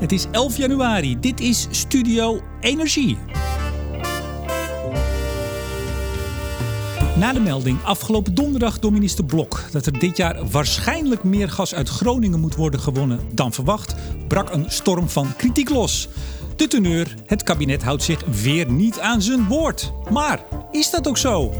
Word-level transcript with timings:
Het 0.00 0.12
is 0.12 0.26
11 0.30 0.56
januari. 0.56 1.20
Dit 1.20 1.40
is 1.40 1.66
Studio 1.70 2.40
Energie. 2.60 3.18
Na 7.16 7.32
de 7.32 7.40
melding 7.40 7.78
afgelopen 7.84 8.34
donderdag 8.34 8.78
door 8.78 8.92
minister 8.92 9.24
Blok 9.24 9.62
dat 9.72 9.86
er 9.86 9.98
dit 9.98 10.16
jaar 10.16 10.46
waarschijnlijk 10.50 11.24
meer 11.24 11.48
gas 11.48 11.74
uit 11.74 11.88
Groningen 11.88 12.40
moet 12.40 12.54
worden 12.54 12.80
gewonnen 12.80 13.20
dan 13.32 13.52
verwacht, 13.52 13.94
brak 14.28 14.52
een 14.52 14.64
storm 14.68 15.08
van 15.08 15.36
kritiek 15.36 15.68
los. 15.68 16.08
De 16.56 16.68
teneur: 16.68 17.14
het 17.26 17.42
kabinet 17.42 17.82
houdt 17.82 18.02
zich 18.02 18.24
weer 18.42 18.70
niet 18.70 19.00
aan 19.00 19.22
zijn 19.22 19.46
woord. 19.46 19.92
Maar 20.10 20.40
is 20.70 20.90
dat 20.90 21.08
ook 21.08 21.18
zo? 21.18 21.52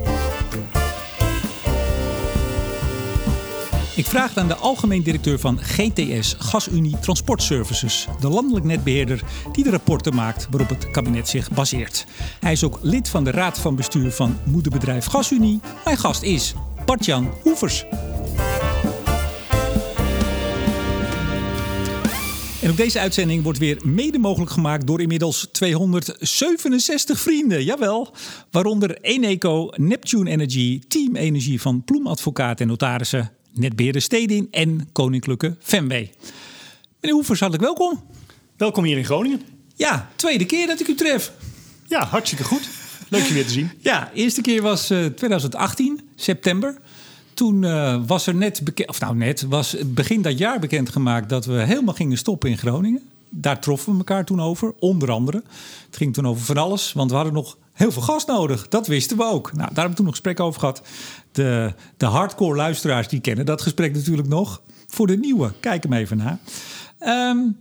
Ik 3.95 4.07
vraag 4.07 4.37
aan 4.37 4.49
de 4.49 4.57
algemeen 4.57 5.03
directeur 5.03 5.39
van 5.39 5.59
GTS, 5.59 6.35
GasUnie 6.39 6.99
Transport 6.99 7.43
Services, 7.43 8.07
de 8.21 8.29
landelijk 8.29 8.65
netbeheerder 8.65 9.23
die 9.53 9.65
de 9.65 9.71
rapporten 9.71 10.15
maakt 10.15 10.47
waarop 10.51 10.69
het 10.69 10.91
kabinet 10.91 11.29
zich 11.29 11.51
baseert. 11.51 12.07
Hij 12.41 12.53
is 12.53 12.65
ook 12.65 12.79
lid 12.83 13.09
van 13.09 13.25
de 13.25 13.31
raad 13.31 13.59
van 13.59 13.77
bestuur 13.77 14.11
van 14.11 14.39
moederbedrijf 14.45 15.07
GasUnie. 15.07 15.61
Mijn 15.85 15.97
gast 15.97 16.23
is 16.23 16.55
Bartjan 16.87 17.31
Hoevers. 17.43 17.85
En 22.63 22.71
ook 22.71 22.77
deze 22.77 23.01
uitzending 23.01 23.43
wordt 23.43 23.59
weer 23.59 23.81
mede 23.85 24.19
mogelijk 24.19 24.51
gemaakt 24.51 24.87
door 24.87 25.01
inmiddels 25.01 25.49
267 25.53 27.21
vrienden. 27.21 27.65
Jawel, 27.65 28.15
waaronder 28.51 29.01
Eneco, 29.01 29.69
Neptune 29.77 30.31
Energy, 30.31 30.83
Team 30.89 31.17
Energie 31.17 31.61
van 31.61 31.85
Ploem 31.85 32.07
Advocaat 32.07 32.61
en 32.61 32.67
Notarissen 32.67 33.39
netbeheerder 33.53 34.03
Stedin 34.03 34.49
en 34.51 34.89
Koninklijke 34.93 35.57
Fenway. 35.61 36.13
Meneer 37.01 37.17
Hoevers, 37.17 37.41
hartelijk 37.41 37.67
welkom. 37.67 38.01
Welkom 38.57 38.85
hier 38.85 38.97
in 38.97 39.05
Groningen. 39.05 39.43
Ja, 39.75 40.11
tweede 40.17 40.45
keer 40.45 40.67
dat 40.67 40.81
ik 40.81 40.89
u 40.89 40.95
tref. 40.95 41.33
Ja, 41.87 42.05
hartstikke 42.05 42.45
goed. 42.45 42.69
Leuk 43.09 43.23
je 43.23 43.35
weer 43.35 43.47
te 43.47 43.53
zien. 43.53 43.71
Ja, 43.79 44.11
eerste 44.15 44.41
keer 44.41 44.63
was 44.63 44.91
uh, 44.91 45.05
2018, 45.07 46.01
september. 46.17 46.79
Toen 47.35 47.63
uh, 47.63 48.03
was 48.07 48.27
er 48.27 48.35
net 48.35 48.61
bekend, 48.65 48.89
of 48.89 49.01
nou 49.01 49.17
net, 49.17 49.43
was 49.43 49.77
begin 49.87 50.23
dat 50.23 50.39
jaar 50.39 50.59
bekendgemaakt 50.59 51.29
dat 51.29 51.45
we 51.45 51.53
helemaal 51.53 51.95
gingen 51.95 52.19
stoppen 52.19 52.51
in 52.51 52.59
Groningen. 52.59 53.03
Daar 53.31 53.61
troffen 53.61 53.93
we 53.93 53.99
elkaar 53.99 54.25
toen 54.25 54.41
over, 54.41 54.75
onder 54.79 55.11
andere. 55.11 55.43
Het 55.87 55.97
ging 55.97 56.15
toen 56.15 56.27
over 56.27 56.45
van 56.45 56.57
alles, 56.57 56.93
want 56.93 57.11
we 57.11 57.17
hadden 57.17 57.35
nog 57.35 57.57
heel 57.73 57.93
veel 57.93 58.03
gas 58.03 58.25
nodig. 58.25 58.69
Dat 58.69 58.87
wisten 58.87 59.17
we 59.17 59.25
ook. 59.25 59.53
Nou, 59.53 59.59
daar 59.59 59.67
hebben 59.67 59.91
we 59.91 59.97
toen 59.97 60.05
nog 60.05 60.15
gesprek 60.15 60.41
over 60.41 60.61
gehad. 60.61 60.83
De, 61.33 61.75
de 61.97 62.07
hardcore 62.07 62.57
luisteraars 62.57 63.09
die 63.09 63.21
kennen 63.21 63.47
dat 63.47 63.63
gesprek 63.63 63.95
natuurlijk 63.95 64.29
nog. 64.29 64.61
Voor 64.87 65.07
de 65.07 65.17
nieuwe, 65.17 65.53
kijk 65.61 65.83
hem 65.83 65.93
even 65.93 66.17
na. 66.17 66.39
Um, 67.31 67.57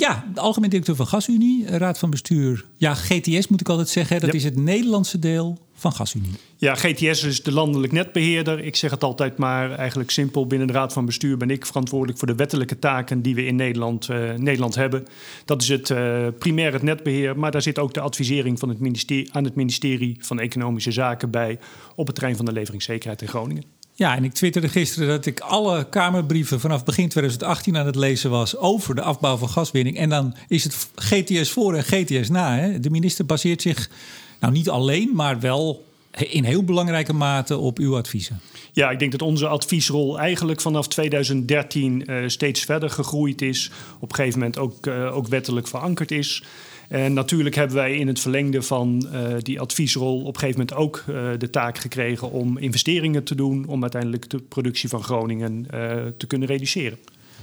ja, 0.00 0.24
de 0.34 0.40
algemeen 0.40 0.70
directeur 0.70 0.96
van 0.96 1.06
GasUnie, 1.06 1.66
Raad 1.66 1.98
van 1.98 2.10
Bestuur. 2.10 2.64
Ja, 2.76 2.94
GTS 2.94 3.48
moet 3.48 3.60
ik 3.60 3.68
altijd 3.68 3.88
zeggen. 3.88 4.20
Dat 4.20 4.34
is 4.34 4.44
het 4.44 4.56
Nederlandse 4.56 5.18
deel 5.18 5.58
van 5.74 5.92
GasUnie. 5.92 6.30
Ja, 6.56 6.74
GTS 6.74 7.24
is 7.24 7.42
de 7.42 7.52
landelijk 7.52 7.92
netbeheerder. 7.92 8.64
Ik 8.64 8.76
zeg 8.76 8.90
het 8.90 9.04
altijd 9.04 9.36
maar 9.36 9.72
eigenlijk 9.72 10.10
simpel. 10.10 10.46
Binnen 10.46 10.66
de 10.66 10.72
Raad 10.72 10.92
van 10.92 11.06
Bestuur 11.06 11.36
ben 11.36 11.50
ik 11.50 11.66
verantwoordelijk 11.66 12.18
voor 12.18 12.28
de 12.28 12.34
wettelijke 12.34 12.78
taken 12.78 13.22
die 13.22 13.34
we 13.34 13.44
in 13.44 13.56
Nederland, 13.56 14.08
uh, 14.08 14.34
Nederland 14.34 14.74
hebben. 14.74 15.06
Dat 15.44 15.62
is 15.62 15.68
het 15.68 15.90
uh, 15.90 16.26
primair 16.38 16.72
het 16.72 16.82
netbeheer, 16.82 17.38
maar 17.38 17.50
daar 17.50 17.62
zit 17.62 17.78
ook 17.78 17.94
de 17.94 18.00
advisering 18.00 18.58
van 18.58 18.68
het 18.68 18.80
ministerie, 18.80 19.32
aan 19.32 19.44
het 19.44 19.54
ministerie 19.54 20.16
van 20.20 20.40
Economische 20.40 20.92
Zaken 20.92 21.30
bij 21.30 21.58
op 21.94 22.06
het 22.06 22.14
terrein 22.14 22.36
van 22.36 22.44
de 22.44 22.52
leveringszekerheid 22.52 23.22
in 23.22 23.28
Groningen. 23.28 23.64
Ja, 24.00 24.16
en 24.16 24.24
ik 24.24 24.32
twitterde 24.32 24.68
gisteren 24.68 25.08
dat 25.08 25.26
ik 25.26 25.40
alle 25.40 25.88
Kamerbrieven 25.88 26.60
vanaf 26.60 26.84
begin 26.84 27.08
2018 27.08 27.76
aan 27.76 27.86
het 27.86 27.94
lezen 27.94 28.30
was 28.30 28.56
over 28.56 28.94
de 28.94 29.02
afbouw 29.02 29.36
van 29.36 29.48
gaswinning. 29.48 29.98
En 29.98 30.08
dan 30.08 30.34
is 30.48 30.64
het 30.64 30.88
GTS 30.94 31.50
voor 31.50 31.74
en 31.74 31.84
GTS 31.84 32.28
na. 32.28 32.56
Hè? 32.56 32.80
De 32.80 32.90
minister 32.90 33.26
baseert 33.26 33.62
zich 33.62 33.90
nou 34.38 34.52
niet 34.52 34.68
alleen, 34.68 35.10
maar 35.14 35.40
wel 35.40 35.84
in 36.10 36.44
heel 36.44 36.64
belangrijke 36.64 37.12
mate 37.12 37.56
op 37.56 37.78
uw 37.78 37.96
adviezen. 37.96 38.40
Ja, 38.72 38.90
ik 38.90 38.98
denk 38.98 39.12
dat 39.12 39.22
onze 39.22 39.46
adviesrol 39.46 40.18
eigenlijk 40.18 40.60
vanaf 40.60 40.88
2013 40.88 42.04
uh, 42.06 42.28
steeds 42.28 42.64
verder 42.64 42.90
gegroeid 42.90 43.42
is. 43.42 43.70
Op 43.98 44.08
een 44.08 44.14
gegeven 44.14 44.38
moment 44.38 44.58
ook, 44.58 44.86
uh, 44.86 45.16
ook 45.16 45.28
wettelijk 45.28 45.68
verankerd 45.68 46.10
is. 46.10 46.42
En 46.90 47.12
natuurlijk 47.12 47.54
hebben 47.54 47.76
wij 47.76 47.96
in 47.96 48.06
het 48.06 48.20
verlengde 48.20 48.62
van 48.62 49.06
uh, 49.12 49.20
die 49.38 49.60
adviesrol 49.60 50.20
op 50.20 50.34
een 50.34 50.40
gegeven 50.40 50.60
moment 50.60 50.78
ook 50.78 51.04
uh, 51.08 51.28
de 51.38 51.50
taak 51.50 51.78
gekregen 51.78 52.30
om 52.30 52.58
investeringen 52.58 53.24
te 53.24 53.34
doen 53.34 53.66
om 53.66 53.82
uiteindelijk 53.82 54.30
de 54.30 54.38
productie 54.38 54.88
van 54.88 55.02
Groningen 55.02 55.66
uh, 55.74 55.92
te 56.16 56.26
kunnen 56.26 56.48
reduceren. 56.48 56.98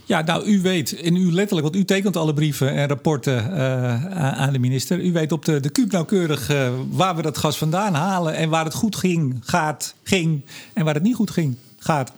Ja, 0.05 0.21
nou, 0.21 0.45
u 0.45 0.61
weet, 0.61 0.91
in 0.91 1.15
u 1.15 1.31
letterlijk, 1.31 1.67
want 1.67 1.75
u 1.75 1.85
tekent 1.85 2.15
alle 2.15 2.33
brieven 2.33 2.73
en 2.73 2.87
rapporten 2.87 3.51
aan 4.15 4.53
de 4.53 4.59
minister. 4.59 4.99
U 4.99 5.11
weet 5.11 5.31
op 5.31 5.45
de, 5.45 5.59
de 5.59 5.69
kuub 5.69 5.91
nauwkeurig 5.91 6.51
waar 6.89 7.15
we 7.15 7.21
dat 7.21 7.37
gas 7.37 7.57
vandaan 7.57 7.93
halen 7.93 8.35
en 8.35 8.49
waar 8.49 8.65
het 8.65 8.73
goed 8.73 8.95
ging, 8.95 9.39
gaat, 9.41 9.95
ging 10.03 10.41
en 10.73 10.85
waar 10.85 10.93
het 10.93 11.03
niet 11.03 11.15
goed 11.15 11.31
ging, 11.31 11.55
gaat. 11.77 12.11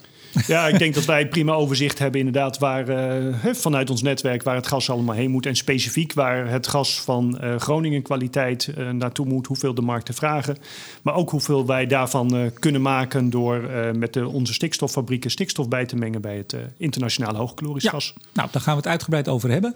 Ja, 0.47 0.67
ik 0.67 0.79
denk 0.79 0.93
dat 0.93 1.05
wij 1.05 1.27
prima 1.27 1.53
overzicht 1.53 1.99
hebben 1.99 2.19
inderdaad 2.19 2.57
waar 2.57 2.89
uh, 2.89 3.53
vanuit 3.53 3.89
ons 3.89 4.01
netwerk 4.01 4.43
waar 4.43 4.55
het 4.55 4.67
gas 4.67 4.89
allemaal 4.89 5.15
heen 5.15 5.31
moet. 5.31 5.45
En 5.45 5.55
specifiek 5.55 6.13
waar 6.13 6.49
het 6.49 6.67
gas 6.67 7.01
van 7.01 7.39
uh, 7.43 7.55
Groningen 7.55 8.01
kwaliteit 8.01 8.73
uh, 8.77 8.89
naartoe 8.89 9.25
moet, 9.25 9.47
hoeveel 9.47 9.73
de 9.73 9.81
markten 9.81 10.13
vragen. 10.13 10.57
Maar 11.01 11.15
ook 11.15 11.29
hoeveel 11.29 11.65
wij 11.65 11.87
daarvan 11.87 12.51
kunnen 12.59 12.81
maken 12.81 13.29
door 13.29 13.69
met 13.95 14.13
de, 14.13 14.27
onze 14.27 14.53
stikstoffabrieken 14.53 15.31
stikstof 15.31 15.67
bij 15.67 15.85
te 15.85 15.95
mengen 15.95 16.21
bij 16.21 16.37
het 16.37 16.55
internationale 16.77 17.37
hoogkalorisch 17.37 17.83
ja. 17.83 17.89
gas. 17.89 18.13
Nou, 18.33 18.49
daar 18.51 18.61
gaan 18.61 18.73
we 18.73 18.79
het 18.79 18.89
uitgebreid 18.89 19.27
over 19.27 19.49
hebben. 19.49 19.75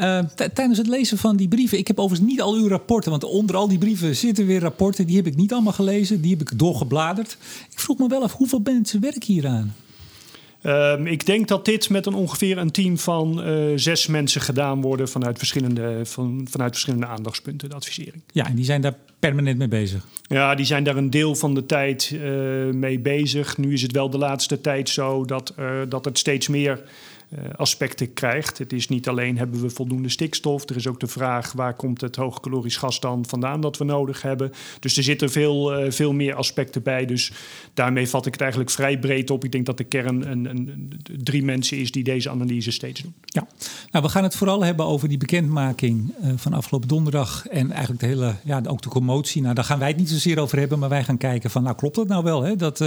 Uh, 0.00 0.18
tijdens 0.34 0.78
het 0.78 0.86
lezen 0.86 1.18
van 1.18 1.36
die 1.36 1.48
brieven, 1.48 1.78
ik 1.78 1.86
heb 1.86 1.98
overigens 1.98 2.30
niet 2.30 2.40
al 2.40 2.54
uw 2.54 2.68
rapporten, 2.68 3.10
want 3.10 3.24
onder 3.24 3.56
al 3.56 3.68
die 3.68 3.78
brieven 3.78 4.16
zitten 4.16 4.46
weer 4.46 4.60
rapporten, 4.60 5.06
die 5.06 5.16
heb 5.16 5.26
ik 5.26 5.36
niet 5.36 5.52
allemaal 5.52 5.72
gelezen, 5.72 6.20
die 6.20 6.30
heb 6.30 6.40
ik 6.40 6.58
doorgebladerd. 6.58 7.38
Ik 7.70 7.80
vroeg 7.80 7.98
me 7.98 8.08
wel 8.08 8.22
af, 8.22 8.32
hoeveel 8.32 8.60
mensen 8.64 9.00
werken 9.00 9.32
hieraan? 9.32 9.74
Um, 10.62 11.06
ik 11.06 11.26
denk 11.26 11.48
dat 11.48 11.64
dit 11.64 11.90
met 11.90 12.06
een 12.06 12.14
ongeveer 12.14 12.58
een 12.58 12.70
team 12.70 12.98
van 12.98 13.48
uh, 13.48 13.72
zes 13.74 14.06
mensen 14.06 14.40
gedaan 14.40 14.80
worden 14.80 15.08
vanuit 15.08 15.38
verschillende, 15.38 16.00
van, 16.04 16.46
vanuit 16.50 16.70
verschillende 16.70 17.06
aandachtspunten, 17.06 17.68
de 17.68 17.74
advisering. 17.74 18.22
Ja, 18.32 18.46
en 18.46 18.54
die 18.54 18.64
zijn 18.64 18.80
daar 18.80 18.96
permanent 19.18 19.58
mee 19.58 19.68
bezig? 19.68 20.06
Ja, 20.22 20.54
die 20.54 20.66
zijn 20.66 20.84
daar 20.84 20.96
een 20.96 21.10
deel 21.10 21.34
van 21.34 21.54
de 21.54 21.66
tijd 21.66 22.10
uh, 22.14 22.20
mee 22.72 22.98
bezig. 22.98 23.56
Nu 23.56 23.72
is 23.72 23.82
het 23.82 23.92
wel 23.92 24.10
de 24.10 24.18
laatste 24.18 24.60
tijd 24.60 24.88
zo 24.88 25.24
dat, 25.24 25.54
uh, 25.58 25.80
dat 25.88 26.04
het 26.04 26.18
steeds 26.18 26.48
meer 26.48 26.80
aspecten 27.56 28.12
krijgt. 28.12 28.58
Het 28.58 28.72
is 28.72 28.88
niet 28.88 29.08
alleen 29.08 29.38
hebben 29.38 29.60
we 29.60 29.70
voldoende 29.70 30.08
stikstof, 30.08 30.68
er 30.68 30.76
is 30.76 30.86
ook 30.86 31.00
de 31.00 31.06
vraag 31.06 31.52
waar 31.52 31.74
komt 31.74 32.00
het 32.00 32.16
hoogkalorisch 32.16 32.76
gas 32.76 33.00
dan 33.00 33.24
vandaan 33.28 33.60
dat 33.60 33.76
we 33.76 33.84
nodig 33.84 34.22
hebben. 34.22 34.52
Dus 34.80 34.96
er 34.96 35.02
zitten 35.02 35.30
veel, 35.30 35.84
uh, 35.84 35.90
veel 35.90 36.12
meer 36.12 36.34
aspecten 36.34 36.82
bij. 36.82 37.06
Dus 37.06 37.32
daarmee 37.74 38.08
vat 38.08 38.26
ik 38.26 38.32
het 38.32 38.40
eigenlijk 38.40 38.70
vrij 38.70 38.98
breed 38.98 39.30
op. 39.30 39.44
Ik 39.44 39.52
denk 39.52 39.66
dat 39.66 39.76
de 39.76 39.84
kern 39.84 40.30
een, 40.30 40.44
een, 40.44 40.92
drie 41.22 41.44
mensen 41.44 41.78
is 41.78 41.92
die 41.92 42.04
deze 42.04 42.30
analyse 42.30 42.70
steeds 42.70 43.02
doen. 43.02 43.14
Ja, 43.22 43.46
nou 43.90 44.04
we 44.04 44.10
gaan 44.10 44.22
het 44.22 44.36
vooral 44.36 44.64
hebben 44.64 44.86
over 44.86 45.08
die 45.08 45.18
bekendmaking 45.18 46.14
uh, 46.22 46.32
van 46.36 46.52
afgelopen 46.52 46.88
donderdag 46.88 47.46
en 47.46 47.70
eigenlijk 47.70 48.00
de 48.00 48.06
hele, 48.06 48.34
ja, 48.44 48.62
ook 48.66 48.82
de 48.82 48.88
commotie. 48.88 49.42
Nou, 49.42 49.54
daar 49.54 49.64
gaan 49.64 49.78
wij 49.78 49.88
het 49.88 49.96
niet 49.96 50.08
zozeer 50.08 50.38
over 50.38 50.58
hebben, 50.58 50.78
maar 50.78 50.88
wij 50.88 51.04
gaan 51.04 51.18
kijken 51.18 51.50
van, 51.50 51.62
nou 51.62 51.76
klopt 51.76 51.94
dat 51.94 52.08
nou 52.08 52.24
wel, 52.24 52.42
hè? 52.42 52.56
Dat, 52.56 52.84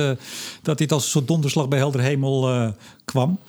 dat 0.62 0.78
dit 0.78 0.92
als 0.92 1.04
een 1.04 1.10
soort 1.10 1.28
donderslag 1.28 1.68
bij 1.68 1.80
helder 1.80 2.02
hemel 2.02 2.74
kwam. 3.06 3.40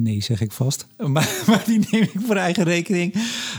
Nee, 0.00 0.22
zeg 0.22 0.40
ik 0.40 0.52
vast. 0.52 0.86
Maar, 1.08 1.42
maar, 1.46 1.62
die 1.66 1.86
neem 1.90 2.02
ik 2.02 2.12
voor 2.26 2.36
eigen 2.36 2.64
rekening. 2.64 3.14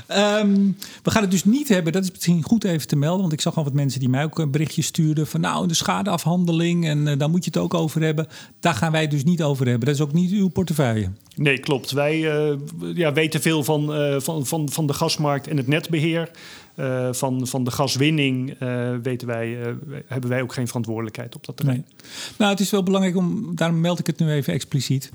Um, 0.09 0.77
we 1.03 1.11
gaan 1.11 1.21
het 1.21 1.31
dus 1.31 1.43
niet 1.43 1.67
hebben, 1.67 1.93
dat 1.93 2.03
is 2.03 2.11
misschien 2.11 2.43
goed 2.43 2.63
even 2.63 2.87
te 2.87 2.95
melden. 2.95 3.21
Want 3.21 3.33
ik 3.33 3.41
zag 3.41 3.57
al 3.57 3.63
wat 3.63 3.73
mensen 3.73 3.99
die 3.99 4.09
mij 4.09 4.23
ook 4.23 4.39
een 4.39 4.51
berichtje 4.51 4.81
stuurden. 4.81 5.27
Van 5.27 5.41
nou, 5.41 5.67
de 5.67 5.73
schadeafhandeling 5.73 6.85
en 6.85 7.07
uh, 7.07 7.17
daar 7.17 7.29
moet 7.29 7.43
je 7.43 7.51
het 7.53 7.59
ook 7.59 7.73
over 7.73 8.01
hebben. 8.01 8.27
Daar 8.59 8.73
gaan 8.73 8.91
wij 8.91 9.01
het 9.01 9.11
dus 9.11 9.23
niet 9.23 9.43
over 9.43 9.67
hebben. 9.67 9.85
Dat 9.85 9.95
is 9.95 10.01
ook 10.01 10.13
niet 10.13 10.31
uw 10.31 10.47
portefeuille. 10.47 11.09
Nee, 11.35 11.59
klopt. 11.59 11.91
Wij 11.91 12.19
uh, 12.49 12.57
ja, 12.95 13.13
weten 13.13 13.41
veel 13.41 13.63
van, 13.63 14.01
uh, 14.01 14.19
van, 14.19 14.45
van, 14.45 14.69
van 14.69 14.87
de 14.87 14.93
gasmarkt 14.93 15.47
en 15.47 15.57
het 15.57 15.67
netbeheer. 15.67 16.31
Uh, 16.75 17.07
van, 17.11 17.47
van 17.47 17.63
de 17.63 17.71
gaswinning 17.71 18.57
weten 19.01 19.27
wij, 19.27 19.57
hebben 20.05 20.29
wij 20.29 20.41
ook 20.41 20.53
geen 20.53 20.67
verantwoordelijkheid 20.67 21.35
op 21.35 21.45
dat 21.45 21.57
terrein. 21.57 21.85
Nee. 21.87 22.09
Nou, 22.37 22.51
het 22.51 22.59
is 22.59 22.69
wel 22.69 22.83
belangrijk 22.83 23.15
om, 23.15 23.55
daarom 23.55 23.79
meld 23.79 23.99
ik 23.99 24.07
het 24.07 24.19
nu 24.19 24.31
even 24.31 24.53
expliciet. 24.53 25.11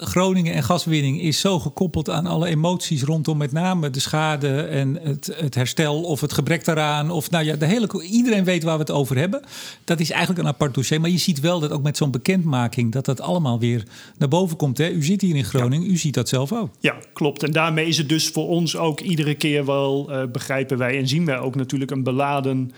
Groningen 0.00 0.54
en 0.54 0.62
gaswinning 0.62 1.20
is 1.20 1.40
zo 1.40 1.58
gekoppeld 1.58 2.10
aan 2.10 2.26
alle 2.26 2.48
emoties 2.48 3.02
rondom 3.02 3.36
met 3.36 3.52
name 3.52 3.90
de 3.90 4.00
schade 4.00 4.60
en 4.60 4.98
het, 5.02 5.34
het 5.36 5.54
herstel 5.54 6.02
of 6.02 6.20
het 6.20 6.32
gebrek 6.32 6.64
daaraan. 6.64 7.10
Of 7.10 7.30
nou 7.30 7.44
ja, 7.44 7.56
de 7.56 7.66
hele, 7.66 8.02
iedereen 8.02 8.44
weet 8.44 8.62
waar 8.62 8.74
we 8.74 8.80
het 8.80 8.90
over 8.90 9.16
hebben. 9.16 9.42
Dat 9.84 10.00
is 10.00 10.10
eigenlijk 10.10 10.40
een 10.40 10.52
apart 10.52 10.74
dossier. 10.74 11.00
Maar 11.00 11.10
je 11.10 11.18
ziet 11.18 11.40
wel 11.40 11.60
dat 11.60 11.70
ook 11.70 11.82
met 11.82 11.96
zo'n 11.96 12.10
bekendmaking 12.10 12.92
dat 12.92 13.04
dat 13.04 13.20
allemaal 13.20 13.58
weer 13.58 13.84
naar 14.18 14.28
boven 14.28 14.56
komt. 14.56 14.78
Hè? 14.78 14.90
U 14.90 15.02
zit 15.02 15.20
hier 15.20 15.36
in 15.36 15.44
Groningen, 15.44 15.86
ja. 15.86 15.92
u 15.92 15.96
ziet 15.96 16.14
dat 16.14 16.28
zelf 16.28 16.52
ook. 16.52 16.70
Ja, 16.80 16.94
klopt. 17.12 17.42
En 17.42 17.52
daarmee 17.52 17.86
is 17.86 17.98
het 17.98 18.08
dus 18.08 18.28
voor 18.28 18.48
ons 18.48 18.76
ook 18.76 19.00
iedere 19.00 19.34
keer 19.34 19.64
wel, 19.64 20.06
uh, 20.10 20.22
begrijpen 20.32 20.78
wij 20.78 20.98
en 20.98 21.08
zien 21.08 21.24
wij 21.24 21.38
ook 21.38 21.54
natuurlijk 21.54 21.90
een 21.90 22.02
beladen 22.02 22.72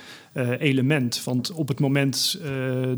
element. 0.58 1.24
Want 1.24 1.52
op 1.52 1.68
het 1.68 1.80
moment 1.80 2.40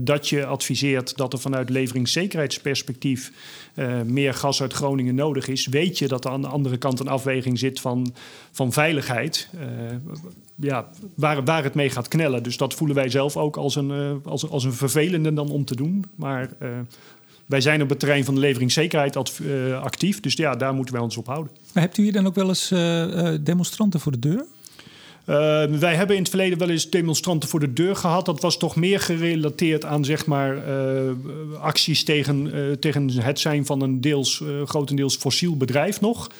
dat 0.00 0.28
je 0.28 0.46
adviseert 0.46 1.16
dat 1.16 1.32
er 1.32 1.38
vanuit 1.38 1.70
leveringszekerheidsperspectief 1.70 3.32
meer 4.04 4.34
gas 4.34 4.62
uit 4.62 4.72
Groningen 4.72 5.14
nodig 5.14 5.48
is, 5.48 5.66
weet 5.66 5.98
je 5.98 6.08
dat 6.08 6.24
er 6.24 6.30
aan 6.30 6.40
de 6.40 6.48
andere 6.48 6.76
kant 6.76 7.00
een 7.00 7.08
afweging 7.08 7.58
zit 7.58 7.80
van, 7.80 8.14
van 8.50 8.72
veiligheid. 8.72 9.48
ja, 10.54 10.88
waar, 11.14 11.44
waar 11.44 11.64
het 11.64 11.74
mee 11.74 11.90
gaat 11.90 12.08
knellen. 12.08 12.42
Dus 12.42 12.56
dat 12.56 12.74
voelen 12.74 12.96
wij 12.96 13.08
zelf 13.08 13.36
ook 13.36 13.56
als 13.56 13.76
een, 13.76 14.20
als, 14.24 14.50
als 14.50 14.64
een 14.64 14.72
vervelende 14.72 15.34
dan 15.34 15.50
om 15.50 15.64
te 15.64 15.76
doen. 15.76 16.04
Maar 16.14 16.50
wij 17.46 17.60
zijn 17.60 17.82
op 17.82 17.88
het 17.88 17.98
terrein 17.98 18.24
van 18.24 18.34
de 18.34 18.40
leveringszekerheid 18.40 19.16
actief. 19.82 20.20
Dus 20.20 20.34
ja, 20.34 20.56
daar 20.56 20.74
moeten 20.74 20.94
wij 20.94 21.02
ons 21.02 21.16
op 21.16 21.26
houden. 21.26 21.52
Maar 21.72 21.82
hebt 21.82 21.98
u 21.98 22.02
hier 22.02 22.12
dan 22.12 22.26
ook 22.26 22.34
wel 22.34 22.48
eens 22.48 22.68
demonstranten 23.44 24.00
voor 24.00 24.12
de 24.12 24.18
deur? 24.18 24.44
Uh, 25.26 25.64
wij 25.64 25.94
hebben 25.94 26.16
in 26.16 26.22
het 26.22 26.30
verleden 26.30 26.58
wel 26.58 26.68
eens 26.68 26.90
demonstranten 26.90 27.48
voor 27.48 27.60
de 27.60 27.72
deur 27.72 27.96
gehad. 27.96 28.26
Dat 28.26 28.40
was 28.40 28.58
toch 28.58 28.76
meer 28.76 29.00
gerelateerd 29.00 29.84
aan 29.84 30.04
zeg 30.04 30.26
maar, 30.26 30.56
uh, 30.56 31.10
acties 31.60 32.04
tegen, 32.04 32.46
uh, 32.46 32.72
tegen 32.72 33.10
het 33.10 33.40
zijn 33.40 33.66
van 33.66 33.80
een 33.80 34.00
deels, 34.00 34.42
grotendeels 34.64 35.16
fossiel 35.16 35.56
bedrijf 35.56 36.00
nog. 36.00 36.30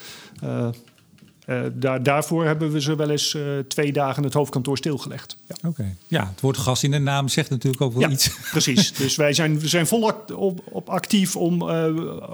Uh, 1.53 1.61
daar, 1.73 2.03
daarvoor 2.03 2.45
hebben 2.45 2.73
we 2.73 2.81
ze 2.81 2.97
wel 2.97 3.11
eens 3.11 3.35
uh, 3.35 3.43
twee 3.69 3.93
dagen 3.93 4.23
het 4.23 4.35
hoofdkantoor 4.35 4.77
stilgelegd. 4.77 5.37
Ja. 5.47 5.69
Oké. 5.69 5.95
Ja, 6.07 6.29
het 6.31 6.41
woord 6.41 6.57
gas 6.57 6.85
in 6.85 6.91
de 6.91 6.99
naam 6.99 7.29
zegt 7.29 7.51
natuurlijk 7.51 7.83
ook 7.83 7.93
wel 7.93 8.03
ja, 8.03 8.09
iets. 8.09 8.31
Precies. 8.51 8.93
Dus 8.93 9.17
wij 9.17 9.33
zijn, 9.33 9.61
we 9.61 9.69
zijn 9.69 9.87
volop 9.87 10.35
op, 10.37 10.61
op 10.65 10.89
actief 10.89 11.37
om 11.37 11.63
uh, 11.63 11.87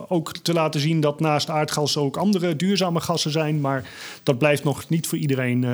ook 0.09 0.32
te 0.43 0.53
laten 0.53 0.81
zien 0.81 1.00
dat 1.00 1.20
naast 1.20 1.50
aardgas 1.50 1.97
ook 1.97 2.17
andere 2.17 2.56
duurzame 2.56 3.00
gassen 3.00 3.31
zijn. 3.31 3.61
Maar 3.61 3.88
dat 4.23 4.38
blijft 4.38 4.65
nog 4.65 4.88
niet 4.88 5.06
voor 5.06 5.19
iedereen 5.19 5.67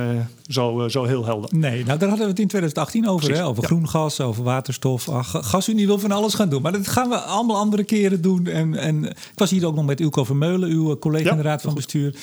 zo, 0.48 0.88
zo 0.88 1.04
heel 1.04 1.24
helder. 1.24 1.50
Nee, 1.52 1.84
nou 1.84 1.98
daar 1.98 2.08
hadden 2.08 2.26
we 2.26 2.32
het 2.32 2.40
in 2.40 2.48
2018 2.48 3.08
over. 3.08 3.34
Hè? 3.34 3.46
Over 3.46 3.62
ja. 3.62 3.68
groen 3.68 3.88
gas, 3.88 4.20
over 4.20 4.42
waterstof. 4.42 5.08
Ach, 5.08 5.30
GasUnie 5.30 5.86
wil 5.86 5.98
van 5.98 6.12
alles 6.12 6.34
gaan 6.34 6.48
doen. 6.48 6.62
Maar 6.62 6.72
dat 6.72 6.88
gaan 6.88 7.08
we 7.08 7.16
allemaal 7.16 7.56
andere 7.56 7.84
keren 7.84 8.22
doen. 8.22 8.46
En, 8.46 8.74
en 8.74 9.04
ik 9.04 9.32
was 9.34 9.50
hier 9.50 9.66
ook 9.66 9.74
nog 9.74 9.84
met 9.84 10.00
Ilko 10.00 10.24
Vermeulen, 10.24 10.68
uw 10.68 10.98
collega 10.98 11.30
in 11.30 11.36
de 11.36 11.42
Raad 11.42 11.62
van. 11.62 11.74
Bestuur. 11.74 12.14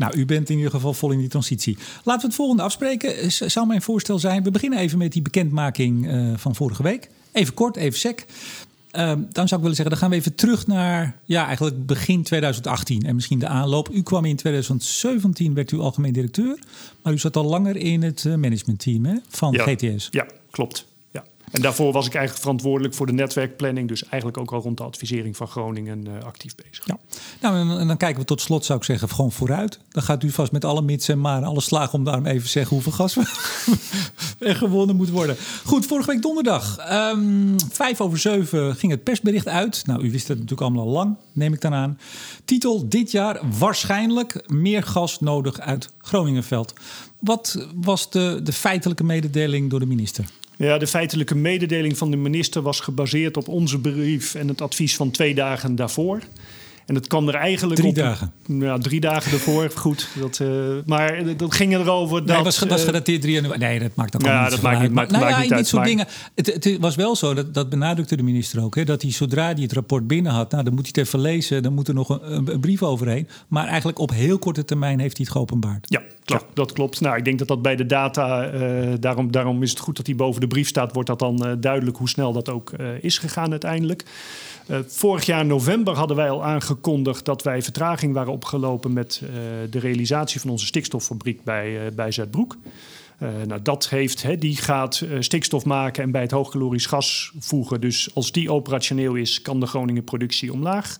Nou, 0.00 0.16
u 0.16 0.26
bent 0.26 0.50
in 0.50 0.56
ieder 0.56 0.70
geval 0.70 0.92
vol 0.92 1.10
in 1.10 1.18
die 1.18 1.28
transitie. 1.28 1.78
Laten 2.04 2.20
we 2.20 2.26
het 2.26 2.36
volgende 2.36 2.62
afspreken. 2.62 3.32
Zou 3.32 3.66
mijn 3.66 3.82
voorstel 3.82 4.18
zijn, 4.18 4.42
we 4.42 4.50
beginnen 4.50 4.78
even 4.78 4.98
met 4.98 5.12
die 5.12 5.22
bekendmaking 5.22 6.06
uh, 6.06 6.32
van 6.36 6.54
vorige 6.54 6.82
week. 6.82 7.08
Even 7.32 7.54
kort, 7.54 7.76
even 7.76 7.98
sec. 7.98 8.26
Uh, 8.92 9.12
dan 9.12 9.48
zou 9.48 9.54
ik 9.54 9.60
willen 9.60 9.74
zeggen, 9.76 9.90
dan 9.90 9.98
gaan 9.98 10.10
we 10.10 10.16
even 10.16 10.34
terug 10.34 10.66
naar 10.66 11.16
ja, 11.24 11.46
eigenlijk 11.46 11.86
begin 11.86 12.22
2018 12.22 13.06
en 13.06 13.14
misschien 13.14 13.38
de 13.38 13.46
aanloop. 13.46 13.88
U 13.92 14.02
kwam 14.02 14.24
in 14.24 14.36
2017, 14.36 15.54
werd 15.54 15.70
u 15.70 15.78
algemeen 15.78 16.12
directeur, 16.12 16.58
maar 17.02 17.12
u 17.12 17.18
zat 17.18 17.36
al 17.36 17.44
langer 17.44 17.76
in 17.76 18.02
het 18.02 18.24
uh, 18.24 18.34
managementteam 18.34 19.04
hè, 19.04 19.14
van 19.28 19.52
ja, 19.52 19.64
GTS. 19.64 20.08
Ja, 20.10 20.26
klopt. 20.50 20.86
En 21.50 21.62
daarvoor 21.62 21.92
was 21.92 22.06
ik 22.06 22.14
eigenlijk 22.14 22.42
verantwoordelijk 22.42 22.94
voor 22.94 23.06
de 23.06 23.12
netwerkplanning. 23.12 23.88
Dus 23.88 24.04
eigenlijk 24.04 24.38
ook 24.38 24.52
al 24.52 24.60
rond 24.60 24.76
de 24.76 24.82
advisering 24.82 25.36
van 25.36 25.48
Groningen 25.48 26.06
uh, 26.08 26.22
actief 26.24 26.54
bezig. 26.54 26.86
Ja. 26.86 26.98
Nou, 27.40 27.78
en 27.78 27.86
dan 27.86 27.96
kijken 27.96 28.20
we 28.20 28.26
tot 28.26 28.40
slot, 28.40 28.64
zou 28.64 28.78
ik 28.78 28.84
zeggen, 28.84 29.08
gewoon 29.08 29.32
vooruit. 29.32 29.78
Dan 29.88 30.02
gaat 30.02 30.22
u 30.22 30.30
vast 30.30 30.52
met 30.52 30.64
alle 30.64 30.82
mits 30.82 31.08
en 31.08 31.20
maar 31.20 31.44
alle 31.44 31.60
slagen 31.60 31.98
om 31.98 32.04
daarom 32.04 32.26
even 32.26 32.48
zeggen 32.48 32.74
hoeveel 32.74 32.92
gas 32.92 33.16
er 34.38 34.56
gewonnen 34.56 34.96
moet 34.96 35.10
worden. 35.10 35.36
Goed, 35.64 35.86
vorige 35.86 36.10
week 36.10 36.22
donderdag, 36.22 36.78
um, 36.92 37.56
vijf 37.72 38.00
over 38.00 38.18
zeven, 38.18 38.76
ging 38.76 38.92
het 38.92 39.02
persbericht 39.02 39.48
uit. 39.48 39.86
Nou, 39.86 40.02
u 40.02 40.10
wist 40.10 40.28
het 40.28 40.36
natuurlijk 40.36 40.60
allemaal 40.60 40.86
al 40.86 40.92
lang, 40.92 41.16
neem 41.32 41.52
ik 41.52 41.60
dan 41.60 41.74
aan. 41.74 41.98
Titel 42.44 42.88
dit 42.88 43.10
jaar 43.10 43.40
waarschijnlijk 43.58 44.44
meer 44.46 44.82
gas 44.82 45.20
nodig 45.20 45.60
uit 45.60 45.92
Groningenveld. 45.98 46.72
Wat 47.18 47.66
was 47.74 48.10
de, 48.10 48.40
de 48.42 48.52
feitelijke 48.52 49.04
mededeling 49.04 49.70
door 49.70 49.80
de 49.80 49.86
minister? 49.86 50.24
Ja, 50.56 50.78
de 50.78 50.86
feitelijke 50.86 51.34
mededeling 51.34 51.98
van 51.98 52.10
de 52.10 52.16
minister 52.16 52.62
was 52.62 52.80
gebaseerd 52.80 53.36
op 53.36 53.48
onze 53.48 53.78
brief 53.78 54.34
en 54.34 54.48
het 54.48 54.60
advies 54.60 54.96
van 54.96 55.10
twee 55.10 55.34
dagen 55.34 55.74
daarvoor. 55.76 56.20
En 56.90 56.96
dat 56.96 57.06
kwam 57.06 57.28
er 57.28 57.34
eigenlijk 57.34 57.80
drie 57.80 57.90
op. 57.90 57.96
dagen. 57.96 58.32
Ja, 58.46 58.78
drie 58.78 59.00
dagen 59.00 59.32
ervoor. 59.32 59.70
Goed. 59.76 60.08
Dat, 60.20 60.38
uh, 60.42 60.48
maar 60.86 61.36
dat 61.36 61.54
ging 61.54 61.74
erover. 61.74 62.26
Dat, 62.26 62.34
nee, 62.34 62.44
was, 62.44 62.58
was 62.58 62.84
gedateerd 62.84 63.20
3 63.20 63.34
januari. 63.34 63.58
Nee, 63.58 63.78
dat 63.78 63.94
maakt 63.94 64.14
ook 64.14 64.22
ja, 64.22 64.42
niet 64.42 64.50
dat 64.50 64.60
maakt 64.60 64.80
niet, 64.80 64.92
maakt, 64.92 65.10
nou, 65.10 65.24
maakt 65.24 65.36
ja, 65.36 65.42
niet 65.42 65.50
uit. 65.50 65.60
Dit 65.60 65.68
soort 65.68 65.82
maar, 65.82 65.90
dingen. 65.90 66.06
Het, 66.34 66.46
het, 66.64 66.78
was 66.80 66.94
wel 66.94 67.16
zo, 67.16 67.34
dat, 67.34 67.54
dat 67.54 67.68
benadrukte 67.68 68.16
de 68.16 68.22
minister 68.22 68.62
ook. 68.62 68.74
Hè, 68.74 68.84
dat 68.84 69.02
hij 69.02 69.12
zodra 69.12 69.44
hij 69.52 69.62
het 69.62 69.72
rapport 69.72 70.06
binnen 70.06 70.32
had, 70.32 70.50
nou, 70.50 70.64
dan 70.64 70.74
moet 70.74 70.82
hij 70.82 70.92
het 70.94 71.06
even 71.06 71.20
lezen. 71.20 71.62
Dan 71.62 71.72
moet 71.72 71.88
er 71.88 71.94
nog 71.94 72.08
een, 72.08 72.48
een, 72.52 72.60
brief 72.60 72.82
overheen. 72.82 73.28
Maar 73.48 73.66
eigenlijk 73.66 73.98
op 73.98 74.10
heel 74.10 74.38
korte 74.38 74.64
termijn 74.64 75.00
heeft 75.00 75.16
hij 75.16 75.26
het 75.26 75.36
geopenbaard. 75.36 75.86
Ja, 75.88 76.02
ja. 76.30 76.42
dat 76.54 76.72
klopt. 76.72 77.00
Nou, 77.00 77.16
ik 77.16 77.24
denk 77.24 77.38
dat 77.38 77.48
dat 77.48 77.62
bij 77.62 77.76
de 77.76 77.86
data, 77.86 78.52
uh, 78.52 78.92
daarom, 79.00 79.30
daarom 79.30 79.62
is 79.62 79.70
het 79.70 79.78
goed 79.78 79.96
dat 79.96 80.06
hij 80.06 80.16
boven 80.16 80.40
de 80.40 80.46
brief 80.46 80.68
staat. 80.68 80.92
Wordt 80.92 81.08
dat 81.08 81.18
dan 81.18 81.46
uh, 81.46 81.52
duidelijk 81.58 81.96
hoe 81.96 82.08
snel 82.08 82.32
dat 82.32 82.48
ook 82.48 82.72
uh, 82.80 82.88
is 83.00 83.18
gegaan 83.18 83.50
uiteindelijk. 83.50 84.04
Vorig 84.86 85.26
jaar 85.26 85.46
november 85.46 85.94
hadden 85.94 86.16
wij 86.16 86.30
al 86.30 86.44
aangekondigd 86.44 87.24
dat 87.24 87.42
wij 87.42 87.62
vertraging 87.62 88.14
waren 88.14 88.32
opgelopen 88.32 88.92
met 88.92 89.22
de 89.70 89.78
realisatie 89.78 90.40
van 90.40 90.50
onze 90.50 90.66
stikstoffabriek 90.66 91.44
bij, 91.44 91.92
bij 91.94 92.12
Zuidbroek. 92.12 92.56
Nou, 93.46 93.62
dat 93.62 93.88
heeft, 93.88 94.22
he, 94.22 94.38
die 94.38 94.56
gaat 94.56 95.04
stikstof 95.18 95.64
maken 95.64 96.02
en 96.02 96.10
bij 96.10 96.20
het 96.20 96.30
hoogkalorisch 96.30 96.86
gas 96.86 97.32
voegen. 97.38 97.80
Dus 97.80 98.08
als 98.14 98.32
die 98.32 98.52
operationeel 98.52 99.14
is, 99.14 99.42
kan 99.42 99.60
de 99.60 99.66
Groningen 99.66 100.04
productie 100.04 100.52
omlaag. 100.52 100.96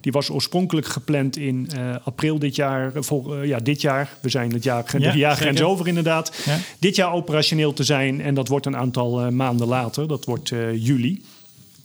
Die 0.00 0.12
was 0.12 0.30
oorspronkelijk 0.30 0.86
gepland 0.86 1.36
in 1.36 1.68
april 2.04 2.38
dit 2.38 2.56
jaar. 2.56 2.92
Vol, 2.94 3.42
ja, 3.42 3.58
dit 3.58 3.80
jaar. 3.80 4.16
We 4.20 4.28
zijn 4.28 4.52
het 4.52 4.64
jaar, 4.64 4.84
Ja, 4.98 5.12
de 5.12 5.18
jaargrens 5.18 5.58
zeker. 5.58 5.72
over 5.72 5.88
inderdaad. 5.88 6.42
Ja. 6.46 6.58
Dit 6.78 6.96
jaar 6.96 7.12
operationeel 7.12 7.72
te 7.72 7.84
zijn 7.84 8.20
en 8.20 8.34
dat 8.34 8.48
wordt 8.48 8.66
een 8.66 8.76
aantal 8.76 9.30
maanden 9.30 9.66
later. 9.68 10.08
Dat 10.08 10.24
wordt 10.24 10.48
juli. 10.74 11.22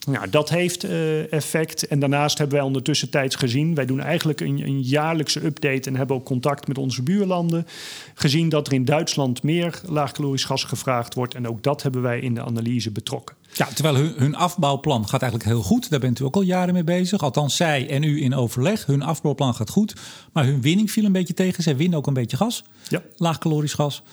Nou, 0.08 0.30
dat 0.30 0.50
heeft 0.50 0.86
uh, 0.86 1.34
effect. 1.34 1.88
En 1.88 2.00
daarnaast 2.00 2.38
hebben 2.38 2.58
wij 2.58 2.66
ondertussen 2.66 3.10
tijds 3.10 3.36
gezien... 3.36 3.76
wij 3.76 3.86
doen 3.86 4.00
eigenlijk 4.00 4.42
een, 4.42 4.62
een, 4.68 4.82
jaarlijkse 4.82 5.46
update... 5.46 5.90
en 5.90 5.96
hebben 5.96 6.16
ook 6.16 6.26
contact 6.26 6.68
met 6.68 6.78
onze 6.78 7.04
buurlanden... 7.04 7.68
gezien 8.14 8.50
dat 8.50 8.68
er 8.68 8.74
in 8.74 8.86
Duitsland 8.86 9.44
meer 9.44 9.82
laagkalorisch 9.86 10.44
gas 10.44 10.64
gevraagd 10.64 11.14
wordt. 11.14 11.36
En 11.36 11.48
ook 11.48 11.64
dat 11.64 11.84
hebben 11.84 12.02
wij 12.02 12.20
in 12.20 12.34
de 12.34 12.44
analyse 12.44 12.92
betrokken. 12.92 13.36
Ja, 13.54 13.66
terwijl 13.66 13.96
hun, 13.96 14.14
hun, 14.18 14.36
afbouwplan 14.36 15.08
gaat 15.08 15.22
eigenlijk 15.22 15.52
heel 15.52 15.64
goed. 15.64 15.90
Daar 15.90 16.00
bent 16.00 16.20
u 16.20 16.24
ook 16.24 16.36
al 16.36 16.42
jaren 16.42 16.74
mee 16.74 16.84
bezig. 16.84 17.22
Althans, 17.22 17.56
zij 17.56 17.90
en 17.90 18.04
u 18.04 18.22
in 18.22 18.36
overleg. 18.36 18.86
Hun 18.86 19.02
afbouwplan 19.02 19.56
gaat 19.56 19.70
goed. 19.70 19.96
Maar 20.34 20.46
hun 20.46 20.62
winning 20.62 20.92
viel 20.92 21.06
een 21.06 21.12
beetje 21.12 21.34
tegen. 21.34 21.64
Zij 21.64 21.76
winnen 21.76 21.98
ook 21.98 22.08
een 22.08 22.14
beetje 22.14 22.38
gas. 22.38 22.64
Ja. 22.88 23.02
Laagkalorisch 23.16 23.74
gas. 23.74 24.04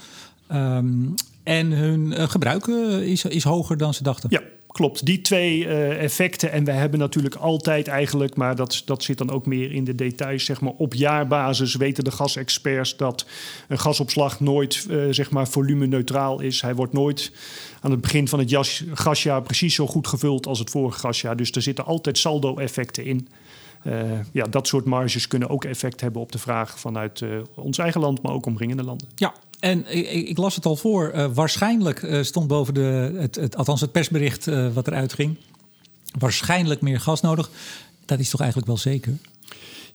Um, 0.53 1.15
en 1.43 1.71
hun 1.71 2.07
uh, 2.07 2.29
gebruik 2.29 2.67
uh, 2.67 3.01
is, 3.01 3.25
is 3.25 3.45
hoger 3.45 3.77
dan 3.77 3.95
ze 3.95 4.03
dachten. 4.03 4.31
Ja, 4.31 4.41
klopt. 4.75 5.07
Die 5.07 5.21
twee 5.21 5.59
uh, 5.59 6.03
effecten. 6.03 6.53
En 6.53 6.65
we 6.65 6.71
hebben 6.71 6.99
natuurlijk 6.99 7.35
altijd 7.35 7.89
eigenlijk, 7.89 8.37
maar 8.37 8.57
dat, 8.57 8.83
dat 8.85 9.03
zit 9.03 9.19
dan 9.19 9.31
ook 9.31 9.47
meer 9.47 9.73
in 9.73 9.85
de 9.85 9.95
details, 9.95 10.45
zeg 10.45 10.61
maar 10.61 10.73
op 10.77 10.95
jaarbasis 10.95 11.75
weten 11.75 12.05
de 12.05 12.11
gasexperts 12.11 12.97
dat 12.97 13.27
een 13.69 13.79
gasopslag 13.79 14.41
nooit 14.41 14.87
uh, 14.91 15.07
zeg 15.11 15.31
maar 15.31 15.49
volumeneutraal 15.49 16.41
is. 16.41 16.61
Hij 16.61 16.75
wordt 16.75 16.93
nooit 16.93 17.33
aan 17.81 17.91
het 17.91 18.01
begin 18.01 18.29
van 18.29 18.39
het 18.39 18.83
gasjaar 18.93 19.43
precies 19.43 19.75
zo 19.75 19.87
goed 19.87 20.07
gevuld 20.07 20.47
als 20.47 20.59
het 20.59 20.71
vorige 20.71 20.99
gasjaar. 20.99 21.37
Dus 21.37 21.51
er 21.51 21.63
zitten 21.63 21.85
altijd 21.85 22.19
saldo-effecten 22.19 23.05
in. 23.05 23.29
Uh, 23.87 24.21
ja, 24.33 24.45
dat 24.45 24.67
soort 24.67 24.85
marges 24.85 25.27
kunnen 25.29 25.49
ook 25.49 25.65
effect 25.65 26.01
hebben 26.01 26.21
op 26.21 26.33
de 26.33 26.39
vraag 26.39 26.81
vanuit 26.81 27.21
uh, 27.21 27.41
ons 27.55 27.79
eigen 27.79 28.01
land, 28.01 28.23
maar 28.23 28.33
ook 28.33 28.47
omringende 28.47 28.83
landen. 28.83 29.09
Ja, 29.15 29.35
en 29.61 29.97
ik, 29.97 30.29
ik 30.29 30.39
las 30.39 30.55
het 30.55 30.67
al 30.67 30.77
voor. 30.77 31.13
Uh, 31.15 31.27
waarschijnlijk 31.35 32.07
stond 32.21 32.47
boven 32.47 32.75
de, 32.75 33.15
het, 33.19 33.35
het, 33.35 33.57
althans 33.57 33.81
het 33.81 33.93
persbericht 33.93 34.45
wat 34.73 34.87
eruit 34.87 35.13
ging. 35.13 35.37
Waarschijnlijk 36.19 36.81
meer 36.81 37.01
gas 37.01 37.21
nodig. 37.21 37.51
Dat 38.05 38.19
is 38.19 38.31
toch 38.31 38.41
eigenlijk 38.41 38.69
wel 38.69 38.79
zeker? 38.79 39.17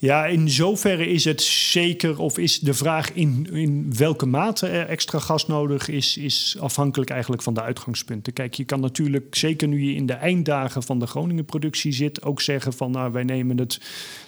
Ja, 0.02 0.26
in 0.26 0.50
zoverre 0.50 1.08
is 1.08 1.26
het 1.26 1.42
zeker, 1.42 2.20
of 2.20 2.38
is 2.38 2.60
de 2.60 2.74
vraag 2.74 3.14
in, 3.14 3.48
in 3.52 3.94
welke 3.98 4.26
mate 4.26 4.68
er 4.68 4.88
extra 4.88 5.20
gas 5.20 5.48
nodig 5.48 5.90
is, 5.90 6.18
is 6.18 6.58
afhankelijk 6.60 7.10
eigenlijk 7.10 7.42
van 7.42 7.54
de 7.54 7.62
uitgangspunten. 7.62 8.34
Kijk, 8.34 8.54
je 8.54 8.64
kan 8.64 8.80
natuurlijk, 8.80 9.36
zeker 9.36 9.68
nu 9.68 9.84
je 9.84 9.96
in 9.96 10.06
de 10.06 10.14
einddagen 10.14 10.84
van 10.84 11.00
de 11.00 11.08
Groningen-productie 11.08 11.92
zit, 11.92 12.24
ook 12.24 12.42
zeggen 12.42 12.74
van 12.74 12.92
nou, 12.92 13.12
wij 13.12 13.24
nemen 13.24 13.58
het, 13.58 13.82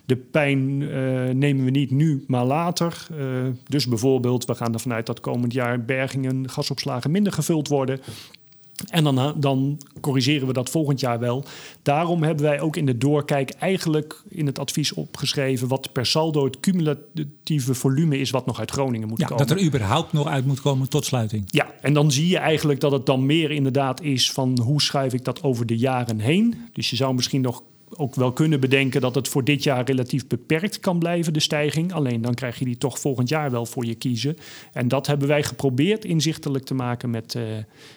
de 0.05 0.15
pijn 0.15 0.81
uh, 0.81 1.29
nemen 1.29 1.65
we 1.65 1.71
niet 1.71 1.91
nu, 1.91 2.23
maar 2.27 2.45
later. 2.45 3.07
Uh, 3.11 3.47
dus 3.67 3.87
bijvoorbeeld, 3.87 4.45
we 4.45 4.55
gaan 4.55 4.73
ervan 4.73 4.93
uit 4.93 5.05
dat 5.05 5.19
komend 5.19 5.53
jaar 5.53 5.85
bergingen, 5.85 6.49
gasopslagen 6.49 7.11
minder 7.11 7.33
gevuld 7.33 7.67
worden. 7.67 7.99
En 8.87 9.03
dan, 9.03 9.33
dan, 9.37 9.79
corrigeren 10.01 10.47
we 10.47 10.53
dat 10.53 10.69
volgend 10.69 10.99
jaar 10.99 11.19
wel. 11.19 11.43
Daarom 11.81 12.23
hebben 12.23 12.45
wij 12.45 12.59
ook 12.61 12.75
in 12.75 12.85
de 12.85 12.97
doorkijk 12.97 13.49
eigenlijk 13.49 14.23
in 14.29 14.45
het 14.45 14.59
advies 14.59 14.93
opgeschreven... 14.93 15.67
wat 15.67 15.91
per 15.91 16.05
saldo 16.05 16.45
het 16.45 16.59
cumulatieve 16.59 17.73
volume 17.73 18.19
is 18.19 18.29
wat 18.29 18.45
nog 18.45 18.59
uit 18.59 18.71
Groningen 18.71 19.07
moet 19.07 19.19
ja, 19.19 19.25
komen. 19.25 19.47
Dat 19.47 19.57
er 19.57 19.63
überhaupt 19.65 20.13
nog 20.13 20.27
uit 20.27 20.45
moet 20.45 20.61
komen 20.61 20.89
tot 20.89 21.05
sluiting. 21.05 21.43
Ja, 21.47 21.71
en 21.81 21.93
dan 21.93 22.11
zie 22.11 22.27
je 22.27 22.37
eigenlijk 22.37 22.79
dat 22.79 22.91
het 22.91 23.05
dan 23.05 23.25
meer 23.25 23.51
inderdaad 23.51 24.01
is 24.01 24.31
van... 24.31 24.59
hoe 24.63 24.81
schuif 24.81 25.13
ik 25.13 25.25
dat 25.25 25.43
over 25.43 25.65
de 25.65 25.77
jaren 25.77 26.19
heen. 26.19 26.55
Dus 26.73 26.89
je 26.89 26.95
zou 26.95 27.13
misschien 27.13 27.41
nog 27.41 27.63
ook 27.95 28.15
wel 28.15 28.31
kunnen 28.31 28.59
bedenken 28.59 29.01
dat 29.01 29.15
het 29.15 29.27
voor 29.27 29.43
dit 29.43 29.63
jaar 29.63 29.85
relatief 29.85 30.27
beperkt 30.27 30.79
kan 30.79 30.99
blijven, 30.99 31.33
de 31.33 31.39
stijging. 31.39 31.93
Alleen 31.93 32.21
dan 32.21 32.33
krijg 32.33 32.59
je 32.59 32.65
die 32.65 32.77
toch 32.77 32.99
volgend 32.99 33.29
jaar 33.29 33.51
wel 33.51 33.65
voor 33.65 33.85
je 33.85 33.95
kiezen. 33.95 34.37
En 34.73 34.87
dat 34.87 35.07
hebben 35.07 35.27
wij 35.27 35.43
geprobeerd 35.43 36.05
inzichtelijk 36.05 36.65
te 36.65 36.73
maken 36.73 37.09
met, 37.09 37.33
uh, 37.33 37.43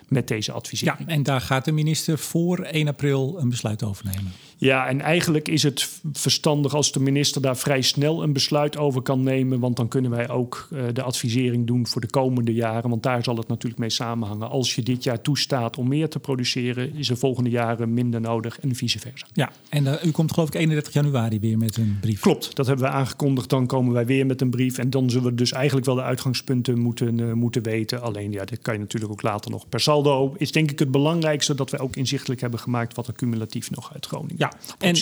met 0.08 0.28
deze 0.28 0.52
advisering. 0.52 0.98
Ja, 0.98 1.06
en 1.06 1.22
daar 1.22 1.40
gaat 1.40 1.64
de 1.64 1.72
minister 1.72 2.18
voor 2.18 2.58
1 2.58 2.88
april 2.88 3.36
een 3.38 3.48
besluit 3.48 3.82
over 3.82 4.04
nemen. 4.04 4.32
Ja, 4.56 4.86
en 4.86 5.00
eigenlijk 5.00 5.48
is 5.48 5.62
het 5.62 6.00
verstandig 6.12 6.74
als 6.74 6.92
de 6.92 7.00
minister 7.00 7.42
daar 7.42 7.56
vrij 7.56 7.82
snel 7.82 8.22
een 8.22 8.32
besluit 8.32 8.76
over 8.76 9.02
kan 9.02 9.22
nemen. 9.22 9.60
Want 9.60 9.76
dan 9.76 9.88
kunnen 9.88 10.10
wij 10.10 10.28
ook 10.28 10.68
uh, 10.72 10.82
de 10.92 11.02
advisering 11.02 11.66
doen 11.66 11.86
voor 11.86 12.00
de 12.00 12.10
komende 12.10 12.54
jaren. 12.54 12.90
Want 12.90 13.02
daar 13.02 13.24
zal 13.24 13.36
het 13.36 13.48
natuurlijk 13.48 13.80
mee 13.80 13.90
samenhangen. 13.90 14.50
Als 14.50 14.74
je 14.74 14.82
dit 14.82 15.04
jaar 15.04 15.20
toestaat 15.20 15.76
om 15.76 15.88
meer 15.88 16.08
te 16.08 16.18
produceren, 16.18 16.94
is 16.94 17.10
er 17.10 17.16
volgende 17.16 17.50
jaren 17.50 17.94
minder 17.94 18.20
nodig 18.20 18.60
en 18.60 18.74
vice 18.74 18.98
versa. 18.98 19.26
Ja, 19.32 19.52
en 19.68 19.83
uh, 19.86 20.04
u 20.04 20.10
komt 20.10 20.32
geloof 20.32 20.48
ik 20.48 20.54
31 20.54 20.92
januari 20.92 21.40
weer 21.40 21.58
met 21.58 21.76
een 21.76 21.98
brief. 22.00 22.20
Klopt, 22.20 22.56
dat 22.56 22.66
hebben 22.66 22.84
we 22.84 22.90
aangekondigd. 22.90 23.50
Dan 23.50 23.66
komen 23.66 23.92
wij 23.92 24.06
weer 24.06 24.26
met 24.26 24.40
een 24.40 24.50
brief. 24.50 24.78
En 24.78 24.90
dan 24.90 25.10
zullen 25.10 25.30
we 25.30 25.34
dus 25.34 25.52
eigenlijk 25.52 25.86
wel 25.86 25.94
de 25.94 26.02
uitgangspunten 26.02 26.78
moeten, 26.78 27.18
uh, 27.18 27.32
moeten 27.32 27.62
weten. 27.62 28.02
Alleen 28.02 28.32
ja, 28.32 28.44
dit 28.44 28.62
kan 28.62 28.74
je 28.74 28.80
natuurlijk 28.80 29.12
ook 29.12 29.22
later 29.22 29.50
nog. 29.50 29.68
Per 29.68 29.80
saldo 29.80 30.34
is 30.38 30.52
denk 30.52 30.70
ik 30.70 30.78
het 30.78 30.90
belangrijkste 30.90 31.54
dat 31.54 31.70
we 31.70 31.78
ook 31.78 31.96
inzichtelijk 31.96 32.40
hebben 32.40 32.60
gemaakt 32.60 32.96
wat 32.96 33.06
er 33.06 33.14
cumulatief 33.14 33.70
nog 33.70 33.92
uit 33.92 34.06
Groningen. 34.06 34.36
Ja, 34.38 34.52
en 34.78 34.96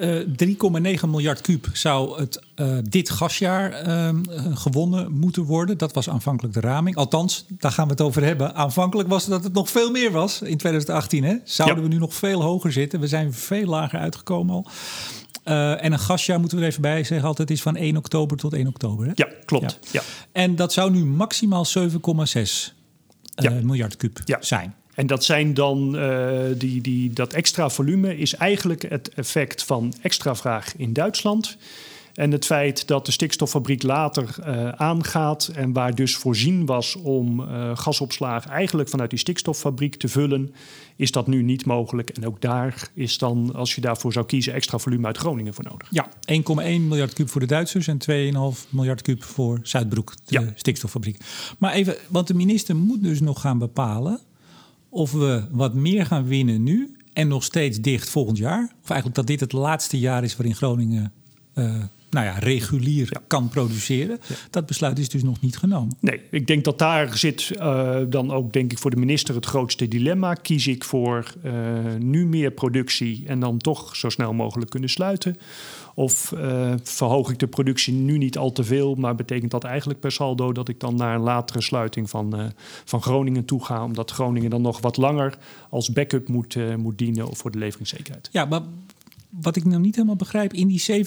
uh, 0.00 0.96
3,9 1.00 1.08
miljard 1.08 1.40
kuub 1.40 1.68
zou 1.72 2.20
het 2.20 2.40
uh, 2.56 2.78
dit 2.88 3.10
gasjaar 3.10 3.86
uh, 3.86 4.08
gewonnen 4.54 5.12
moeten 5.12 5.42
worden. 5.42 5.78
Dat 5.78 5.92
was 5.92 6.08
aanvankelijk 6.08 6.54
de 6.54 6.60
raming. 6.60 6.96
Althans, 6.96 7.44
daar 7.48 7.72
gaan 7.72 7.84
we 7.84 7.92
het 7.92 8.00
over 8.00 8.24
hebben. 8.24 8.54
Aanvankelijk 8.54 9.08
was 9.08 9.22
het 9.22 9.30
dat 9.30 9.44
het 9.44 9.52
nog 9.52 9.70
veel 9.70 9.90
meer 9.90 10.10
was 10.10 10.42
in 10.42 10.56
2018. 10.56 11.24
Hè? 11.24 11.36
Zouden 11.44 11.76
ja. 11.76 11.82
we 11.82 11.94
nu 11.94 11.98
nog 11.98 12.14
veel 12.14 12.42
hoger 12.42 12.72
zitten? 12.72 13.00
We 13.00 13.06
zijn 13.06 13.32
veel 13.32 13.66
lager 13.66 13.98
uitgekomen 13.98 14.54
al. 14.54 14.66
Uh, 15.44 15.84
en 15.84 15.92
een 15.92 15.98
gasjaar 15.98 16.40
moeten 16.40 16.58
we 16.58 16.64
er 16.64 16.70
even 16.70 16.82
bij 16.82 17.04
zeggen 17.04 17.28
altijd 17.28 17.50
is 17.50 17.62
van 17.62 17.76
1 17.76 17.96
oktober 17.96 18.36
tot 18.36 18.52
1 18.52 18.66
oktober. 18.66 19.06
Hè? 19.06 19.12
Ja, 19.14 19.28
klopt. 19.44 19.78
Ja. 19.80 19.88
Ja. 19.92 20.02
En 20.32 20.56
dat 20.56 20.72
zou 20.72 20.90
nu 20.90 21.04
maximaal 21.04 21.66
7,6 21.66 22.72
ja. 23.34 23.50
miljard 23.50 23.96
kuub 23.96 24.20
zijn. 24.40 24.74
En 24.94 25.06
dat 25.06 25.24
zijn 25.24 25.54
dan 25.54 25.96
uh, 25.96 26.38
die, 26.56 26.80
die, 26.80 27.12
dat 27.12 27.32
extra 27.32 27.68
volume 27.68 28.18
is 28.18 28.34
eigenlijk 28.34 28.82
het 28.88 29.08
effect 29.14 29.64
van 29.64 29.94
extra 30.02 30.34
vraag 30.34 30.76
in 30.76 30.92
Duitsland. 30.92 31.56
En 32.14 32.32
het 32.32 32.44
feit 32.44 32.86
dat 32.86 33.06
de 33.06 33.12
stikstoffabriek 33.12 33.82
later 33.82 34.36
uh, 34.40 34.68
aangaat 34.68 35.50
en 35.54 35.72
waar 35.72 35.94
dus 35.94 36.16
voorzien 36.16 36.66
was 36.66 36.96
om 36.96 37.40
uh, 37.40 37.70
gasopslagen 37.76 38.50
eigenlijk 38.50 38.88
vanuit 38.88 39.10
die 39.10 39.18
stikstoffabriek 39.18 39.96
te 39.96 40.08
vullen, 40.08 40.54
is 40.96 41.10
dat 41.10 41.26
nu 41.26 41.42
niet 41.42 41.66
mogelijk. 41.66 42.10
En 42.10 42.26
ook 42.26 42.40
daar 42.40 42.88
is 42.94 43.18
dan, 43.18 43.54
als 43.54 43.74
je 43.74 43.80
daarvoor 43.80 44.12
zou 44.12 44.26
kiezen, 44.26 44.52
extra 44.52 44.78
volume 44.78 45.06
uit 45.06 45.16
Groningen 45.16 45.54
voor 45.54 45.64
nodig. 45.64 45.88
Ja, 45.90 46.08
1,1 46.08 46.80
miljard 46.80 47.12
kuub 47.12 47.28
voor 47.28 47.40
de 47.40 47.46
Duitsers 47.46 47.86
en 47.86 47.98
2,5 48.54 48.68
miljard 48.68 49.02
kuub 49.02 49.22
voor 49.22 49.60
Zuidbroek, 49.62 50.14
de 50.24 50.40
ja. 50.40 50.52
stikstoffabriek. 50.54 51.18
Maar 51.58 51.72
even, 51.72 51.96
want 52.08 52.26
de 52.26 52.34
minister 52.34 52.76
moet 52.76 53.02
dus 53.02 53.20
nog 53.20 53.40
gaan 53.40 53.58
bepalen 53.58 54.20
of 54.94 55.12
we 55.12 55.46
wat 55.50 55.74
meer 55.74 56.06
gaan 56.06 56.24
winnen 56.24 56.62
nu 56.62 56.96
en 57.12 57.28
nog 57.28 57.44
steeds 57.44 57.80
dicht 57.80 58.08
volgend 58.08 58.38
jaar. 58.38 58.74
Of 58.82 58.88
eigenlijk 58.88 59.14
dat 59.14 59.26
dit 59.26 59.40
het 59.40 59.52
laatste 59.52 59.98
jaar 59.98 60.24
is 60.24 60.36
waarin 60.36 60.54
Groningen 60.54 61.12
uh, 61.54 61.74
nou 62.14 62.26
ja, 62.26 62.38
regulier 62.38 63.08
ja. 63.10 63.20
kan 63.26 63.48
produceren. 63.48 64.18
Ja. 64.28 64.34
Dat 64.50 64.66
besluit 64.66 64.98
is 64.98 65.08
dus 65.08 65.22
nog 65.22 65.40
niet 65.40 65.56
genomen. 65.56 65.96
Nee, 66.00 66.20
ik 66.30 66.46
denk 66.46 66.64
dat 66.64 66.78
daar 66.78 67.18
zit 67.18 67.50
uh, 67.56 67.96
dan 68.08 68.30
ook 68.30 68.52
denk 68.52 68.72
ik 68.72 68.78
voor 68.78 68.90
de 68.90 68.96
minister 68.96 69.34
het 69.34 69.46
grootste 69.46 69.88
dilemma. 69.88 70.34
Kies 70.34 70.66
ik 70.66 70.84
voor 70.84 71.34
uh, 71.44 71.52
nu 71.98 72.26
meer 72.26 72.50
productie 72.50 73.24
en 73.26 73.40
dan 73.40 73.58
toch 73.58 73.96
zo 73.96 74.08
snel 74.08 74.32
mogelijk 74.32 74.70
kunnen 74.70 74.90
sluiten? 74.90 75.36
Of 75.94 76.32
uh, 76.36 76.72
verhoog 76.82 77.30
ik 77.30 77.38
de 77.38 77.46
productie 77.46 77.92
nu 77.92 78.18
niet 78.18 78.38
al 78.38 78.52
te 78.52 78.64
veel, 78.64 78.94
maar 78.94 79.14
betekent 79.14 79.50
dat 79.50 79.64
eigenlijk 79.64 80.00
per 80.00 80.12
saldo 80.12 80.52
dat 80.52 80.68
ik 80.68 80.80
dan 80.80 80.94
naar 80.94 81.14
een 81.14 81.20
latere 81.20 81.60
sluiting 81.60 82.10
van, 82.10 82.40
uh, 82.40 82.46
van 82.84 83.02
Groningen 83.02 83.44
toe 83.44 83.64
ga, 83.64 83.84
omdat 83.84 84.10
Groningen 84.10 84.50
dan 84.50 84.62
nog 84.62 84.80
wat 84.80 84.96
langer 84.96 85.38
als 85.70 85.92
backup 85.92 86.28
moet, 86.28 86.54
uh, 86.54 86.74
moet 86.74 86.98
dienen 86.98 87.36
voor 87.36 87.50
de 87.50 87.58
leveringszekerheid? 87.58 88.28
Ja, 88.32 88.44
maar 88.44 88.60
wat 89.40 89.56
ik 89.56 89.64
nou 89.64 89.80
niet 89.80 89.94
helemaal 89.94 90.16
begrijp, 90.16 90.52
in 90.52 90.68
die 90.68 91.04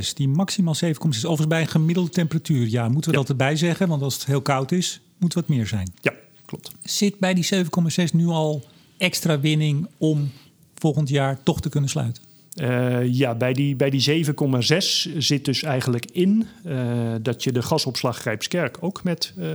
7,6, 0.00 0.12
die 0.14 0.28
maximaal 0.28 0.74
7,6, 0.74 0.90
overigens 0.90 1.46
bij 1.46 1.60
een 1.60 1.68
gemiddelde 1.68 2.10
temperatuur, 2.10 2.68
ja, 2.68 2.88
moeten 2.88 3.10
we 3.10 3.16
ja. 3.16 3.22
dat 3.22 3.30
erbij 3.30 3.56
zeggen, 3.56 3.88
want 3.88 4.02
als 4.02 4.14
het 4.14 4.24
heel 4.24 4.42
koud 4.42 4.72
is, 4.72 5.00
moet 5.18 5.34
wat 5.34 5.48
meer 5.48 5.66
zijn. 5.66 5.92
Ja, 6.00 6.12
klopt. 6.44 6.70
Zit 6.82 7.18
bij 7.18 7.34
die 7.34 7.48
7,6 7.54 7.60
nu 8.12 8.26
al 8.26 8.64
extra 8.98 9.40
winning 9.40 9.86
om 9.98 10.30
volgend 10.74 11.08
jaar 11.08 11.42
toch 11.42 11.60
te 11.60 11.68
kunnen 11.68 11.90
sluiten? 11.90 12.22
Uh, 12.54 13.14
ja, 13.14 13.34
bij 13.34 13.52
die, 13.52 13.76
bij 13.76 13.90
die 13.90 14.24
7,6 14.26 14.32
zit 15.18 15.44
dus 15.44 15.62
eigenlijk 15.62 16.06
in 16.12 16.46
uh, 16.66 16.78
dat 17.22 17.44
je 17.44 17.52
de 17.52 17.62
gasopslag 17.62 18.18
Grijpskerk 18.18 18.76
ook 18.80 19.02
met 19.02 19.32
uh, 19.38 19.46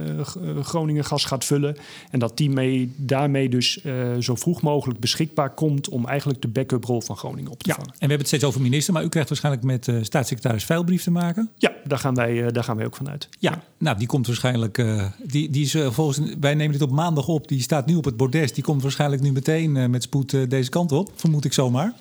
Groningen 0.62 1.06
gas 1.06 1.26
gaat 1.26 1.46
vullen. 1.46 1.78
En 2.12 2.20
dat 2.20 2.38
die 2.38 2.50
mee, 2.50 2.94
daarmee 2.96 3.50
dus 3.50 3.86
zo 4.20 4.36
vroeg 4.36 4.62
mogelijk 4.62 5.00
beschikbaar 5.00 5.50
komt 5.50 5.90
om 5.90 6.06
eigenlijk 6.06 6.42
de 6.42 6.48
backup 6.48 6.84
rol 6.84 7.02
van 7.02 7.18
Groningen 7.18 7.52
op 7.52 7.64
te 7.64 7.70
ja, 7.70 7.76
vangen. 7.76 7.90
En 7.90 7.96
we 7.96 8.00
hebben 8.00 8.18
het 8.18 8.28
steeds 8.28 8.44
over 8.44 8.62
minister, 8.62 8.94
maar 8.94 9.04
u 9.04 9.10
krijgt 9.10 9.30
waarschijnlijk 9.30 9.66
met 9.66 9.92
staatssecretaris 10.02 10.66
Veilbrief 10.66 11.04
te 11.04 11.12
maken. 11.12 11.50
Ja, 11.58 11.72
daar 11.84 12.00
gaan 12.00 12.16
wij, 12.16 12.52
daar 12.52 12.64
gaan 12.64 12.78
wij 12.78 12.86
ook 12.86 12.96
vanuit. 12.96 13.30
Ja, 13.40 13.64
nou 13.78 13.98
die 13.98 14.08
komt 14.08 14.28
waarschijnlijk, 14.28 14.86
die, 15.24 15.50
die 15.50 15.64
is 15.64 15.78
volgens, 15.90 16.20
wij 16.40 16.56
nemen 16.56 16.72
dit 16.72 16.82
op 16.82 16.92
maandag 16.92 17.28
op, 17.28 17.48
die 17.48 17.62
staat 17.62 17.86
nu 17.86 17.96
op 17.96 18.06
het 18.06 18.18
bordes. 18.18 18.54
Die 18.54 18.64
komt 18.64 18.82
waarschijnlijk 18.82 19.22
nu 19.22 19.32
meteen 19.32 19.90
met 19.90 20.04
spoed 20.04 20.50
deze 20.50 20.70
kant 20.70 20.92
op, 20.92 21.12
vermoed 21.16 21.46
ik 21.46 21.54
zomaar. 21.54 21.94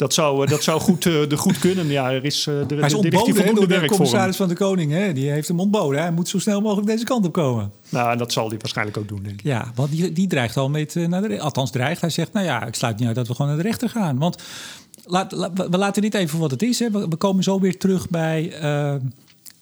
Dat 0.00 0.14
zou, 0.14 0.46
dat 0.46 0.62
zou 0.62 0.80
goed, 0.80 1.04
uh, 1.04 1.28
de 1.28 1.36
goed 1.36 1.58
kunnen. 1.58 1.86
Ja, 1.86 2.10
er 2.10 2.24
is, 2.24 2.46
uh, 2.46 2.60
er, 2.60 2.76
hij 2.76 2.86
is 2.86 2.94
ontboden 2.94 3.44
he, 3.44 3.52
door 3.52 3.68
de 3.68 3.86
commissaris 3.86 4.36
van 4.36 4.48
de 4.48 4.54
Koning. 4.54 4.92
Hè? 4.92 5.12
Die 5.12 5.30
heeft 5.30 5.48
hem 5.48 5.60
ontboden. 5.60 6.00
Hij 6.00 6.12
moet 6.12 6.28
zo 6.28 6.38
snel 6.38 6.60
mogelijk 6.60 6.86
deze 6.86 7.04
kant 7.04 7.26
op 7.26 7.32
komen. 7.32 7.72
Nou, 7.88 8.16
dat 8.16 8.32
zal 8.32 8.48
hij 8.48 8.58
waarschijnlijk 8.58 8.96
ook 8.96 9.08
doen, 9.08 9.22
denk 9.22 9.34
ik. 9.40 9.42
Ja, 9.46 9.72
want 9.74 9.90
die, 9.90 10.12
die 10.12 10.26
dreigt 10.26 10.56
al 10.56 10.68
met 10.68 10.94
naar 10.94 11.28
de 11.28 11.40
Althans, 11.40 11.70
dreigt. 11.70 12.00
Hij 12.00 12.10
zegt, 12.10 12.32
nou 12.32 12.46
ja, 12.46 12.66
ik 12.66 12.74
sluit 12.74 12.98
niet 12.98 13.06
uit 13.06 13.16
dat 13.16 13.28
we 13.28 13.34
gewoon 13.34 13.50
naar 13.50 13.62
de 13.62 13.68
rechter 13.68 13.88
gaan. 13.88 14.18
Want 14.18 14.42
laat, 15.04 15.32
la, 15.32 15.52
we 15.52 15.78
laten 15.78 16.02
dit 16.02 16.14
even 16.14 16.38
wat 16.38 16.50
het 16.50 16.62
is. 16.62 16.78
Hè. 16.78 16.90
We, 16.90 17.08
we 17.08 17.16
komen 17.16 17.42
zo 17.42 17.60
weer 17.60 17.78
terug 17.78 18.08
bij... 18.08 18.62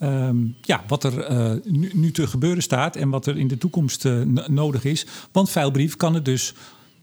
Um, 0.03 0.55
ja, 0.63 0.85
wat 0.87 1.05
er 1.05 1.31
uh, 1.31 1.53
nu, 1.65 1.91
nu, 1.95 2.11
te 2.11 2.27
gebeuren 2.27 2.63
staat 2.63 2.97
en 2.97 3.09
wat 3.09 3.27
er 3.27 3.39
in 3.39 3.49
de 3.49 3.59
toekomst 3.59 4.05
uh, 4.05 4.21
nodig 4.47 4.85
is. 4.85 5.07
Want 5.33 5.51
Veilbrief 5.51 5.97
kan 5.97 6.15
het 6.15 6.25
dus 6.25 6.55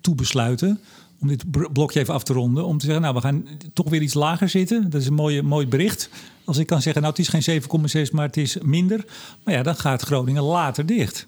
toebesluiten 0.01 0.79
om 1.25 1.37
dit 1.37 1.73
blokje 1.73 1.99
even 1.99 2.13
af 2.13 2.23
te 2.23 2.33
ronden. 2.33 2.65
Om 2.65 2.77
te 2.77 2.85
zeggen, 2.85 3.03
nou, 3.03 3.15
we 3.15 3.21
gaan 3.21 3.47
toch 3.73 3.89
weer 3.89 4.01
iets 4.01 4.13
lager 4.13 4.49
zitten. 4.49 4.89
Dat 4.89 5.01
is 5.01 5.07
een 5.07 5.13
mooie, 5.13 5.43
mooi 5.43 5.67
bericht. 5.67 6.09
Als 6.45 6.57
ik 6.57 6.67
kan 6.67 6.81
zeggen, 6.81 7.01
nou, 7.01 7.13
het 7.17 7.27
is 7.27 7.45
geen 7.45 7.61
7,6, 8.07 8.11
maar 8.11 8.25
het 8.25 8.37
is 8.37 8.57
minder. 8.63 9.05
Maar 9.43 9.53
ja, 9.53 9.63
dan 9.63 9.75
gaat 9.75 10.01
Groningen 10.01 10.43
later 10.43 10.85
dicht. 10.85 11.27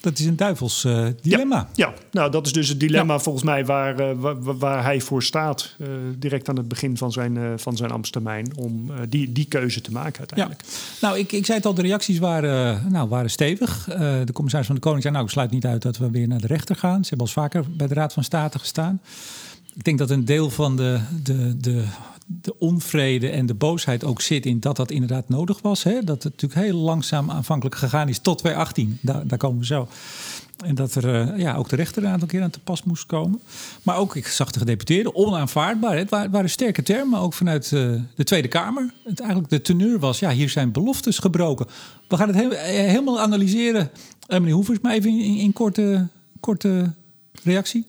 Dat 0.00 0.18
is 0.18 0.26
een 0.26 0.36
duivels 0.36 0.84
uh, 0.84 1.06
dilemma. 1.22 1.68
Ja, 1.74 1.86
ja, 1.86 1.94
nou 2.10 2.30
dat 2.30 2.46
is 2.46 2.52
dus 2.52 2.68
het 2.68 2.80
dilemma 2.80 3.12
ja. 3.12 3.18
volgens 3.18 3.44
mij 3.44 3.64
waar, 3.64 4.00
uh, 4.00 4.10
waar, 4.16 4.58
waar, 4.58 4.84
hij 4.84 5.00
voor 5.00 5.22
staat. 5.22 5.74
Uh, 5.78 5.88
direct 6.18 6.48
aan 6.48 6.56
het 6.56 6.68
begin 6.68 6.96
van 6.96 7.12
zijn, 7.12 7.58
van 7.58 7.76
zijn 7.76 7.90
ambtstermijn. 7.90 8.56
Om 8.56 8.90
die, 9.08 9.32
die 9.32 9.44
keuze 9.44 9.80
te 9.80 9.92
maken 9.92 10.18
uiteindelijk. 10.18 10.62
Ja. 10.62 11.06
Nou, 11.08 11.18
ik, 11.18 11.32
ik 11.32 11.44
zei 11.44 11.58
het 11.58 11.66
al, 11.66 11.74
de 11.74 11.82
reacties 11.82 12.18
waren, 12.18 12.92
nou, 12.92 13.08
waren 13.08 13.30
stevig. 13.30 13.84
de 14.24 14.32
commissaris 14.32 14.66
van 14.66 14.74
de 14.74 14.80
Koning 14.80 15.02
zei, 15.02 15.14
nou 15.14 15.26
ik 15.26 15.32
sluit 15.32 15.50
niet 15.50 15.66
uit 15.66 15.82
dat 15.82 15.96
we 15.96 16.10
weer 16.10 16.28
naar 16.28 16.40
de 16.40 16.46
rechter 16.46 16.76
gaan. 16.76 17.02
Ze 17.02 17.08
hebben 17.08 17.26
al 17.26 17.32
vaker 17.32 17.64
bij 17.70 17.86
de 17.86 17.94
Raad 17.94 18.12
van 18.12 18.24
State 18.24 18.58
gestaan. 18.58 19.00
Ik 19.74 19.84
denk 19.84 19.98
dat 19.98 20.10
een 20.10 20.24
deel 20.24 20.50
van 20.50 20.76
de, 20.76 21.00
de, 21.22 21.56
de, 21.56 21.84
de 22.30 22.58
onvrede 22.58 23.28
en 23.28 23.46
de 23.46 23.54
boosheid 23.54 24.04
ook 24.04 24.20
zit 24.20 24.46
in 24.46 24.60
dat 24.60 24.76
dat 24.76 24.90
inderdaad 24.90 25.28
nodig 25.28 25.62
was. 25.62 25.82
Hè? 25.82 26.04
Dat 26.04 26.22
het 26.22 26.32
natuurlijk 26.32 26.60
heel 26.60 26.80
langzaam 26.80 27.30
aanvankelijk 27.30 27.76
gegaan 27.76 28.08
is 28.08 28.18
tot 28.18 28.38
2018. 28.38 28.98
Daar, 29.00 29.26
daar 29.26 29.38
komen 29.38 29.58
we 29.58 29.66
zo. 29.66 29.88
En 30.64 30.74
dat 30.74 30.94
er 30.94 31.30
uh, 31.30 31.38
ja, 31.38 31.54
ook 31.54 31.68
de 31.68 31.76
rechter 31.76 32.04
een 32.04 32.10
aantal 32.10 32.28
keer 32.28 32.42
aan 32.42 32.50
te 32.50 32.60
pas 32.60 32.82
moest 32.82 33.06
komen. 33.06 33.40
Maar 33.82 33.96
ook, 33.96 34.16
ik 34.16 34.26
zag 34.26 34.50
de 34.50 34.58
gedeputeerden, 34.58 35.14
onaanvaardbaar. 35.14 35.96
Het 35.96 36.10
waren, 36.10 36.50
sterke 36.50 36.82
termen, 36.82 37.20
ook 37.20 37.32
vanuit 37.32 37.70
uh, 37.70 38.02
de 38.14 38.24
Tweede 38.24 38.48
Kamer. 38.48 38.92
Het, 39.04 39.20
eigenlijk 39.20 39.50
de 39.50 39.60
teneur 39.60 39.98
was, 39.98 40.18
ja, 40.18 40.30
hier 40.30 40.48
zijn 40.48 40.72
beloftes 40.72 41.18
gebroken. 41.18 41.66
We 42.08 42.16
gaan 42.16 42.28
het 42.28 42.36
he 42.36 42.56
helemaal 42.64 43.20
analyseren. 43.20 43.90
Uh, 44.28 44.38
meneer 44.38 44.54
Hoevers, 44.54 44.80
maar 44.80 44.92
even 44.92 45.10
in, 45.10 45.36
in 45.36 45.52
korte, 45.52 46.06
korte 46.40 46.92
reactie. 47.42 47.86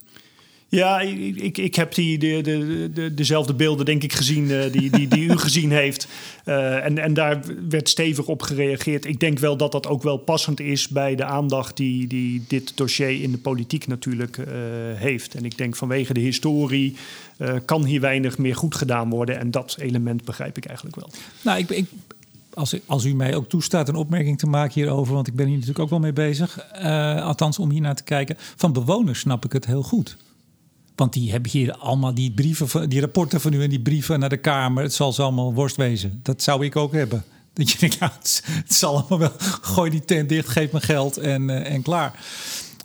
Ja, 0.70 1.00
ik, 1.00 1.58
ik 1.58 1.76
heb 1.76 1.94
die, 1.94 2.18
de, 2.18 2.42
de, 2.42 2.90
de, 2.94 3.14
dezelfde 3.14 3.54
beelden 3.54 3.86
denk 3.86 4.04
ik 4.04 4.14
gezien 4.14 4.44
uh, 4.44 4.72
die, 4.72 4.90
die, 4.90 5.08
die 5.08 5.24
u 5.24 5.38
gezien 5.38 5.72
heeft. 5.72 6.08
Uh, 6.46 6.86
en, 6.86 6.98
en 6.98 7.14
daar 7.14 7.42
werd 7.70 7.90
stevig 7.90 8.28
op 8.28 8.42
gereageerd. 8.42 9.06
Ik 9.06 9.20
denk 9.20 9.40
wel 9.40 9.58
dat 9.58 9.72
dat 9.72 9.88
ook 9.88 10.04
wel 10.04 10.18
passend 10.18 10.60
is 10.60 10.88
bij 10.88 11.16
de 11.16 11.24
aandacht 11.24 11.78
die, 11.78 12.08
die 12.08 12.44
dit 12.48 12.78
dossier 12.78 13.22
in 13.22 13.32
de 13.32 13.38
politiek 13.38 13.88
natuurlijk 13.88 14.38
uh, 14.38 14.46
heeft. 14.94 15.36
En 15.36 15.46
ik 15.46 15.58
denk 15.58 15.76
vanwege 15.76 16.14
de 16.14 16.20
historie 16.20 16.96
kan 17.66 17.86
hier 17.86 18.02
weinig 18.02 18.38
meer 18.38 18.56
goed 18.56 18.76
gedaan 18.76 19.10
worden. 19.10 19.40
En 19.40 19.52
dat 19.52 19.78
element 19.80 20.24
begrijp 20.26 20.58
ik 20.58 20.66
eigenlijk 20.66 20.96
wel. 20.96 21.10
Nou, 21.42 21.60
ik, 21.60 21.70
ik 21.70 21.86
als, 22.54 22.76
als, 22.86 23.06
u 23.06 23.14
mij 23.14 23.36
ook 23.36 23.50
toestaat 23.50 23.90
een 23.90 23.96
opmerking 23.96 24.38
te 24.38 24.48
maken 24.48 24.74
hierover, 24.74 25.14
want 25.14 25.28
ik 25.28 25.36
ben 25.36 25.46
hier 25.46 25.54
natuurlijk 25.54 25.84
ook 25.84 25.90
wel 25.90 26.00
mee 26.00 26.14
bezig. 26.14 26.74
Althans, 27.22 27.60
om 27.60 27.70
hier 27.70 27.82
naar 27.82 27.96
te 27.96 28.04
kijken. 28.04 28.36
Van 28.56 28.74
bewoners 28.74 29.20
snap 29.20 29.46
ik 29.46 29.54
het 29.54 29.66
heel 29.66 29.84
goed. 29.84 30.18
Want 31.00 31.14
die 31.14 31.32
hebben 31.32 31.52
hier 31.52 31.74
allemaal 31.74 32.14
die 32.14 32.32
brieven, 32.32 32.90
die 32.90 33.00
rapporten 33.00 33.42
van 33.42 33.54
u 33.54 33.64
en 33.64 33.70
die 33.70 33.82
brieven 33.82 34.20
naar 34.20 34.30
de 34.30 34.38
Kamer. 34.38 34.84
Het 34.84 34.94
zal 34.94 35.14
ze 35.14 35.22
allemaal 35.22 35.54
worst 35.54 35.76
wezen. 35.76 36.20
Dat 36.24 36.44
zou 36.44 36.66
ik 36.66 36.76
ook 36.76 36.92
hebben. 36.92 37.24
Dat 37.54 37.70
je 37.70 37.78
denkt, 37.78 38.00
nou, 38.00 38.12
het, 38.12 38.44
zal 38.68 38.98
allemaal 38.98 39.20
wel. 39.20 39.34
Gooi 39.72 39.90
die 39.90 40.06
tent 40.06 40.30
dicht, 40.30 40.48
geef 40.48 40.72
me 40.72 40.82
geld 40.82 41.18
en, 41.18 41.50
uh, 41.50 41.72
en 41.72 41.82
klaar. 41.82 42.26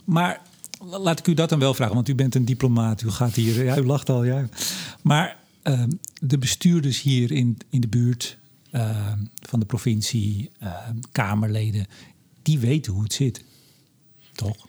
Maar 0.05 0.41
laat 0.81 1.19
ik 1.19 1.27
u 1.27 1.35
dat 1.35 1.49
dan 1.49 1.59
wel 1.59 1.75
vragen, 1.75 1.95
want 1.95 2.09
u 2.09 2.15
bent 2.15 2.35
een 2.35 2.45
diplomaat. 2.45 3.03
U 3.03 3.11
gaat 3.11 3.35
hier, 3.35 3.65
ja, 3.65 3.77
u 3.77 3.87
lacht 3.87 4.09
al, 4.09 4.25
ja. 4.25 4.49
Maar 5.03 5.37
uh, 5.65 5.83
de 6.21 6.39
bestuurders 6.39 7.03
hier 7.03 7.33
in, 7.33 7.59
in 7.71 7.81
de 7.81 7.89
buurt 7.89 8.39
uh, 8.73 9.13
van 9.41 9.61
de 9.61 9.67
provincie, 9.67 10.51
Kamerleden, 11.13 11.87
die 12.43 12.59
weten 12.59 12.93
hoe 12.93 13.03
het 13.03 13.13
zit. 13.13 13.45
Toch? 14.35 14.67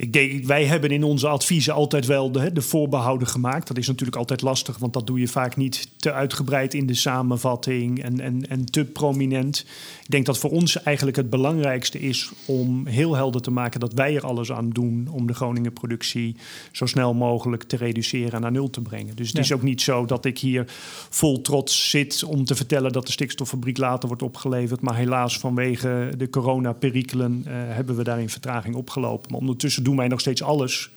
Ik 0.00 0.12
denk, 0.12 0.44
wij 0.44 0.64
hebben 0.64 0.90
in 0.90 1.04
onze 1.04 1.28
adviezen 1.28 1.74
altijd 1.74 2.06
wel 2.06 2.32
de, 2.32 2.52
de, 2.52 2.62
voorbehouden 2.62 3.28
gemaakt. 3.28 3.68
Dat 3.68 3.78
is 3.78 3.86
natuurlijk 3.86 4.16
altijd 4.16 4.42
lastig, 4.42 4.78
want 4.78 4.92
dat 4.92 5.06
doe 5.06 5.20
je 5.20 5.28
vaak 5.28 5.56
niet 5.56 5.88
te 5.96 6.12
uitgebreid 6.12 6.74
in 6.74 6.86
de 6.86 6.94
samenvatting 6.94 8.02
en, 8.02 8.20
en, 8.20 8.48
en 8.48 8.64
te 8.64 8.84
prominent. 8.84 9.58
Ik 10.02 10.10
denk 10.10 10.26
dat 10.26 10.38
voor 10.38 10.50
ons 10.50 10.82
eigenlijk 10.82 11.16
het 11.16 11.30
belangrijkste 11.30 12.00
is 12.00 12.30
om 12.44 12.86
heel 12.86 13.14
helder 13.14 13.40
te 13.40 13.50
maken 13.50 13.80
dat 13.80 13.92
wij 13.92 14.16
er 14.16 14.26
alles 14.26 14.52
aan 14.52 14.70
doen 14.70 15.08
om 15.10 15.26
de 15.26 15.34
Groningen 15.34 15.72
productie 15.72 16.36
zo 16.72 16.86
snel 16.86 17.14
mogelijk 17.14 17.62
te 17.62 17.76
reduceren 17.76 18.32
en 18.32 18.40
naar 18.40 18.52
nul 18.52 18.70
te 18.70 18.80
brengen. 18.80 19.16
Dus 19.16 19.26
het 19.26 19.36
ja. 19.36 19.42
is 19.42 19.52
ook 19.52 19.62
niet 19.62 19.80
zo 19.80 20.04
dat 20.04 20.24
ik 20.24 20.38
hier 20.38 20.64
vol 21.10 21.40
trots 21.40 21.90
zit 21.90 22.24
om 22.24 22.44
te 22.44 22.54
vertellen 22.54 22.92
dat 22.92 23.06
de 23.06 23.12
stikstoffabriek 23.12 23.78
later 23.78 24.08
wordt 24.08 24.22
opgeleverd. 24.22 24.80
Maar 24.80 24.96
helaas 24.96 25.38
vanwege 25.38 26.12
de 26.16 26.30
coronaperikelen 26.30 27.44
uh, 27.46 27.52
hebben 27.52 27.96
we 27.96 28.04
daarin 28.04 28.28
vertraging 28.28 28.74
opgelopen. 28.74 29.30
Maar 29.30 29.40
ondertussen 29.40 29.86
doen 29.88 29.96
wij 29.96 30.08
nog 30.08 30.20
steeds 30.20 30.42
alles 30.42 30.90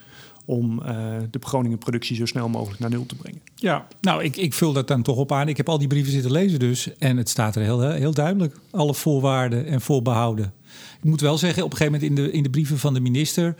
om 0.46 0.80
uh, 0.80 1.16
de 1.32 1.40
Groningen 1.42 1.78
productie 1.78 2.16
zo 2.16 2.26
snel 2.26 2.50
mogelijk 2.50 2.80
naar 2.80 2.90
nul 2.90 3.06
te 3.06 3.16
brengen. 3.16 3.42
Ja, 3.56 3.88
nou, 4.02 4.24
ik, 4.24 4.38
ik 4.38 4.54
vul 4.54 4.74
dat 4.74 4.88
dan 4.88 5.02
toch 5.02 5.18
op 5.18 5.32
aan. 5.32 5.48
Ik 5.48 5.58
heb 5.58 5.70
al 5.70 5.78
die 5.78 5.88
brieven 5.88 6.12
zitten 6.12 6.32
lezen 6.32 6.60
dus. 6.60 6.98
En 6.98 7.18
het 7.18 7.30
staat 7.30 7.56
er 7.56 7.62
heel, 7.62 7.90
heel 7.90 8.14
duidelijk. 8.14 8.56
Alle 8.72 8.94
voorwaarden 8.94 9.66
en 9.66 9.82
voorbehouden. 9.82 10.54
Ik 10.98 11.04
moet 11.04 11.22
wel 11.22 11.38
zeggen, 11.38 11.64
op 11.64 11.72
een 11.72 11.78
gegeven 11.78 12.00
moment 12.00 12.20
in 12.20 12.26
de, 12.26 12.32
in 12.32 12.44
de 12.44 12.50
brieven 12.50 12.78
van 12.78 12.94
de 12.94 13.00
minister... 13.00 13.56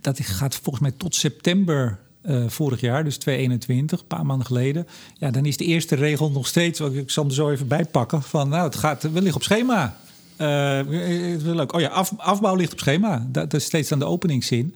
dat 0.00 0.20
gaat 0.20 0.54
volgens 0.54 0.80
mij 0.80 0.92
tot 0.96 1.14
september 1.14 1.98
uh, 2.24 2.48
vorig 2.48 2.80
jaar, 2.80 3.04
dus 3.04 3.16
2021, 3.16 4.00
een 4.00 4.06
paar 4.06 4.26
maanden 4.26 4.46
geleden. 4.46 4.86
Ja, 5.18 5.30
dan 5.30 5.44
is 5.44 5.56
de 5.56 5.64
eerste 5.64 5.94
regel 5.94 6.30
nog 6.30 6.46
steeds... 6.46 6.80
ik 6.80 7.10
zal 7.10 7.24
hem 7.24 7.32
zo 7.32 7.50
even 7.50 7.68
bijpakken, 7.68 8.22
van 8.22 8.48
nou, 8.48 8.64
het 8.64 8.76
gaat, 8.76 9.02
we 9.02 9.10
liggen 9.12 9.34
op 9.34 9.42
schema. 9.42 9.96
Uh, 10.40 10.80
leuk. 11.54 11.72
Oh 11.74 11.80
ja, 11.80 11.88
af, 11.88 12.12
afbouw 12.16 12.54
ligt 12.54 12.72
op 12.72 12.78
schema. 12.78 13.26
Dat, 13.28 13.50
dat 13.50 13.60
is 13.60 13.66
steeds 13.66 13.92
aan 13.92 13.98
de 13.98 14.04
openingszin. 14.04 14.74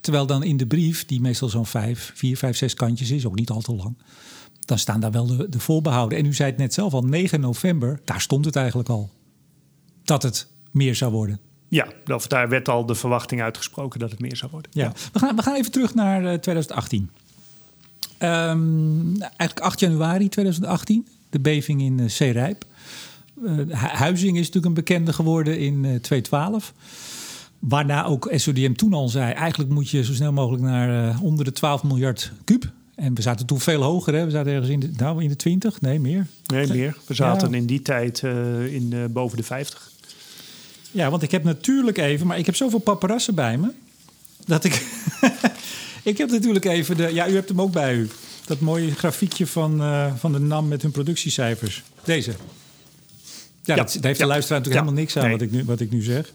Terwijl 0.00 0.26
dan 0.26 0.42
in 0.42 0.56
de 0.56 0.66
brief, 0.66 1.06
die 1.06 1.20
meestal 1.20 1.48
zo'n 1.48 1.66
vijf, 1.66 2.12
vier, 2.14 2.36
vijf, 2.36 2.56
zes 2.56 2.74
kantjes 2.74 3.10
is, 3.10 3.26
ook 3.26 3.34
niet 3.34 3.50
al 3.50 3.60
te 3.60 3.74
lang. 3.74 3.96
Dan 4.64 4.78
staan 4.78 5.00
daar 5.00 5.10
wel 5.10 5.26
de, 5.26 5.48
de 5.48 5.60
voorbehouden. 5.60 6.18
En 6.18 6.26
u 6.26 6.34
zei 6.34 6.50
het 6.50 6.58
net 6.58 6.74
zelf 6.74 6.92
al, 6.92 7.02
9 7.02 7.40
november, 7.40 8.00
daar 8.04 8.20
stond 8.20 8.44
het 8.44 8.56
eigenlijk 8.56 8.88
al. 8.88 9.10
Dat 10.04 10.22
het 10.22 10.46
meer 10.70 10.94
zou 10.94 11.12
worden. 11.12 11.40
Ja, 11.68 11.86
of 12.06 12.26
daar 12.26 12.48
werd 12.48 12.68
al 12.68 12.86
de 12.86 12.94
verwachting 12.94 13.42
uitgesproken 13.42 14.00
dat 14.00 14.10
het 14.10 14.20
meer 14.20 14.36
zou 14.36 14.50
worden. 14.50 14.70
Ja. 14.74 14.92
We, 15.12 15.18
gaan, 15.18 15.36
we 15.36 15.42
gaan 15.42 15.54
even 15.54 15.72
terug 15.72 15.94
naar 15.94 16.22
uh, 16.22 16.32
2018. 16.32 17.10
Um, 18.18 19.20
eigenlijk 19.20 19.60
8 19.60 19.80
januari 19.80 20.28
2018, 20.28 21.06
de 21.30 21.40
beving 21.40 21.82
in 21.82 22.10
Zeerijp. 22.10 22.64
Uh, 23.44 23.72
Huizing 23.72 24.32
is 24.32 24.46
natuurlijk 24.46 24.66
een 24.66 24.74
bekende 24.74 25.12
geworden 25.12 25.58
in 25.58 25.74
uh, 25.74 25.82
2012. 25.82 26.72
Waarna 27.58 28.04
ook 28.04 28.30
SODM 28.34 28.72
toen 28.72 28.92
al 28.92 29.08
zei: 29.08 29.32
eigenlijk 29.32 29.70
moet 29.70 29.90
je 29.90 30.04
zo 30.04 30.12
snel 30.12 30.32
mogelijk 30.32 30.62
naar 30.62 31.08
uh, 31.08 31.22
onder 31.22 31.44
de 31.44 31.52
12 31.52 31.82
miljard 31.82 32.32
kuub. 32.44 32.70
En 32.94 33.14
we 33.14 33.22
zaten 33.22 33.46
toen 33.46 33.60
veel 33.60 33.82
hoger, 33.82 34.14
hè? 34.14 34.24
We 34.24 34.30
zaten 34.30 34.52
ergens 34.52 34.70
in 34.70 34.80
de, 34.80 34.90
nou, 34.96 35.22
in 35.22 35.28
de 35.28 35.36
20, 35.36 35.80
nee, 35.80 35.98
meer. 35.98 36.26
Nee, 36.46 36.66
meer. 36.66 36.96
We 37.06 37.14
zaten 37.14 37.50
ja. 37.50 37.56
in 37.56 37.66
die 37.66 37.82
tijd 37.82 38.22
uh, 38.24 38.74
in 38.74 38.90
uh, 38.94 39.04
boven 39.10 39.36
de 39.36 39.42
50. 39.42 39.90
Ja, 40.90 41.10
want 41.10 41.22
ik 41.22 41.30
heb 41.30 41.44
natuurlijk 41.44 41.98
even, 41.98 42.26
maar 42.26 42.38
ik 42.38 42.46
heb 42.46 42.56
zoveel 42.56 42.78
paparazzen 42.78 43.34
bij 43.34 43.58
me. 43.58 43.70
Dat 44.46 44.64
ik. 44.64 44.86
ik 46.02 46.18
heb 46.18 46.30
natuurlijk 46.30 46.64
even 46.64 46.96
de. 46.96 47.14
Ja, 47.14 47.28
u 47.28 47.34
hebt 47.34 47.48
hem 47.48 47.60
ook 47.60 47.72
bij 47.72 47.94
u. 47.94 48.08
Dat 48.46 48.60
mooie 48.60 48.94
grafiekje 48.94 49.46
van, 49.46 49.80
uh, 49.80 50.14
van 50.16 50.32
de 50.32 50.40
NAM 50.40 50.68
met 50.68 50.82
hun 50.82 50.90
productiecijfers. 50.90 51.82
Deze. 52.04 52.32
Ja, 53.64 53.74
ja, 53.74 53.82
dat, 53.82 53.92
daar 53.92 54.04
heeft 54.04 54.18
de 54.18 54.26
luisteraar 54.26 54.58
natuurlijk 54.58 54.84
helemaal 54.84 55.04
niks 55.04 55.16
aan 55.16 55.22
nee. 55.22 55.32
wat, 55.32 55.40
ik 55.40 55.52
nu, 55.52 55.64
wat 55.64 55.80
ik 55.80 55.90
nu 55.90 56.02
zeg. 56.02 56.32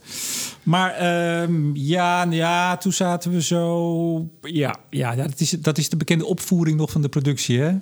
Maar 0.63 1.41
um, 1.41 1.71
ja, 1.75 2.27
ja, 2.29 2.77
toen 2.77 2.93
zaten 2.93 3.31
we 3.31 3.41
zo... 3.41 4.29
Ja, 4.41 4.75
ja 4.89 5.15
dat, 5.15 5.39
is, 5.39 5.49
dat 5.49 5.77
is 5.77 5.89
de 5.89 5.97
bekende 5.97 6.25
opvoering 6.25 6.77
nog 6.77 6.91
van 6.91 7.01
de 7.01 7.09
productie, 7.09 7.59
hè? 7.59 7.75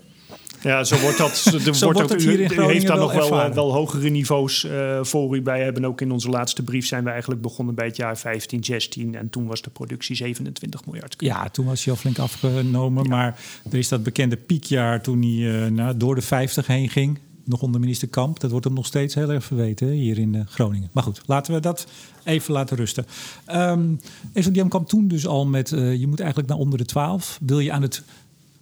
Ja, 0.61 0.83
zo 0.83 0.99
wordt 0.99 1.17
dat. 1.17 1.31
Er 1.65 1.75
zo 1.75 1.85
wordt, 1.85 1.99
wordt 1.99 2.13
ook, 2.13 2.21
u, 2.21 2.45
u 2.45 2.61
heeft 2.61 2.87
daar 2.87 2.97
nog 2.97 3.13
wel, 3.13 3.53
wel 3.53 3.73
hogere 3.73 4.09
niveaus 4.09 4.63
uh, 4.63 5.03
voor 5.03 5.35
u 5.35 5.41
bij 5.41 5.63
hebben. 5.63 5.85
Ook 5.85 6.01
in 6.01 6.11
onze 6.11 6.29
laatste 6.29 6.63
brief 6.63 6.87
zijn 6.87 7.03
we 7.03 7.09
eigenlijk 7.09 7.41
begonnen 7.41 7.75
bij 7.75 7.85
het 7.85 7.95
jaar 7.95 8.17
15, 8.17 8.63
16. 8.63 9.15
En 9.15 9.29
toen 9.29 9.45
was 9.45 9.61
de 9.61 9.69
productie 9.69 10.15
27 10.15 10.85
miljard. 10.85 11.15
Ja, 11.17 11.49
toen 11.49 11.65
was 11.65 11.83
hij 11.83 11.93
al 11.93 11.99
flink 11.99 12.17
afgenomen. 12.17 13.03
Ja. 13.03 13.09
Maar 13.09 13.39
er 13.71 13.77
is 13.77 13.87
dat 13.87 14.03
bekende 14.03 14.37
piekjaar 14.37 15.01
toen 15.01 15.21
hij 15.21 15.31
uh, 15.31 15.67
nou, 15.67 15.97
door 15.97 16.15
de 16.15 16.21
50 16.21 16.67
heen 16.67 16.89
ging 16.89 17.19
nog 17.45 17.61
onder 17.61 17.79
minister 17.79 18.07
Kamp. 18.07 18.39
Dat 18.39 18.51
wordt 18.51 18.65
hem 18.65 18.75
nog 18.75 18.85
steeds 18.85 19.15
heel 19.15 19.31
erg 19.31 19.43
verweten 19.43 19.87
hier 19.87 20.17
in 20.17 20.33
uh, 20.33 20.41
Groningen. 20.45 20.89
Maar 20.91 21.03
goed, 21.03 21.21
laten 21.25 21.53
we 21.53 21.59
dat 21.59 21.87
even 22.23 22.53
laten 22.53 22.77
rusten. 22.77 23.05
Um, 23.51 23.99
SODM 24.33 24.67
kwam 24.67 24.85
toen 24.85 25.07
dus 25.07 25.27
al 25.27 25.45
met... 25.45 25.71
Uh, 25.71 25.95
je 25.95 26.07
moet 26.07 26.19
eigenlijk 26.19 26.49
naar 26.49 26.57
onder 26.57 26.77
de 26.77 26.85
12. 26.85 27.39
Wil 27.41 27.59
je 27.59 27.71
aan 27.71 27.81
het 27.81 28.03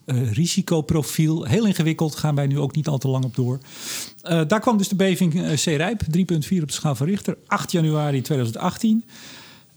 uh, 0.06 0.32
risicoprofiel... 0.32 1.44
Heel 1.44 1.66
ingewikkeld, 1.66 2.16
gaan 2.16 2.36
wij 2.36 2.48
nu 2.48 2.60
ook 2.60 2.76
niet 2.76 2.88
al 2.88 2.98
te 2.98 3.08
lang 3.08 3.24
op 3.24 3.36
door. 3.36 3.60
daar 4.22 4.60
kwam 4.60 4.78
dus 4.78 4.88
de 4.88 4.96
beving 4.96 5.34
uh, 5.34 5.54
C-Rijp, 5.54 6.02
3,4 6.18 6.18
op 6.22 6.48
de 6.48 6.64
schaal 6.68 6.96
van 6.96 7.08
Richter. 7.08 7.38
8 7.48 7.72
januari 7.72 8.22
2018. 8.22 9.04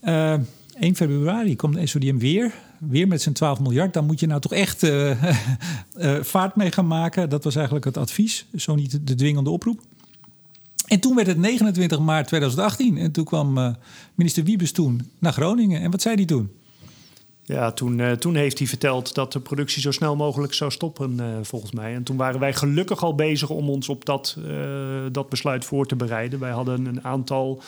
1 0.01 0.95
februari 0.95 1.55
kwam 1.55 1.73
de 1.73 1.87
SODM 1.87 2.17
weer. 2.17 2.53
Weer 2.79 3.07
met 3.07 3.21
zijn 3.21 3.35
12 3.35 3.59
miljard. 3.59 3.93
Dan 3.93 4.05
moet 4.05 4.19
je 4.19 4.27
nou 4.27 4.41
toch 4.41 4.53
echt 4.53 4.83
uh, 4.83 5.23
uh, 5.97 6.23
vaart 6.33 6.55
mee 6.55 6.71
gaan 6.71 6.87
maken. 6.87 7.29
Dat 7.29 7.43
was 7.43 7.55
eigenlijk 7.55 7.85
het 7.85 7.97
advies. 7.97 8.45
Zo 8.55 8.75
niet 8.75 9.07
de 9.07 9.15
dwingende 9.15 9.49
oproep. 9.49 9.81
En 10.85 10.99
toen 10.99 11.15
werd 11.15 11.27
het 11.27 11.37
29 11.37 11.99
maart 11.99 12.27
2018. 12.27 12.97
En 12.97 13.11
toen 13.11 13.25
kwam 13.25 13.75
minister 14.15 14.43
Wiebes 14.43 14.71
toen 14.71 15.09
naar 15.19 15.33
Groningen. 15.33 15.81
En 15.81 15.91
wat 15.91 16.01
zei 16.01 16.15
hij 16.15 16.25
toen? 16.25 16.51
Ja, 17.47 17.71
toen, 17.71 17.99
uh, 17.99 18.11
toen 18.11 18.35
heeft 18.35 18.57
hij 18.57 18.67
verteld 18.67 19.15
dat 19.15 19.31
de 19.31 19.39
productie 19.39 19.81
zo 19.81 19.91
snel 19.91 20.15
mogelijk 20.15 20.53
zou 20.53 20.71
stoppen, 20.71 21.17
uh, 21.19 21.25
volgens 21.41 21.71
mij. 21.71 21.93
En 21.93 22.03
toen 22.03 22.17
waren 22.17 22.39
wij 22.39 22.53
gelukkig 22.53 23.03
al 23.03 23.15
bezig 23.15 23.49
om 23.49 23.69
ons 23.69 23.89
op 23.89 24.05
dat, 24.05 24.37
uh, 24.47 24.55
dat 25.11 25.29
besluit 25.29 25.65
voor 25.65 25.85
te 25.85 25.95
bereiden. 25.95 26.39
Wij 26.39 26.51
hadden 26.51 26.85
een 26.85 27.03
aantal 27.03 27.61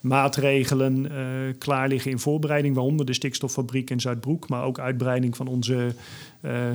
maatregelen 0.00 1.08
klaar 1.58 1.88
liggen 1.88 2.10
in 2.10 2.18
voorbereiding, 2.18 2.74
waaronder 2.74 3.06
de 3.06 3.12
stikstoffabriek 3.12 3.90
in 3.90 4.00
Zuidbroek, 4.00 4.48
maar 4.48 4.64
ook 4.64 4.78
uitbreiding 4.78 5.36
van 5.36 5.46
onze 5.46 5.94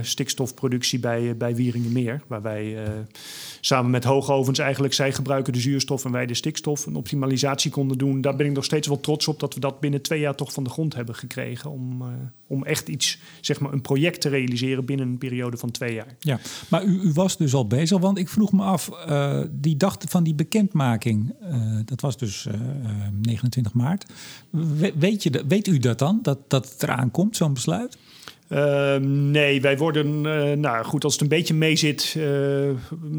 stikstofproductie 0.01 0.99
bij, 0.99 1.37
bij 1.37 1.55
Wieringenmeer. 1.55 2.21
Waar 2.27 2.41
wij 2.41 2.77
samen 3.61 3.91
met 3.91 4.03
hoogovens 4.03 4.59
eigenlijk, 4.59 4.93
zij 4.93 5.13
gebruiken 5.13 5.53
de 5.53 5.59
zuurstof 5.59 6.05
en 6.05 6.11
wij 6.11 6.25
de 6.25 6.33
stikstof, 6.33 6.85
een 6.85 6.95
optimalisatie 6.95 7.71
konden 7.71 7.97
doen. 7.97 8.21
Daar 8.21 8.35
ben 8.35 8.45
ik 8.45 8.51
nog 8.51 8.65
steeds 8.65 8.87
wel 8.87 8.99
trots 8.99 9.27
op 9.27 9.39
dat 9.39 9.53
we 9.53 9.59
dat 9.59 9.79
binnen 9.79 10.01
twee 10.01 10.19
jaar 10.19 10.35
toch 10.35 10.53
van 10.53 10.63
de 10.63 10.69
grond 10.69 10.95
hebben 10.95 11.15
gekregen 11.15 11.71
om 11.71 12.03
om 12.49 12.63
echt 12.65 12.87
iets, 12.87 13.19
zeg 13.41 13.59
maar, 13.59 13.73
een 13.73 13.81
project 13.81 14.21
te 14.21 14.29
realiseren 14.29 14.85
binnen 14.85 15.07
een 15.07 15.17
periode 15.17 15.57
van 15.57 15.71
twee 15.71 15.93
jaar. 15.93 16.15
Ja, 16.19 16.39
maar 16.69 16.83
u, 16.83 16.99
u 17.01 17.11
was 17.11 17.37
dus 17.37 17.53
al 17.53 17.67
bezig, 17.67 17.99
want 17.99 18.17
ik 18.17 18.29
vroeg 18.29 18.51
me 18.51 18.63
af, 18.63 18.89
die 19.51 19.77
dag 19.77 19.97
van 19.99 20.23
die 20.23 20.35
bekendmaking, 20.35 21.35
dat 21.85 22.01
was 22.01 22.17
dus 22.17 22.45
uh, 22.45 22.53
29 23.21 23.73
maart. 23.73 24.05
We, 24.49 24.93
weet, 24.95 25.23
je, 25.23 25.43
weet 25.47 25.67
u 25.67 25.77
dat 25.77 25.99
dan, 25.99 26.19
dat, 26.21 26.39
dat 26.47 26.69
het 26.69 26.83
eraan 26.83 27.11
komt, 27.11 27.35
zo'n 27.35 27.53
besluit? 27.53 27.97
Uh, 28.49 28.95
nee, 29.05 29.61
wij 29.61 29.77
worden, 29.77 30.25
uh, 30.25 30.51
nou 30.51 30.85
goed, 30.85 31.03
als 31.03 31.13
het 31.13 31.21
een 31.21 31.27
beetje 31.27 31.53
meezit, 31.53 32.15
uh, 32.17 32.69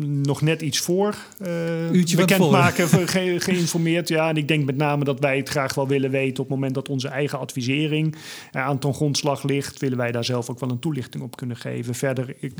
nog 0.02 0.42
net 0.42 0.62
iets 0.62 0.78
voor 0.78 1.14
uh, 1.46 2.16
bekendmaken, 2.16 2.88
ge 2.88 3.40
geïnformeerd. 3.40 4.08
Ja, 4.08 4.28
en 4.28 4.36
ik 4.36 4.48
denk 4.48 4.64
met 4.64 4.76
name 4.76 5.04
dat 5.04 5.20
wij 5.20 5.36
het 5.36 5.48
graag 5.48 5.74
wel 5.74 5.88
willen 5.88 6.10
weten 6.10 6.42
op 6.42 6.48
het 6.48 6.48
moment 6.48 6.74
dat 6.74 6.88
onze 6.88 7.08
eigen 7.08 7.38
advisering 7.38 8.16
aan 8.52 8.78
ten 8.78 8.94
grondslag 8.94 9.42
ligt, 9.42 9.80
willen 9.80 9.98
wij 9.98 10.12
daar 10.12 10.24
zelf 10.24 10.50
ook 10.50 10.60
wel 10.60 10.70
een 10.70 10.78
toelichting 10.78 11.22
op 11.22 11.36
kunnen 11.36 11.56
geven. 11.56 11.94
Verder 11.94 12.34
ik, 12.40 12.52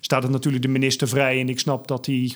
staat 0.00 0.22
het 0.22 0.32
natuurlijk 0.32 0.62
de 0.62 0.68
minister 0.68 1.08
vrij 1.08 1.40
en 1.40 1.48
ik 1.48 1.58
snap 1.58 1.88
dat 1.88 2.06
hij 2.06 2.34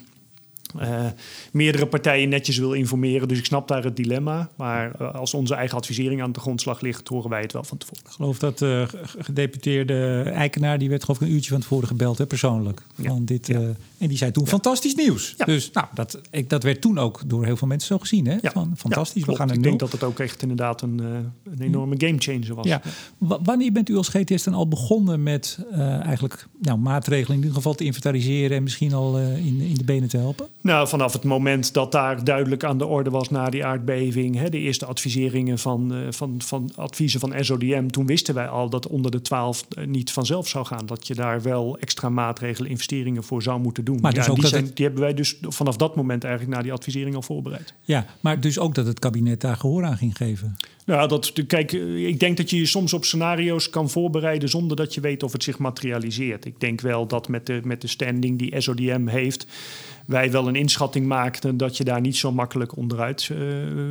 meerdere 1.53 1.87
partijen 1.87 2.29
netjes 2.29 2.59
wil 2.59 2.73
informeren. 2.73 3.29
Dus 3.29 3.39
ik 3.39 3.45
snap 3.45 3.69
daar 3.69 3.85
het 3.85 3.97
dilemma. 3.97 4.49
Maar 4.57 4.93
uh, 5.01 5.15
als 5.15 5.35
onze 5.35 5.55
eigen 5.55 5.77
advisering 5.77 6.23
aan 6.23 6.33
de 6.33 6.41
grondslag 6.41 6.81
ligt, 6.81 7.09
horen 7.09 7.31
wij 7.31 7.41
het 7.41 7.53
wel 7.53 7.65
van 7.65 7.79
tevoren. 7.79 8.03
Ik 8.05 8.11
geloof 8.11 8.39
dat 8.39 8.59
de 8.59 8.87
uh, 8.95 9.01
gedeputeerde 9.19 10.23
Eikenaar, 10.35 10.79
die 10.79 10.89
werd 10.89 11.05
geloof 11.05 11.21
ik 11.21 11.27
een 11.27 11.35
uurtje 11.35 11.51
van 11.51 11.61
tevoren 11.61 11.89
gebeld, 11.89 12.19
hè, 12.19 12.27
persoonlijk. 12.27 12.83
Ja. 12.95 13.17
Dit, 13.21 13.47
Ja. 13.47 13.61
en 13.99 14.09
die 14.09 14.17
zei 14.17 14.31
toen 14.31 14.47
fantastisch 14.47 14.95
nieuws. 14.95 15.35
Dus 15.45 15.71
nou, 15.73 15.87
dat, 15.95 16.21
ik, 16.31 16.51
dat 16.51 16.63
werd 16.63 16.81
toen 16.81 16.99
ook 16.99 17.23
door 17.27 17.45
heel 17.45 17.57
veel 17.57 17.69
mensen 17.69 17.89
zo 17.89 17.99
gezien. 17.99 18.27
Hè? 18.27 18.37
Ja. 18.41 18.51
Van, 18.51 18.73
fantastisch, 18.77 19.25
we 19.25 19.37
gaan 19.37 19.49
er 19.49 19.55
Ik 19.55 19.63
denk 19.63 19.79
dat 19.79 19.93
het 19.93 20.03
ook 20.03 20.19
echt 20.19 20.43
inderdaad 20.43 20.83
een, 20.83 20.99
een 20.99 21.61
enorme 21.61 21.95
gamechanger 21.99 22.55
was. 22.55 22.67
Ja. 22.67 22.83
Wanneer 23.19 23.73
bent 23.73 23.89
u 23.89 23.97
als 23.97 24.09
GTS 24.09 24.43
dan 24.43 24.55
al 24.55 24.69
begonnen 24.69 25.23
met 25.23 25.59
uh, 25.73 25.79
eigenlijk 26.01 26.47
nou, 26.59 26.79
maatregelen 26.79 27.31
in 27.31 27.37
ieder 27.37 27.55
geval 27.55 27.75
te 27.75 27.85
inventariseren 27.85 28.57
en 28.57 28.63
misschien 28.63 28.93
al 28.93 29.21
uh, 29.21 29.37
in, 29.37 29.61
in 29.61 29.75
de 29.75 29.85
benen 29.85 30.09
te 30.09 30.17
helpen? 30.17 30.47
Nou, 30.67 30.89
vanaf 30.89 31.13
het 31.13 31.25
moment 31.25 31.73
dat 31.75 31.93
daar 31.93 32.25
duidelijk 32.25 32.65
aan 32.65 32.79
de 32.79 32.87
orde 32.87 33.11
was 33.11 33.31
na 33.31 33.51
die 33.51 33.65
aardbeving, 33.65 34.37
hè, 34.37 34.49
de 34.49 34.59
eerste 34.59 34.87
adviseringen 34.87 35.59
van, 35.59 35.95
uh, 35.95 36.07
van, 36.11 36.35
van 36.39 36.71
adviezen 36.77 37.21
van 37.21 37.33
SODM, 37.45 37.87
toen 37.89 38.07
wisten 38.07 38.35
wij 38.35 38.49
al 38.49 38.71
dat 38.71 38.87
onder 38.87 39.11
de 39.11 39.21
12 39.21 39.67
niet 39.87 40.13
vanzelf 40.13 40.49
zou 40.49 40.67
gaan. 40.67 40.87
Dat 40.87 41.07
je 41.07 41.15
daar 41.15 41.43
wel 41.43 41.79
extra 41.79 42.09
maatregelen, 42.09 42.71
investeringen 42.71 43.25
voor 43.25 43.43
zou 43.43 43.61
moeten 43.61 43.85
doen. 43.85 43.99
Maar 44.01 44.13
dus 44.15 44.25
ja, 44.25 44.31
ook 44.31 44.35
die, 44.35 44.43
dat 44.45 44.53
zijn, 44.53 44.65
het- 44.65 44.77
die 44.77 44.85
hebben 44.85 45.03
wij 45.03 45.15
dus 45.15 45.37
vanaf 45.49 45.77
dat 45.77 45.97
moment 45.97 46.25
eigenlijk 46.25 46.57
na 46.57 46.63
die 46.63 46.73
advisering 46.73 47.15
al 47.15 47.23
voorbereid. 47.23 47.75
Ja, 47.83 48.07
maar 48.21 48.41
dus 48.41 48.59
ook 48.59 48.75
dat 48.75 48.87
het 48.87 48.99
kabinet 48.99 49.41
daar 49.41 49.57
gehoor 49.57 49.85
aan 49.85 49.97
ging 49.97 50.17
geven. 50.17 50.57
Nou, 50.87 51.09
dat, 51.09 51.33
kijk, 51.47 51.73
ik 51.97 52.21
denk 52.21 52.37
dat 52.37 52.51
je 52.51 52.57
je 52.57 52.67
soms 52.67 52.93
op 52.93 53.05
scenario's 53.05 53.71
kan 53.71 53.91
voorbereiden 53.91 54.49
zonder 54.49 54.77
dat 54.77 54.95
je 54.95 55.01
weet 55.01 55.23
of 55.23 55.33
het 55.33 55.43
zich 55.43 55.59
materialiseert. 55.59 56.45
Ik 56.45 56.61
denk 56.61 56.81
wel 56.81 57.07
dat 57.07 57.29
met 57.29 57.47
de, 57.47 57.61
met 57.65 57.81
de 57.81 57.87
standing 57.87 58.39
die 58.39 58.61
SODM 58.61 59.07
heeft, 59.07 59.47
wij 60.07 60.31
wel 60.31 60.49
een 60.49 60.55
inschatting 60.55 61.07
maakten 61.07 61.57
dat 61.57 61.77
je 61.77 61.85
daar 61.85 62.01
niet 62.01 62.17
zo 62.17 62.33
makkelijk 62.33 62.77
onderuit 62.77 63.29
uh, 63.33 63.39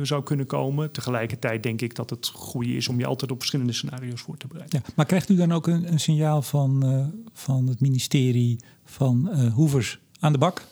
zou 0.02 0.22
kunnen 0.22 0.46
komen. 0.46 0.90
Tegelijkertijd 0.90 1.62
denk 1.62 1.80
ik 1.80 1.94
dat 1.94 2.10
het 2.10 2.26
goed 2.34 2.66
is 2.66 2.88
om 2.88 2.98
je 2.98 3.06
altijd 3.06 3.30
op 3.30 3.38
verschillende 3.38 3.72
scenario's 3.72 4.20
voor 4.20 4.36
te 4.36 4.46
bereiden. 4.46 4.82
Ja, 4.84 4.92
maar 4.94 5.06
krijgt 5.06 5.28
u 5.28 5.36
dan 5.36 5.52
ook 5.52 5.66
een, 5.66 5.92
een 5.92 6.00
signaal 6.00 6.42
van, 6.42 6.82
uh, 6.84 7.04
van 7.32 7.66
het 7.66 7.80
ministerie 7.80 8.60
van 8.84 9.28
uh, 9.32 9.52
Hoevers 9.52 9.98
aan 10.20 10.32
de 10.32 10.38
bak? 10.38 10.66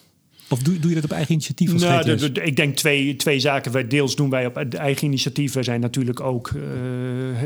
Of 0.49 0.63
doe, 0.63 0.79
doe 0.79 0.89
je 0.89 0.95
dat 0.95 1.05
op 1.05 1.11
eigen 1.11 1.33
initiatief? 1.33 1.73
Als 1.73 1.83
nou, 1.83 2.05
de, 2.05 2.33
de, 2.33 2.43
ik 2.43 2.57
denk 2.57 2.77
twee, 2.77 3.17
twee 3.17 3.41
zaken. 3.41 3.73
Wij 3.73 3.87
deels 3.87 4.17
doen 4.17 4.31
wij 4.31 4.47
op 4.47 4.57
eigen 4.57 5.07
initiatief. 5.07 5.53
Wij 5.53 5.63
zijn 5.63 5.81
natuurlijk 5.81 6.21
ook, 6.21 6.51
uh, 6.51 6.63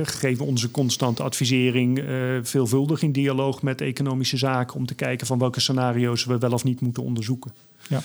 gegeven 0.03 0.47
onze 0.47 0.71
constante 0.71 1.23
advisering, 1.23 1.99
uh, 1.99 2.39
veelvuldig 2.43 3.03
in 3.03 3.13
dialoog 3.13 3.63
met 3.63 3.81
economische 3.81 4.37
zaken 4.37 4.77
om 4.77 4.87
te 4.87 4.95
kijken 4.95 5.27
van 5.27 5.39
welke 5.39 5.61
scenario's 5.61 6.25
we 6.25 6.39
wel 6.39 6.53
of 6.53 6.65
niet 6.65 6.81
moeten 6.81 7.03
onderzoeken. 7.03 7.53
Ja. 7.89 8.03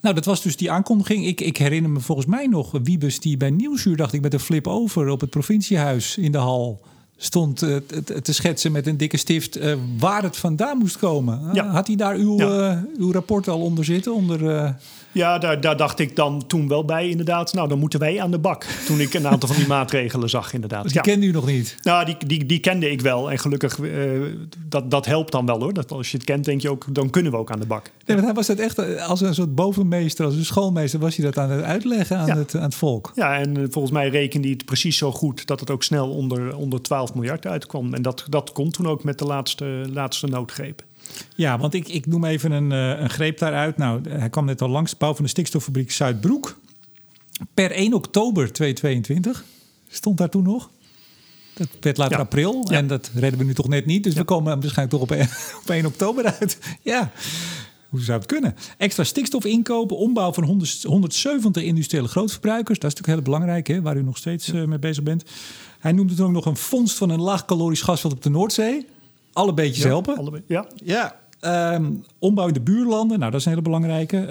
Nou, 0.00 0.14
dat 0.14 0.24
was 0.24 0.42
dus 0.42 0.56
die 0.56 0.70
aankondiging. 0.70 1.26
Ik, 1.26 1.40
ik 1.40 1.56
herinner 1.56 1.90
me 1.90 2.00
volgens 2.00 2.26
mij 2.26 2.46
nog 2.46 2.70
Wiebes 2.82 3.20
die 3.20 3.36
bij 3.36 3.50
Nieuwsuur, 3.50 3.96
dacht 3.96 4.12
ik, 4.12 4.20
met 4.20 4.32
een 4.32 4.40
flip 4.40 4.66
over 4.66 5.08
op 5.08 5.20
het 5.20 5.30
provinciehuis 5.30 6.16
in 6.16 6.32
de 6.32 6.38
hal 6.38 6.80
stond 7.24 7.62
uh, 7.62 7.76
te 8.22 8.32
schetsen 8.32 8.72
met 8.72 8.86
een 8.86 8.96
dikke 8.96 9.16
stift 9.16 9.58
uh, 9.58 9.74
waar 9.98 10.22
het 10.22 10.36
vandaan 10.36 10.78
moest 10.78 10.98
komen. 10.98 11.40
Ja. 11.52 11.66
Had 11.66 11.86
hij 11.86 11.96
daar 11.96 12.14
uw, 12.14 12.38
ja. 12.38 12.84
uw 12.98 13.12
rapport 13.12 13.48
al 13.48 13.60
onder 13.60 13.84
zitten? 13.84 14.14
Onder, 14.14 14.74
ja, 15.12 15.38
daar, 15.38 15.60
daar, 15.60 15.76
dacht 15.76 15.98
ik 15.98 16.16
dan 16.16 16.46
toen 16.46 16.68
wel 16.68 16.84
bij 16.84 17.08
inderdaad. 17.08 17.52
Nou, 17.52 17.68
dan 17.68 17.78
moeten 17.78 17.98
wij 17.98 18.20
aan 18.20 18.30
de 18.30 18.38
bak. 18.38 18.66
Toen 18.86 19.00
ik 19.00 19.14
een 19.14 19.26
aantal 19.26 19.48
van 19.48 19.56
die 19.56 19.66
maatregelen 19.76 20.30
zag 20.30 20.52
inderdaad. 20.52 20.84
Die 20.84 20.94
ja. 20.94 21.00
kende 21.00 21.26
u 21.26 21.30
nog 21.30 21.46
niet? 21.46 21.76
Nou, 21.82 22.04
die, 22.04 22.16
die, 22.26 22.46
die 22.46 22.58
kende 22.58 22.90
ik 22.90 23.00
wel. 23.00 23.30
En 23.30 23.38
gelukkig, 23.38 23.78
dat, 24.68 24.90
dat 24.90 25.06
helpt 25.06 25.32
dan 25.32 25.46
wel 25.46 25.60
hoor. 25.60 25.72
Dat 25.72 25.92
als 25.92 26.10
je 26.10 26.16
het 26.16 26.26
kent, 26.26 26.44
denk 26.44 26.60
je 26.60 26.70
ook, 26.70 26.86
dan 26.90 27.10
kunnen 27.10 27.32
we 27.32 27.38
ook 27.38 27.50
aan 27.50 27.60
de 27.60 27.66
bak. 27.66 27.90
Nee, 28.06 28.16
want 28.16 28.28
hij 28.28 28.34
was 28.34 28.46
dat 28.46 28.58
echt 28.58 29.00
als 29.00 29.20
een 29.20 29.34
soort 29.34 29.54
bovenmeester, 29.54 30.24
als 30.24 30.34
een 30.34 30.44
schoolmeester, 30.44 31.00
was 31.00 31.16
hij 31.16 31.24
dat 31.24 31.38
aan 31.38 31.50
het 31.50 31.64
uitleggen 31.64 32.18
aan, 32.18 32.38
het, 32.38 32.54
aan 32.54 32.62
het 32.62 32.74
volk. 32.74 33.12
Ja, 33.14 33.38
en 33.38 33.56
eh, 33.56 33.62
volgens 33.70 33.92
mij 33.92 34.08
rekende 34.08 34.46
hij 34.46 34.56
het 34.56 34.66
precies 34.66 34.96
zo 34.96 35.12
goed 35.12 35.46
dat 35.46 35.60
het 35.60 35.70
ook 35.70 35.82
snel 35.82 36.10
onder, 36.10 36.56
onder 36.56 36.82
12 36.82 37.11
miljard 37.14 37.46
uitkwam. 37.46 37.94
En 37.94 38.02
dat, 38.02 38.24
dat 38.28 38.52
kon 38.52 38.70
toen 38.70 38.86
ook 38.86 39.04
met 39.04 39.18
de 39.18 39.24
laatste, 39.24 39.64
laatste 39.92 40.26
noodgreep. 40.26 40.84
Ja, 41.36 41.58
want 41.58 41.74
ik, 41.74 41.88
ik 41.88 42.06
noem 42.06 42.24
even 42.24 42.50
een, 42.52 42.70
uh, 42.70 43.00
een 43.00 43.10
greep 43.10 43.38
daaruit. 43.38 43.76
Nou, 43.76 44.08
hij 44.08 44.30
kwam 44.30 44.44
net 44.44 44.62
al 44.62 44.68
langs. 44.68 44.96
Bouw 44.96 45.14
van 45.14 45.24
de 45.24 45.30
stikstoffabriek 45.30 45.90
Zuidbroek. 45.90 46.58
Per 47.54 47.70
1 47.70 47.94
oktober 47.94 48.52
2022 48.52 49.44
stond 49.88 50.18
daar 50.18 50.28
toen 50.28 50.42
nog. 50.42 50.70
Dat 51.54 51.68
werd 51.80 51.96
later 51.96 52.16
Ja. 52.16 52.22
april. 52.22 52.66
Ja. 52.68 52.76
En 52.76 52.86
dat 52.86 53.10
redden 53.14 53.38
we 53.38 53.44
nu 53.44 53.54
toch 53.54 53.68
net 53.68 53.86
niet. 53.86 54.04
Dus 54.04 54.14
we 54.14 54.24
komen 54.24 54.60
waarschijnlijk 54.60 54.90
toch 54.90 55.00
op 55.00 55.10
1, 55.10 55.28
op 55.62 55.70
1 55.70 55.86
oktober 55.86 56.24
uit. 56.40 56.58
Ja. 56.82 57.12
Hoe 57.92 58.00
zou 58.00 58.18
het 58.18 58.26
kunnen? 58.28 58.54
Extra 58.78 59.04
stikstof 59.04 59.44
inkopen, 59.44 59.96
ombouw 59.96 60.32
van 60.32 60.44
100 60.44 60.82
170 60.82 61.62
industriële 61.62 62.08
grootverbruikers. 62.08 62.78
Dat 62.78 62.90
is 62.92 62.96
natuurlijk 62.98 63.26
heel 63.26 63.34
belangrijk, 63.34 63.66
hè, 63.66 63.82
waar 63.82 63.96
u 63.96 64.02
nog 64.02 64.16
steeds 64.16 64.48
uh, 64.48 64.64
mee 64.64 64.78
bezig 64.78 65.02
bent. 65.04 65.24
Hij 65.78 65.92
noemde 65.92 66.14
toen 66.14 66.26
ook 66.26 66.32
nog 66.32 66.46
een 66.46 66.56
vondst 66.56 66.96
van 66.98 67.10
een 67.10 67.20
laagkalorisch 67.20 67.82
gasveld 67.82 68.12
op 68.12 68.22
de 68.22 68.30
Noordzee. 68.30 68.86
Alle 69.32 69.54
beetjes 69.54 69.82
Ja, 69.82 69.88
helpen. 69.88 70.16
allebei. 70.16 70.42
Ja, 70.46 70.66
Ja, 70.84 71.20
um, 71.44 72.04
ombouw 72.18 72.46
in 72.46 72.52
de 72.54 72.60
buurlanden. 72.60 73.18
Nou, 73.18 73.30
dat 73.30 73.40
is 73.40 73.46
een 73.46 73.52
hele 73.52 73.64
belangrijke. 73.64 74.26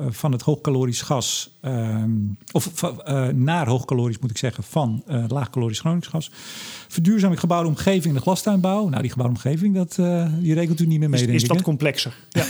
Uh, 0.00 0.06
van 0.10 0.32
het 0.32 0.42
hoogkalorisch 0.42 1.02
gas. 1.02 1.50
Um, 1.62 2.38
of 2.52 2.82
uh, 2.82 3.26
naar 3.28 3.66
hoogkalorisch 3.66 4.18
moet 4.18 4.30
ik 4.30 4.38
zeggen. 4.38 4.64
Van 4.64 5.02
uh, 5.08 5.24
laagkalorisch 5.28 5.80
Gronings 5.80 6.06
gas. 6.06 6.30
Verduurzaming 6.88 7.40
gebouwde 7.40 7.68
omgeving 7.68 8.04
in 8.04 8.14
de 8.14 8.20
glastuinbouw. 8.20 8.88
Nou, 8.88 9.00
die 9.02 9.10
gebouwde 9.10 9.34
omgeving, 9.34 9.74
dat, 9.74 9.94
die 10.40 10.54
rekent 10.54 10.80
u 10.80 10.86
niet 10.86 10.98
meer 10.98 11.10
mee, 11.10 11.20
is, 11.20 11.26
denk 11.26 11.38
is 11.38 11.42
ik. 11.42 11.48
dat 11.48 11.62
complexer? 11.62 12.16
Ja. 12.30 12.44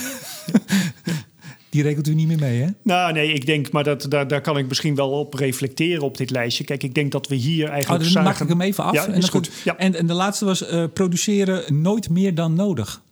Die 1.70 1.83
rekent 1.83 2.09
u 2.09 2.14
niet 2.14 2.27
meer 2.27 2.38
mee, 2.38 2.61
hè? 2.61 2.68
Nou, 2.83 3.12
nee, 3.12 3.33
ik 3.33 3.46
denk, 3.46 3.72
maar 3.72 3.85
dat, 3.85 4.07
daar, 4.09 4.29
daar 4.29 4.40
kan 4.40 4.59
ik 4.59 4.68
misschien 4.68 4.94
wel 4.94 5.11
op 5.11 5.35
reflecteren 5.35 6.03
op 6.03 6.16
dit 6.16 6.31
lijstje. 6.31 6.64
Kijk, 6.64 6.83
ik 6.83 6.94
denk 6.94 7.12
dat 7.12 7.29
we 7.29 7.35
hier 7.35 7.66
Oh, 7.66 7.72
eigenlijk. 7.72 8.03
dan 8.03 8.12
zagen... 8.12 8.29
maak 8.29 8.40
ik 8.40 8.48
hem 8.48 8.61
even 8.61 8.85
af. 8.85 8.92
Ja, 8.92 9.07
en, 9.07 9.14
is 9.14 9.20
dan 9.20 9.31
goed. 9.31 9.50
Ja. 9.64 9.77
en, 9.77 9.94
en 9.94 10.07
de 10.07 10.12
laatste 10.12 10.44
was 10.44 10.64
produceren 10.92 11.83
nooit 11.83 12.11
meer 12.11 12.35
dan 12.35 12.55
nodig. 12.55 13.03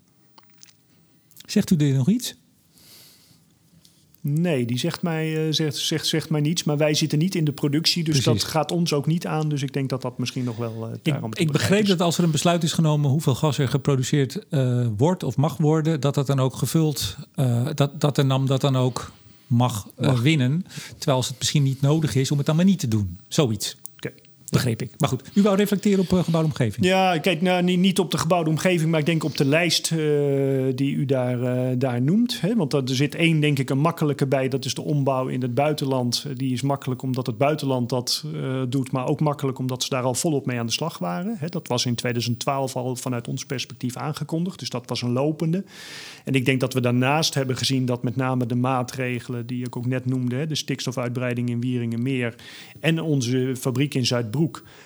Zegt 1.53 1.71
u 1.71 1.77
dit 1.77 1.95
nog 1.95 2.09
iets? 2.09 2.35
Nee, 4.21 4.65
die 4.65 4.79
zegt 4.79 5.03
mij, 5.03 5.47
uh, 5.47 5.53
zegt, 5.53 5.77
zegt, 5.77 6.07
zegt 6.07 6.31
mij 6.31 6.41
niets. 6.41 6.65
Maar 6.65 6.77
wij 6.77 6.95
zitten 6.95 7.19
niet 7.19 7.35
in 7.35 7.45
de 7.45 7.53
productie, 7.53 8.05
dus 8.05 8.21
Precies. 8.21 8.43
dat 8.43 8.51
gaat 8.51 8.73
ons 8.73 8.93
ook 8.93 9.07
niet 9.07 9.27
aan. 9.27 9.49
Dus 9.49 9.63
ik 9.63 9.73
denk 9.73 9.89
dat 9.89 10.03
dat 10.03 10.19
misschien 10.19 10.45
nog 10.45 10.57
wel 10.57 10.89
uh, 10.89 10.95
daarom 11.03 11.31
Ik, 11.31 11.39
ik 11.39 11.53
begreep 11.53 11.87
dat 11.87 12.01
als 12.01 12.19
er 12.19 12.25
een 12.25 12.31
besluit 12.31 12.63
is 12.63 12.73
genomen 12.73 13.11
hoeveel 13.11 13.35
gas 13.35 13.59
er 13.59 13.69
geproduceerd 13.69 14.47
uh, 14.51 14.87
wordt 14.97 15.23
of 15.23 15.37
mag 15.37 15.57
worden, 15.57 16.01
dat 16.01 16.15
dat 16.15 16.27
dan 16.27 16.41
ook 16.41 16.55
gevuld, 16.55 17.17
dat, 17.75 18.01
dat 18.01 18.17
de 18.17 18.23
NAM 18.23 18.47
dat 18.47 18.61
dan 18.61 18.77
ook 18.77 19.13
mag, 19.47 19.89
mag. 19.99 20.21
winnen. 20.21 20.67
Terwijl 20.97 21.17
als 21.17 21.29
het 21.29 21.39
misschien 21.39 21.63
niet 21.63 21.81
nodig 21.81 22.15
is 22.15 22.31
om 22.31 22.37
het 22.37 22.47
dan 22.47 22.57
maar 22.57 22.65
niet 22.65 22.79
te 22.79 22.89
doen. 22.89 23.19
Zoiets. 23.29 23.77
Begreep 24.53 24.83
ik. 24.83 24.91
Maar 24.99 25.09
goed, 25.09 25.31
u 25.35 25.43
wou 25.43 25.57
reflecteren 25.57 25.99
op 25.99 26.13
uh, 26.13 26.25
gebouwde 26.25 26.49
omgeving. 26.49 26.87
Ja, 26.87 27.19
kijk, 27.19 27.41
nou, 27.41 27.63
niet, 27.63 27.79
niet 27.79 27.99
op 27.99 28.11
de 28.11 28.19
gebouwde 28.19 28.51
omgeving, 28.51 28.91
maar 28.91 29.01
ik 29.01 29.07
denk 29.07 29.25
op 29.25 29.37
de 29.37 29.45
lijst 29.45 29.91
uh, 29.91 29.99
die 30.75 30.95
u 30.95 31.05
daar, 31.05 31.41
uh, 31.41 31.75
daar 31.79 32.03
noemt. 32.03 32.41
Hè? 32.41 32.57
Want 32.57 32.73
er 32.73 32.83
zit 32.87 33.15
één, 33.15 33.41
denk 33.41 33.59
ik, 33.59 33.71
een 33.71 33.79
makkelijke 33.79 34.27
bij. 34.27 34.49
Dat 34.49 34.65
is 34.65 34.75
de 34.75 34.83
ombouw 34.83 35.27
in 35.27 35.43
het 35.43 35.55
buitenland. 35.55 36.27
Die 36.35 36.53
is 36.53 36.63
makkelijk 36.63 37.03
omdat 37.03 37.27
het 37.27 37.39
buitenland 37.39 37.89
dat 37.89 38.25
doet, 38.69 38.93
maar 38.93 39.07
ook 39.07 39.21
makkelijk 39.21 39.59
omdat 39.59 39.83
ze 39.83 39.89
daar 39.89 40.03
al 40.03 40.15
volop 40.15 40.47
mee 40.47 40.59
aan 40.59 40.67
de 40.67 40.73
slag 40.73 40.99
waren. 40.99 41.37
Hè? 41.39 41.49
Dat 41.49 41.69
was 41.69 41.87
in 41.87 41.95
2012 41.95 42.77
al 42.77 42.97
vanuit 42.97 43.29
ons 43.29 43.45
perspectief 43.47 43.97
aangekondigd. 43.97 44.59
Dus 44.59 44.71
dat 44.71 44.89
was 44.89 45.03
een 45.03 45.13
lopende. 45.13 45.65
En 46.25 46.35
ik 46.35 46.45
denk 46.45 46.61
dat 46.61 46.75
we 46.75 46.81
daarnaast 46.81 47.35
hebben 47.35 47.57
gezien 47.57 47.87
dat 47.87 48.03
met 48.03 48.17
name 48.17 48.47
de 48.47 48.55
maatregelen 48.55 49.47
die 49.47 49.67
ik 49.67 49.77
ook 49.77 49.87
net 49.87 50.07
noemde, 50.07 50.47
de 50.47 50.55
stikstofuitbreiding 50.55 51.49
in 51.49 51.61
Wieringenmeer 51.61 52.35
en 52.81 53.01
onze 53.01 53.55
fabriek 53.57 53.95
in 53.95 54.07
Zuidbroek 54.07 54.41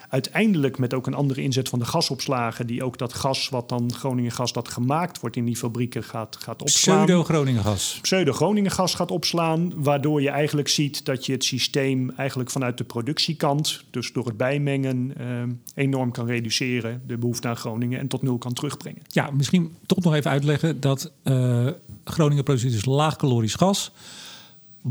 uiteindelijk 0.09 0.79
met 0.79 0.95
ook 0.95 1.07
een 1.07 1.15
andere 1.15 1.43
inzet 1.43 1.69
van 1.69 1.79
de 1.79 1.85
gasopslagen, 1.85 2.67
die 2.67 2.83
ook 2.83 2.99
dat 2.99 3.13
gas 3.13 3.49
wat 3.49 3.69
dan 3.69 3.93
Groningen 3.95 4.33
gas 4.33 4.53
dat 4.53 4.69
gemaakt 4.69 5.21
wordt 5.21 5.37
in 5.37 5.45
die 5.45 5.57
fabrieken 5.57 6.03
gaat, 6.03 6.37
gaat 6.37 6.63
opslaan. 6.63 7.05
Pseudo-Groningen 7.05 7.63
gas. 7.63 7.99
Pseudo-Groningen 8.03 8.71
gas 8.71 8.95
gaat 8.95 9.11
opslaan, 9.11 9.73
waardoor 9.77 10.23
je 10.23 10.29
eigenlijk 10.29 10.69
ziet 10.69 11.05
dat 11.05 11.27
je 11.27 11.33
het 11.33 11.45
systeem 11.45 12.11
eigenlijk 12.11 12.51
vanuit 12.51 12.79
de 12.79 12.85
productiekant, 12.85 13.85
dus 13.91 14.13
door 14.13 14.27
het 14.27 14.37
bijmengen, 14.37 15.13
eh, 15.17 15.27
enorm 15.75 16.11
kan 16.11 16.27
reduceren, 16.27 17.03
de 17.07 17.17
behoefte 17.17 17.49
aan 17.49 17.57
Groningen, 17.57 17.99
en 17.99 18.09
tot 18.09 18.23
nul 18.23 18.39
kan 18.39 18.53
terugbrengen. 18.53 19.03
Ja, 19.07 19.31
misschien 19.31 19.77
toch 19.87 20.05
nog 20.05 20.15
even 20.15 20.31
uitleggen 20.31 20.81
dat 20.81 21.13
uh, 21.25 21.67
Groningen 22.05 22.45
produceert 22.45 22.73
dus 22.73 22.85
laagkalorisch 22.85 23.55
gas. 23.55 23.93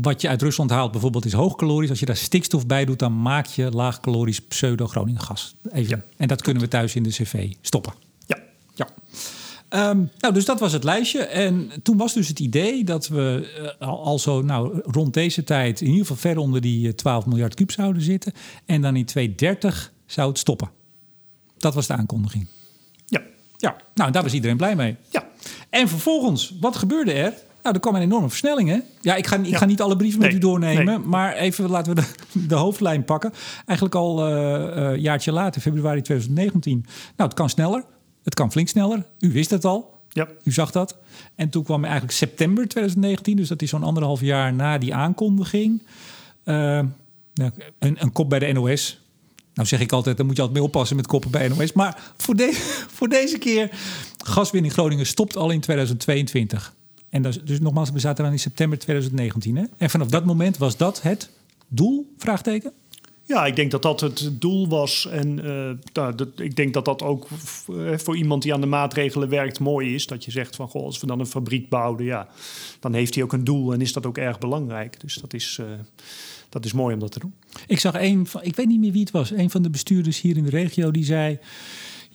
Wat 0.02 0.20
je 0.20 0.28
uit 0.28 0.42
Rusland 0.42 0.70
haalt 0.70 0.92
bijvoorbeeld 0.92 1.24
is 1.24 1.32
hoogkalorisch. 1.32 1.90
Als 1.90 2.00
je 2.00 2.06
daar 2.06 2.16
stikstof 2.16 2.66
bij 2.66 2.84
doet, 2.84 2.98
dan 2.98 3.22
maak 3.22 3.46
je 3.46 3.70
laagkalorisch 3.70 4.40
pseudo-Groningen 4.40 5.20
gas. 5.20 5.54
Even. 5.72 5.96
Ja, 5.96 6.02
en 6.16 6.28
dat 6.28 6.42
kunnen 6.42 6.62
we 6.62 6.68
thuis 6.68 6.94
in 6.94 7.02
de 7.02 7.08
cv 7.08 7.52
stoppen. 7.60 7.92
Ja. 8.26 8.38
ja. 8.74 8.88
Um, 9.90 10.10
nou, 10.18 10.34
dus 10.34 10.44
dat 10.44 10.60
was 10.60 10.72
het 10.72 10.84
lijstje. 10.84 11.24
En 11.24 11.70
toen 11.82 11.96
was 11.96 12.12
dus 12.12 12.28
het 12.28 12.40
idee 12.40 12.84
dat 12.84 13.08
we 13.08 13.50
uh, 13.80 13.88
al 13.88 14.18
zo 14.18 14.42
nou, 14.42 14.80
rond 14.82 15.14
deze 15.14 15.44
tijd... 15.44 15.80
in 15.80 15.86
ieder 15.86 16.00
geval 16.00 16.16
ver 16.16 16.38
onder 16.38 16.60
die 16.60 16.94
12 16.94 17.26
miljard 17.26 17.54
kuub 17.54 17.70
zouden 17.70 18.02
zitten. 18.02 18.32
En 18.66 18.82
dan 18.82 18.96
in 18.96 19.04
2030 19.04 19.92
zou 20.06 20.28
het 20.28 20.38
stoppen. 20.38 20.70
Dat 21.58 21.74
was 21.74 21.86
de 21.86 21.94
aankondiging. 21.94 22.46
Ja. 23.06 23.22
Ja, 23.56 23.76
nou, 23.94 24.10
daar 24.10 24.22
was 24.22 24.32
iedereen 24.32 24.56
blij 24.56 24.76
mee. 24.76 24.96
Ja. 25.10 25.28
En 25.70 25.88
vervolgens, 25.88 26.54
wat 26.60 26.76
gebeurde 26.76 27.12
er? 27.12 27.34
Nou, 27.66 27.78
er 27.78 27.84
kwam 27.84 27.94
een 27.94 28.02
enorme 28.02 28.28
versnelling, 28.28 28.68
hè? 28.68 28.78
Ja, 29.00 29.14
ik 29.14 29.26
ga, 29.26 29.36
ik 29.36 29.46
Ja. 29.46 29.58
ga 29.58 29.64
niet 29.64 29.80
alle 29.80 29.96
brieven 29.96 30.20
met 30.20 30.32
u 30.32 30.38
doornemen, 30.38 30.84
nee. 30.84 30.98
maar 30.98 31.32
even 31.34 31.70
laten 31.70 31.94
we 31.94 32.00
de, 32.00 32.06
de 32.48 32.54
hoofdlijn 32.54 33.04
pakken. 33.04 33.32
Eigenlijk 33.66 33.94
al 33.96 34.26
eh, 34.26 34.92
eh, 34.92 35.00
jaartje 35.00 35.32
later, 35.32 35.60
februari 35.60 36.02
2019. 36.02 36.84
Nou, 37.16 37.28
het 37.28 37.34
kan 37.34 37.48
sneller. 37.50 37.84
Het 38.24 38.34
kan 38.34 38.52
flink 38.52 38.68
sneller. 38.68 39.04
U 39.18 39.32
wist 39.32 39.50
het 39.50 39.64
al. 39.64 39.94
Ja, 40.08 40.28
U 40.42 40.52
zag 40.52 40.70
dat. 40.70 40.96
En 41.34 41.48
toen 41.50 41.62
kwam 41.64 41.82
eigenlijk 41.84 42.12
september 42.12 42.68
2019, 42.68 43.36
dus 43.36 43.48
dat 43.48 43.62
is 43.62 43.70
zo'n 43.70 43.82
anderhalf 43.82 44.20
jaar 44.20 44.54
na 44.54 44.78
die 44.78 44.94
aankondiging. 44.94 45.82
eh, 46.44 46.54
nou, 47.34 47.50
een, 47.78 47.96
een 48.00 48.12
kop 48.12 48.28
bij 48.30 48.38
de 48.38 48.52
NOS. 48.52 49.00
Nou 49.54 49.68
zeg 49.68 49.80
ik 49.80 49.92
altijd, 49.92 50.16
daar 50.16 50.26
moet 50.26 50.36
je 50.36 50.42
altijd 50.42 50.58
mee 50.60 50.68
oppassen 50.68 50.96
met 50.96 51.06
koppen 51.06 51.30
bij 51.30 51.48
NOS. 51.48 51.72
Maar 51.72 51.98
voor, 52.16 52.36
de, 52.36 52.52
voor 52.96 53.08
deze 53.08 53.38
keer, 53.38 53.70
gaswinning 54.24 54.72
Groningen 54.72 55.06
stopt 55.06 55.36
al 55.36 55.50
in 55.50 55.60
2022. 55.60 56.74
En 57.16 57.24
is, 57.24 57.40
dus 57.42 57.60
nogmaals, 57.60 57.90
we 57.90 57.98
zaten 57.98 58.24
dan 58.24 58.32
in 58.32 58.38
september 58.38 58.78
2019. 58.78 59.56
Hè? 59.56 59.64
En 59.76 59.90
vanaf 59.90 60.08
dat 60.08 60.24
moment 60.24 60.58
was 60.58 60.76
dat 60.76 61.02
het 61.02 61.30
doel? 61.68 62.12
Vraagteken? 62.18 62.72
Ja, 63.22 63.46
ik 63.46 63.56
denk 63.56 63.70
dat 63.70 63.82
dat 63.82 64.00
het 64.00 64.30
doel 64.40 64.68
was. 64.68 65.06
En 65.10 65.44
eh, 65.44 65.70
nou, 65.92 66.14
dat, 66.14 66.28
ik 66.36 66.56
denk 66.56 66.74
dat 66.74 66.84
dat 66.84 67.02
ook 67.02 67.26
eh, 67.68 67.98
voor 67.98 68.16
iemand 68.16 68.42
die 68.42 68.54
aan 68.54 68.60
de 68.60 68.66
maatregelen 68.66 69.28
werkt 69.28 69.60
mooi 69.60 69.94
is. 69.94 70.06
Dat 70.06 70.24
je 70.24 70.30
zegt 70.30 70.56
van, 70.56 70.68
goh, 70.68 70.84
als 70.84 71.00
we 71.00 71.06
dan 71.06 71.20
een 71.20 71.26
fabriek 71.26 71.68
bouwen, 71.68 72.04
ja, 72.04 72.28
dan 72.80 72.94
heeft 72.94 73.14
hij 73.14 73.24
ook 73.24 73.32
een 73.32 73.44
doel 73.44 73.72
en 73.72 73.80
is 73.80 73.92
dat 73.92 74.06
ook 74.06 74.18
erg 74.18 74.38
belangrijk. 74.38 75.00
Dus 75.00 75.14
dat 75.14 75.34
is, 75.34 75.58
eh, 75.60 75.66
dat 76.48 76.64
is 76.64 76.72
mooi 76.72 76.94
om 76.94 77.00
dat 77.00 77.12
te 77.12 77.18
doen. 77.18 77.34
Ik 77.66 77.80
zag 77.80 77.94
een 78.00 78.26
van, 78.26 78.42
ik 78.42 78.56
weet 78.56 78.66
niet 78.66 78.80
meer 78.80 78.92
wie 78.92 79.00
het 79.00 79.10
was, 79.10 79.30
een 79.30 79.50
van 79.50 79.62
de 79.62 79.70
bestuurders 79.70 80.20
hier 80.20 80.36
in 80.36 80.44
de 80.44 80.50
regio 80.50 80.90
die 80.90 81.04
zei. 81.04 81.38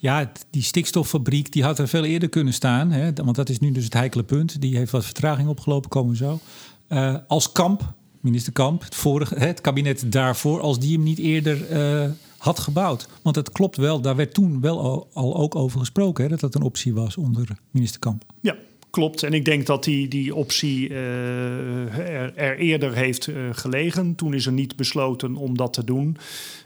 Ja, 0.02 0.32
die 0.50 0.62
stikstoffabriek 0.62 1.52
die 1.52 1.62
had 1.62 1.78
er 1.78 1.88
veel 1.88 2.04
eerder 2.04 2.28
kunnen 2.28 2.52
staan. 2.52 2.90
Hè, 2.90 3.12
want 3.12 3.36
dat 3.36 3.48
is 3.48 3.58
nu 3.58 3.72
dus 3.72 3.84
het 3.84 3.92
heikele 3.92 4.22
punt. 4.22 4.60
Die 4.60 4.76
heeft 4.76 4.90
wat 4.90 5.04
vertraging 5.04 5.48
opgelopen, 5.48 5.90
komen 5.90 6.16
zo. 6.16 6.38
Eh, 6.86 7.16
als 7.26 7.52
Kamp, 7.52 7.94
minister 8.20 8.52
Kamp, 8.52 8.82
het, 8.82 8.94
vorige, 8.94 9.34
het 9.34 9.60
kabinet 9.60 10.12
daarvoor, 10.12 10.60
als 10.60 10.78
die 10.78 10.92
hem 10.92 11.02
niet 11.02 11.18
eerder 11.18 11.66
eh, 11.70 12.10
had 12.38 12.58
gebouwd. 12.58 13.08
Want 13.22 13.36
het 13.36 13.50
klopt 13.50 13.76
wel, 13.76 14.00
daar 14.00 14.16
werd 14.16 14.34
toen 14.34 14.60
wel 14.60 14.80
al, 14.80 15.08
al 15.12 15.36
ook 15.36 15.54
over 15.54 15.78
gesproken, 15.78 16.24
hè, 16.24 16.30
dat 16.30 16.40
dat 16.40 16.54
een 16.54 16.62
optie 16.62 16.94
was 16.94 17.16
onder 17.16 17.48
minister 17.70 18.00
Kamp. 18.00 18.24
Ja, 18.40 18.56
klopt. 18.92 19.22
En 19.22 19.32
ik 19.32 19.44
denk 19.44 19.66
dat 19.66 19.84
die, 19.84 20.08
die 20.08 20.34
optie 20.34 20.88
eh, 20.88 21.98
er, 21.98 22.36
er 22.36 22.58
eerder 22.58 22.94
heeft 22.94 23.26
eh, 23.26 23.34
gelegen. 23.52 24.14
Toen 24.14 24.34
is 24.34 24.46
er 24.46 24.52
niet 24.52 24.76
besloten 24.76 25.36
om 25.36 25.56
dat 25.56 25.72
te 25.72 25.84
doen. 25.84 26.16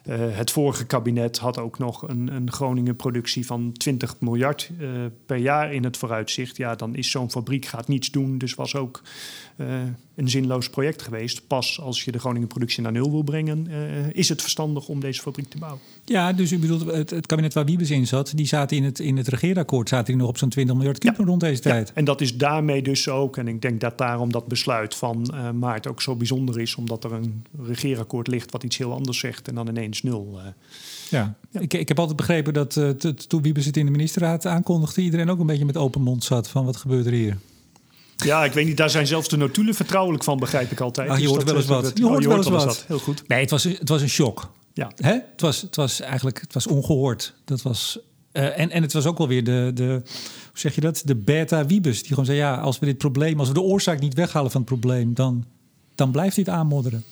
Eh, 0.03 0.17
het 0.19 0.51
vorige 0.51 0.87
kabinet 0.87 1.39
had 1.39 1.59
ook 1.59 1.79
nog 1.79 2.09
een, 2.09 2.35
een 2.35 2.53
Groningen-productie 2.53 3.47
van 3.47 3.73
20 3.73 4.15
miljard 4.21 4.71
per 5.27 5.37
jaar 5.37 5.73
in 5.73 5.85
het 5.85 5.97
vooruitzicht. 5.97 6.57
Ja, 6.57 6.75
dan 6.75 6.95
is 6.95 7.11
zo'n 7.11 7.31
fabriek 7.31 7.65
gaat 7.65 7.89
niets 7.89 8.11
doen. 8.11 8.39
Dus 8.39 8.55
was 8.55 8.75
ook 8.75 9.03
eh, 9.57 9.67
een 10.15 10.29
zinloos 10.29 10.71
project 10.71 11.03
geweest. 11.03 11.47
Pas 11.47 11.81
als 11.81 12.05
je 12.05 12.13
de 12.13 12.19
Groningen-productie 12.19 12.83
naar 12.83 12.93
nul 12.93 13.11
wil 13.11 13.23
brengen, 13.23 13.67
eh, 13.71 14.13
is 14.13 14.29
het 14.29 14.41
verstandig 14.41 14.89
om 14.89 15.01
deze 15.01 15.21
fabriek 15.23 15.51
te 15.51 15.59
bouwen. 15.59 15.81
Ja, 16.05 16.33
dus 16.33 16.53
u 16.53 16.59
bedoelt, 16.59 16.85
het, 16.85 17.11
het 17.11 17.27
kabinet 17.27 17.55
waar 17.55 17.65
Wiebes 17.65 17.91
in 17.91 18.07
zat, 18.07 18.33
die 18.35 18.47
zaten 18.47 18.77
in 18.77 18.85
het, 18.85 18.99
in 18.99 19.17
het 19.17 19.29
regeerakkoord, 19.29 19.89
zaten 19.89 20.07
die 20.07 20.17
nog 20.17 20.29
op 20.29 20.39
zo'n 20.39 20.49
20 20.49 20.77
miljard 20.77 21.03
Ja. 21.03 21.15
rond 21.17 21.41
deze 21.41 21.61
tijd. 21.61 21.89
Ja, 21.89 21.95
en 21.95 22.05
dat 22.05 22.21
is 22.21 22.37
daarmee 22.37 22.83
dus 22.83 23.09
ook, 23.09 23.37
en 23.37 23.49
ik 23.49 23.63
denk 23.63 23.81
dat 23.81 23.99
daarom 23.99 24.33
dat 24.33 24.47
besluit 24.47 24.95
van 24.95 25.27
eh, 25.35 25.51
maart 25.51 25.87
ook 25.87 26.03
zo 26.03 26.17
bijzonder 26.17 26.61
is, 26.61 26.75
omdat 26.75 27.05
er 27.05 27.13
een 27.13 27.45
regeerakkoord 27.63 28.27
ligt 28.27 28.51
wat 28.53 28.63
iets 28.63 28.77
heel 28.77 28.93
anders 28.93 29.19
zegt 29.19 29.49
en 29.49 29.55
dan 29.55 29.69
ineens 29.69 30.03
nul. 30.03 30.41
Ja, 30.43 30.55
Ja. 31.11 31.35
Ik, 31.61 31.75
ik 31.75 31.89
heb 31.89 31.99
altijd 31.99 32.17
begrepen 32.17 32.55
dat 32.55 32.81
toen 33.29 33.43
Wiebes 33.43 33.67
het 33.67 33.77
in 33.77 33.85
de 33.85 33.91
ministerraad 33.91 34.47
aankondigde, 34.47 35.03
iedereen 35.03 35.31
ook 35.31 35.39
een 35.41 35.47
beetje 35.47 35.65
met 35.65 35.77
open 35.77 36.03
mond 36.03 36.25
zat 36.25 36.49
van 36.49 36.65
wat 36.65 36.77
gebeurt 36.77 37.07
er 37.07 37.13
hier. 37.13 37.37
Ja, 38.17 38.45
ik 38.45 38.53
weet 38.53 38.67
niet, 38.67 38.77
daar 38.77 38.91
zijn 38.91 39.07
zelfs 39.07 39.29
de 39.29 39.37
notulen 39.37 39.75
vertrouwelijk 39.75 40.25
van, 40.25 40.39
begrijp 40.39 40.71
ik 40.71 40.81
altijd. 40.81 41.09
Ah, 41.11 41.19
je 41.19 41.29
hoort 41.29 41.43
wel 41.45 41.57
eens 41.57 41.67
wat. 41.67 41.83
dat- 41.83 41.99
Je 41.99 42.05
oh, 42.05 42.11
hoort 42.11 42.25
wel 42.27 42.37
eens 42.37 42.49
wat. 42.49 42.85
Heel 42.87 42.99
goed. 42.99 43.29
Nee, 43.29 43.41
het 43.41 43.51
was, 43.51 43.65
het 43.65 43.89
was 43.89 44.03
een 44.03 44.09
shock. 44.09 44.51
Ja. 44.73 44.91
Hè? 44.97 45.13
Het, 45.13 45.41
was, 45.41 45.61
het 45.61 45.77
was 45.77 46.01
eigenlijk 46.01 46.41
het 46.41 46.55
was 46.55 46.67
ongehoord. 46.67 47.35
Dat 47.45 47.63
was, 47.63 47.99
eh, 48.33 48.59
en, 48.59 48.71
en 48.71 48.83
het 48.83 48.93
was 48.93 49.07
ook 49.07 49.19
wel 49.19 49.29
weer 49.29 49.45
de, 49.45 49.71
de, 49.75 49.85
hoe 49.85 50.59
zeg 50.59 50.75
je 50.75 50.81
dat? 50.81 51.03
De 51.05 51.17
beta 51.17 51.67
Wiebes. 51.67 51.99
Die 52.01 52.09
gewoon 52.09 52.25
zei, 52.25 52.39
ja, 52.39 52.57
als 52.57 52.79
we 52.79 52.87
dit 52.87 52.99
probleem, 52.99 53.39
als 53.39 53.49
we 53.49 53.55
de 53.55 53.61
oorzaak 53.61 54.01
niet 54.01 54.15
weghalen 54.15 54.51
van 54.51 54.61
het 54.61 54.71
probleem, 54.71 55.15
dan, 55.15 55.45
dan 55.95 56.11
blijft 56.11 56.37
dit 56.37 56.49
aanmodderen. 56.49 57.05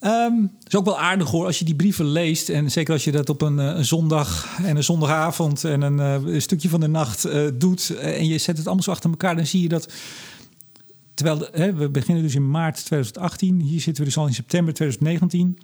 Ehm, 0.00 0.34
Het 0.40 0.74
is 0.74 0.78
ook 0.78 0.84
wel 0.84 0.98
aardig 0.98 1.30
hoor, 1.30 1.46
als 1.46 1.58
je 1.58 1.64
die 1.64 1.74
brieven 1.74 2.06
leest. 2.06 2.48
En 2.48 2.70
zeker 2.70 2.92
als 2.92 3.04
je 3.04 3.12
dat 3.12 3.28
op 3.28 3.42
een, 3.42 3.58
eh, 3.58 3.78
zondag 3.80 4.58
en 4.62 4.76
een 4.76 4.84
zondagavond 4.84 5.64
en 5.64 5.82
een, 5.82 6.00
eh, 6.00 6.40
stukje 6.40 6.68
van 6.68 6.80
de 6.80 6.88
nacht 6.88 7.24
eh, 7.24 7.42
doet. 7.54 7.96
en 7.96 8.26
je 8.26 8.38
zet 8.38 8.56
het 8.56 8.66
allemaal 8.66 8.84
zo 8.84 8.90
achter 8.90 9.10
elkaar, 9.10 9.36
dan 9.36 9.46
zie 9.46 9.62
je 9.62 9.68
dat. 9.68 9.92
Terwijl 11.14 11.48
hè, 11.52 11.74
we 11.74 11.88
beginnen 11.88 12.22
dus 12.22 12.34
in 12.34 12.50
maart 12.50 12.84
2018. 12.84 13.60
Hier 13.60 13.80
zitten 13.80 14.02
we 14.02 14.08
dus 14.08 14.18
al 14.18 14.26
in 14.26 14.34
september 14.34 14.74
2019. 14.74 15.58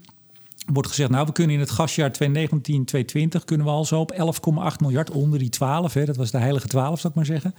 Wordt 0.73 0.88
gezegd, 0.88 1.11
nou, 1.11 1.27
we 1.27 1.33
kunnen 1.33 1.55
in 1.55 1.61
het 1.61 1.71
gasjaar 1.71 2.12
2019, 2.12 2.85
2020 2.85 3.45
kunnen 3.45 3.66
we 3.66 3.73
al 3.73 3.85
zo 3.85 4.01
op 4.01 4.12
11,8 4.12 4.81
miljard 4.81 5.11
onder 5.11 5.38
die 5.38 5.49
12. 5.49 5.95
Hè, 5.95 6.05
dat 6.05 6.16
was 6.16 6.31
de 6.31 6.38
heilige 6.38 6.66
12, 6.66 7.01
zou 7.01 7.09
ik 7.09 7.14
maar 7.14 7.27
zeggen. 7.27 7.55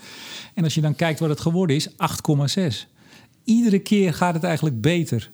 En 0.53 0.63
als 0.63 0.73
je 0.73 0.81
dan 0.81 0.95
kijkt 0.95 1.19
wat 1.19 1.29
het 1.29 1.41
geworden 1.41 1.75
is, 1.75 1.89
8,6. 1.97 2.87
Iedere 3.43 3.79
keer 3.79 4.13
gaat 4.13 4.33
het 4.33 4.43
eigenlijk 4.43 4.81
beter. 4.81 5.31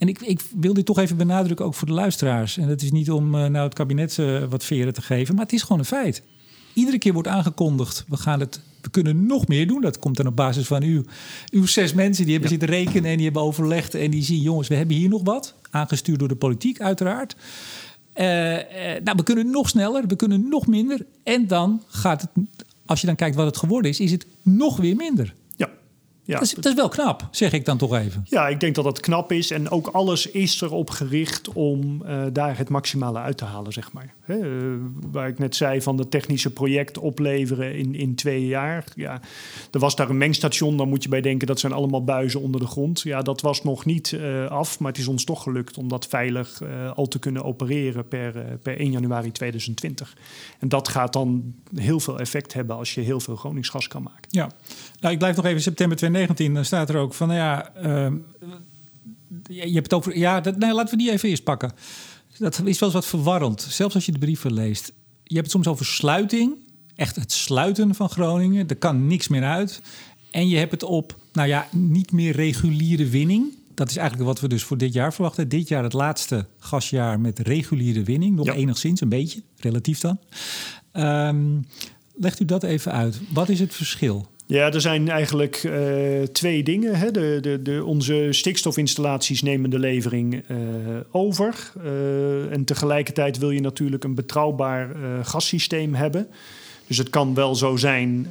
En 0.00 0.08
ik, 0.08 0.20
ik 0.20 0.40
wil 0.60 0.74
dit 0.74 0.86
toch 0.86 0.98
even 0.98 1.16
benadrukken, 1.16 1.64
ook 1.64 1.74
voor 1.74 1.86
de 1.86 1.92
luisteraars. 1.94 2.56
En 2.56 2.68
dat 2.68 2.82
is 2.82 2.90
niet 2.90 3.10
om 3.10 3.34
eh, 3.34 3.40
nou 3.46 3.64
het 3.64 3.74
kabinet 3.74 4.18
eh, 4.18 4.42
wat 4.44 4.64
veren 4.64 4.92
te 4.94 5.02
geven, 5.02 5.34
maar 5.34 5.44
het 5.44 5.52
is 5.52 5.62
gewoon 5.62 5.78
een 5.78 5.84
feit. 5.84 6.22
Iedere 6.72 6.98
keer 6.98 7.12
wordt 7.12 7.28
aangekondigd, 7.28 8.04
we, 8.08 8.16
gaan 8.16 8.40
het, 8.40 8.60
we 8.80 8.90
kunnen 8.90 9.26
nog 9.26 9.46
meer 9.48 9.66
doen. 9.66 9.80
Dat 9.80 9.98
komt 9.98 10.16
dan 10.16 10.26
op 10.26 10.36
basis 10.36 10.66
van 10.66 10.82
uw, 10.82 11.02
uw 11.52 11.66
zes 11.66 11.94
mensen 11.94 12.24
die 12.24 12.32
hebben 12.32 12.50
Ja. 12.52 12.58
zitten 12.58 12.76
rekenen 12.78 13.10
en 13.10 13.16
die 13.16 13.24
hebben 13.24 13.42
overlegd. 13.42 13.94
En 13.94 14.10
die 14.10 14.22
zien, 14.22 14.40
jongens, 14.40 14.68
we 14.68 14.74
hebben 14.74 14.96
hier 14.96 15.08
nog 15.08 15.22
wat. 15.24 15.54
Aangestuurd 15.70 16.18
door 16.18 16.28
de 16.28 16.34
politiek 16.36 16.80
uiteraard. 16.80 17.36
Eh, 18.12 18.26
nou, 19.04 19.16
we 19.16 19.22
kunnen 19.22 19.50
nog 19.50 19.68
sneller, 19.68 20.06
we 20.06 20.16
kunnen 20.16 20.48
nog 20.48 20.66
minder. 20.66 21.06
En 21.22 21.46
dan 21.46 21.82
gaat 21.88 22.20
het, 22.20 22.30
als 22.86 23.00
je 23.00 23.06
dan 23.06 23.16
kijkt 23.16 23.36
wat 23.36 23.46
het 23.46 23.56
geworden 23.56 23.90
is, 23.90 24.00
is 24.00 24.10
het 24.10 24.26
nog 24.42 24.76
weer 24.76 24.96
minder. 24.96 25.34
Ja. 26.24 26.38
Dat, 26.38 26.42
is, 26.42 26.54
dat 26.54 26.66
is 26.66 26.74
wel 26.74 26.88
knap, 26.88 27.28
zeg 27.30 27.52
ik 27.52 27.64
dan 27.64 27.78
toch 27.78 27.94
even. 27.94 28.22
Ja, 28.28 28.48
ik 28.48 28.60
denk 28.60 28.74
dat 28.74 28.84
dat 28.84 29.00
knap 29.00 29.32
is. 29.32 29.50
En 29.50 29.70
ook 29.70 29.86
alles 29.86 30.26
is 30.26 30.60
erop 30.60 30.90
gericht 30.90 31.52
om 31.52 32.02
eh, 32.04 32.22
daar 32.32 32.58
het 32.58 32.68
maximale 32.68 33.18
uit 33.18 33.36
te 33.36 33.44
halen, 33.44 33.72
zeg 33.72 33.92
maar. 33.92 34.14
Hè, 34.20 34.38
eh, 34.38 34.76
waar 35.10 35.28
ik 35.28 35.38
net 35.38 35.56
zei 35.56 35.82
van 35.82 35.98
het 35.98 36.10
technische 36.10 36.52
project 36.52 36.98
opleveren 36.98 37.76
in, 37.76 37.94
in 37.94 38.14
twee 38.14 38.46
jaar. 38.46 38.84
Ja, 38.94 39.20
er 39.70 39.78
was 39.78 39.96
daar 39.96 40.10
een 40.10 40.18
mengstation, 40.18 40.76
dan 40.76 40.88
moet 40.88 41.02
je 41.02 41.08
bij 41.08 41.20
denken... 41.20 41.46
dat 41.46 41.60
zijn 41.60 41.72
allemaal 41.72 42.04
buizen 42.04 42.40
onder 42.40 42.60
de 42.60 42.66
grond. 42.66 43.00
Ja, 43.00 43.22
dat 43.22 43.40
was 43.40 43.62
nog 43.62 43.84
niet 43.84 44.12
eh, 44.12 44.46
af, 44.46 44.78
maar 44.78 44.90
het 44.90 45.00
is 45.00 45.08
ons 45.08 45.24
toch 45.24 45.42
gelukt... 45.42 45.78
om 45.78 45.88
dat 45.88 46.06
veilig 46.06 46.62
al 46.94 47.08
te 47.08 47.18
kunnen 47.18 47.44
opereren 47.44 48.08
per, 48.08 48.58
per 48.62 48.78
1 48.78 48.90
januari 48.90 49.32
2020. 49.32 50.16
En 50.58 50.68
dat 50.68 50.88
gaat 50.88 51.12
dan 51.12 51.54
heel 51.74 52.00
veel 52.00 52.18
effect 52.18 52.52
hebben... 52.52 52.76
als 52.76 52.94
je 52.94 53.00
heel 53.00 53.20
veel 53.20 53.36
Groningsgas 53.36 53.88
kan 53.88 54.02
maken. 54.02 54.28
Ja, 54.28 54.50
nou, 55.00 55.12
ik 55.12 55.18
blijf 55.18 55.36
nog 55.36 55.44
even 55.44 55.62
september 55.62 55.96
2019. 55.96 56.54
Dan 56.54 56.64
staat 56.64 56.88
er 56.88 56.96
ook 56.96 57.14
van, 57.14 57.28
nou 57.28 57.40
ja, 57.40 57.74
ehm, 57.74 58.14
je 59.48 59.60
hebt 59.60 59.74
het 59.90 59.94
over. 59.94 60.18
Ja, 60.18 60.40
dat, 60.40 60.56
nee, 60.58 60.72
laten 60.74 60.98
we 60.98 61.02
die 61.02 61.12
even 61.12 61.28
eerst 61.28 61.44
pakken. 61.44 61.72
Dat 62.38 62.52
is 62.52 62.58
wel 62.78 62.88
eens 62.88 62.92
wat 62.92 63.06
verwarrend. 63.06 63.66
Zelfs 63.70 63.94
als 63.94 64.06
je 64.06 64.12
de 64.12 64.18
brieven 64.18 64.52
leest. 64.52 64.92
Je 65.24 65.34
hebt 65.34 65.46
het 65.46 65.50
soms 65.54 65.66
over 65.66 65.86
sluiting. 65.86 66.54
Echt 66.96 67.16
het 67.16 67.32
sluiten 67.32 67.94
van 67.94 68.08
Groningen. 68.08 68.68
Er 68.68 68.76
kan 68.76 69.06
niks 69.06 69.28
meer 69.28 69.44
uit. 69.44 69.80
En 70.30 70.48
je 70.48 70.56
hebt 70.56 70.70
het 70.70 70.82
op, 70.82 71.16
nou 71.32 71.48
ja, 71.48 71.68
niet 71.72 72.12
meer 72.12 72.32
reguliere 72.32 73.06
winning. 73.08 73.44
Dat 73.74 73.90
is 73.90 73.96
eigenlijk 73.96 74.28
wat 74.28 74.40
we 74.40 74.48
dus 74.48 74.62
voor 74.62 74.76
dit 74.78 74.92
jaar 74.92 75.12
verwachten. 75.14 75.48
Dit 75.48 75.68
jaar 75.68 75.82
het 75.82 75.92
laatste 75.92 76.46
gasjaar 76.58 77.20
met 77.20 77.38
reguliere 77.38 78.02
winning. 78.02 78.36
Nog 78.36 78.46
Ja. 78.46 78.52
enigszins, 78.54 79.00
een 79.00 79.08
beetje, 79.08 79.42
relatief 79.56 80.00
dan. 80.00 80.18
Ehm, 80.92 81.46
legt 82.14 82.40
u 82.40 82.44
dat 82.44 82.62
even 82.62 82.92
uit. 82.92 83.20
Wat 83.32 83.48
is 83.48 83.60
het 83.60 83.74
verschil? 83.74 84.28
Ja, 84.50 84.72
er 84.72 84.80
zijn 84.80 85.08
eigenlijk 85.08 85.56
eh, 85.56 86.22
twee 86.32 86.62
dingen. 86.62 86.94
Hè. 86.98 87.10
De, 87.10 87.38
de, 87.40 87.62
de, 87.62 87.84
onze 87.84 88.28
stikstofinstallaties 88.30 89.42
nemen 89.42 89.70
de 89.70 89.78
levering 89.78 90.42
eh, 90.46 90.56
over. 91.10 91.72
Eh, 91.84 92.52
en 92.52 92.64
tegelijkertijd 92.64 93.38
wil 93.38 93.50
je 93.50 93.60
natuurlijk 93.60 94.04
een 94.04 94.14
betrouwbaar 94.14 94.96
gassysteem 95.22 95.94
hebben. 95.94 96.28
Dus 96.86 96.98
het 96.98 97.10
kan 97.10 97.34
wel 97.34 97.54
zo 97.54 97.76
zijn 97.76 98.26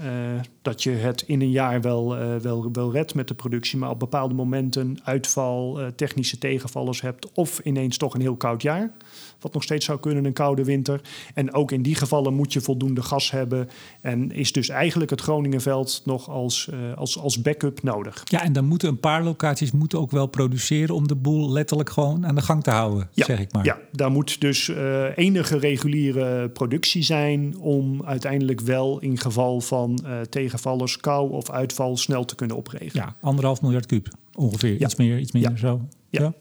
dat 0.62 0.84
je 0.84 0.92
het 0.92 1.24
in 1.26 1.42
een 1.42 1.52
jaar 1.52 1.82
wel, 1.82 2.18
wel, 2.42 2.70
wel 2.72 2.92
redt 2.92 3.14
met 3.14 3.28
de 3.28 3.34
productie, 3.34 3.78
maar 3.78 3.90
op 3.90 4.00
bepaalde 4.00 4.34
momenten 4.34 5.00
uitval, 5.04 5.80
technische 5.96 6.38
tegenvallers 6.38 7.02
hebt 7.02 7.32
of 7.34 7.60
ineens 7.60 7.98
toch 7.98 8.14
een 8.14 8.22
heel 8.22 8.36
koud 8.36 8.62
jaar. 8.62 8.92
Wat 9.41 9.54
nog 9.54 9.63
steeds 9.63 9.86
zou 9.86 9.99
kunnen, 9.99 10.25
een 10.25 10.34
koude 10.34 10.63
winter. 10.63 11.02
En 11.34 11.54
ook 11.54 11.71
in 11.71 11.82
die 11.82 11.95
gevallen 11.95 12.34
moet 12.34 12.54
je 12.54 12.62
voldoende 12.62 13.02
gas 13.02 13.32
hebben. 13.32 13.69
En 14.02 14.32
is 14.32 14.52
dus 14.52 14.69
eigenlijk 14.69 15.10
het 15.10 15.21
Groningenveld 15.21 16.02
nog 16.06 16.30
als, 16.30 16.69
eh, 16.69 16.97
als, 16.97 17.19
als 17.19 17.41
backup 17.41 17.84
nodig. 17.84 18.21
Ja, 18.25 18.43
en 18.43 18.54
dan 18.54 18.65
moeten 18.65 18.89
een 18.89 18.99
paar 18.99 19.23
locaties 19.23 19.71
moeten 19.71 19.99
ook 19.99 20.12
wel 20.12 20.28
produceren 20.28 20.95
om 20.95 21.08
de 21.08 21.15
boel 21.15 21.52
letterlijk 21.52 21.89
gewoon 21.89 22.28
aan 22.28 22.36
de 22.36 22.41
gang 22.41 22.63
te 22.63 22.71
houden, 22.71 23.10
zeg 23.13 23.39
ik 23.39 23.54
maar. 23.54 23.65
Ja, 23.65 23.78
daar 23.91 24.12
moet 24.12 24.41
dus 24.41 24.69
eh, 24.69 25.17
enige 25.17 25.58
reguliere 25.58 26.49
productie 26.49 27.04
zijn 27.04 27.58
om 27.58 28.04
uiteindelijk 28.06 28.62
wel 28.62 28.99
in 28.99 29.17
geval 29.17 29.62
van 29.62 29.99
uh, 30.06 30.21
tegenvallers, 30.21 30.97
kou 30.97 31.32
of 31.32 31.49
uitval 31.49 31.97
snel 31.97 32.25
te 32.25 32.36
kunnen 32.36 32.58
opregelen. 32.58 33.06
Ja, 33.06 33.15
anderhalf 33.21 33.62
miljard 33.62 33.86
kuub 33.86 34.08
ongeveer. 34.36 34.82
Iets 34.82 34.95
meer, 34.95 35.19
iets 35.19 35.32
meer 35.32 35.52
zo. 35.56 35.82
ja. 36.10 36.34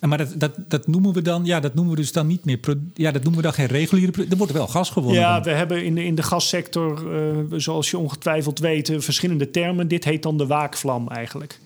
Maar 0.00 0.18
dat, 0.18 0.32
dat, 0.36 0.52
dat 0.68 0.86
noemen 0.86 1.12
we 1.12 1.22
dan, 1.22 1.44
ja, 1.44 1.60
dat 1.60 1.74
noemen 1.74 1.94
we 1.94 2.00
dus 2.00 2.12
dan 2.12 2.26
niet 2.26 2.44
meer. 2.44 2.58
Ja, 2.94 3.10
dat 3.10 3.22
noemen 3.22 3.40
we 3.40 3.46
dan 3.46 3.56
geen 3.56 3.66
reguliere. 3.66 4.26
Er 4.30 4.36
wordt 4.36 4.52
wel 4.52 4.68
gas 4.68 4.90
gewonnen. 4.90 5.20
Ja, 5.20 5.42
we 5.42 5.50
hebben 5.50 5.84
in 5.84 5.94
de, 5.94 6.04
in 6.04 6.14
de 6.14 6.22
gassector, 6.22 7.14
uh, 7.14 7.58
zoals 7.58 7.90
je 7.90 7.98
ongetwijfeld 7.98 8.58
weet, 8.58 8.92
verschillende 8.96 9.50
termen. 9.50 9.88
Dit 9.88 10.04
heet 10.04 10.22
dan 10.22 10.38
de 10.38 10.46
waakvlam 10.46 11.08
eigenlijk. 11.08 11.58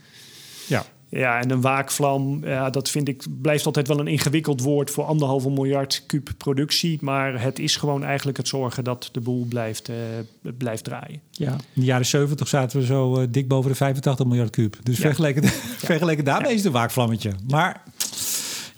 Ja. 0.66 0.84
Ja, 1.10 1.40
en 1.40 1.50
een 1.50 1.60
waakvlam, 1.60 2.44
ja, 2.44 2.70
dat 2.70 2.88
vind 2.90 3.08
ik, 3.08 3.24
blijft 3.42 3.66
altijd 3.66 3.88
wel 3.88 4.00
een 4.00 4.06
ingewikkeld 4.06 4.60
woord 4.60 4.90
voor 4.90 5.04
anderhalve 5.04 5.50
miljard 5.50 6.02
kuub 6.06 6.30
productie. 6.36 6.98
Maar 7.00 7.42
het 7.42 7.58
is 7.58 7.76
gewoon 7.76 8.04
eigenlijk 8.04 8.36
het 8.36 8.48
zorgen 8.48 8.84
dat 8.84 9.08
de 9.12 9.20
boel 9.20 9.44
blijft, 9.44 9.88
uh, 9.88 9.96
blijft 10.58 10.84
draaien. 10.84 11.20
Ja, 11.30 11.52
in 11.52 11.80
de 11.80 11.84
jaren 11.84 12.06
70 12.06 12.48
zaten 12.48 12.80
we 12.80 12.86
zo 12.86 13.20
uh, 13.20 13.26
dik 13.30 13.48
boven 13.48 13.70
de 13.70 13.76
85 13.76 14.26
miljard 14.26 14.50
kuub. 14.50 14.76
Dus 14.82 14.96
ja. 14.96 15.02
vergeleken, 15.02 15.42
ja. 15.42 15.48
vergeleken 15.76 16.24
daarmee 16.24 16.50
is 16.50 16.56
het 16.56 16.66
een 16.66 16.72
waakvlammetje. 16.72 17.32
Maar 17.48 17.82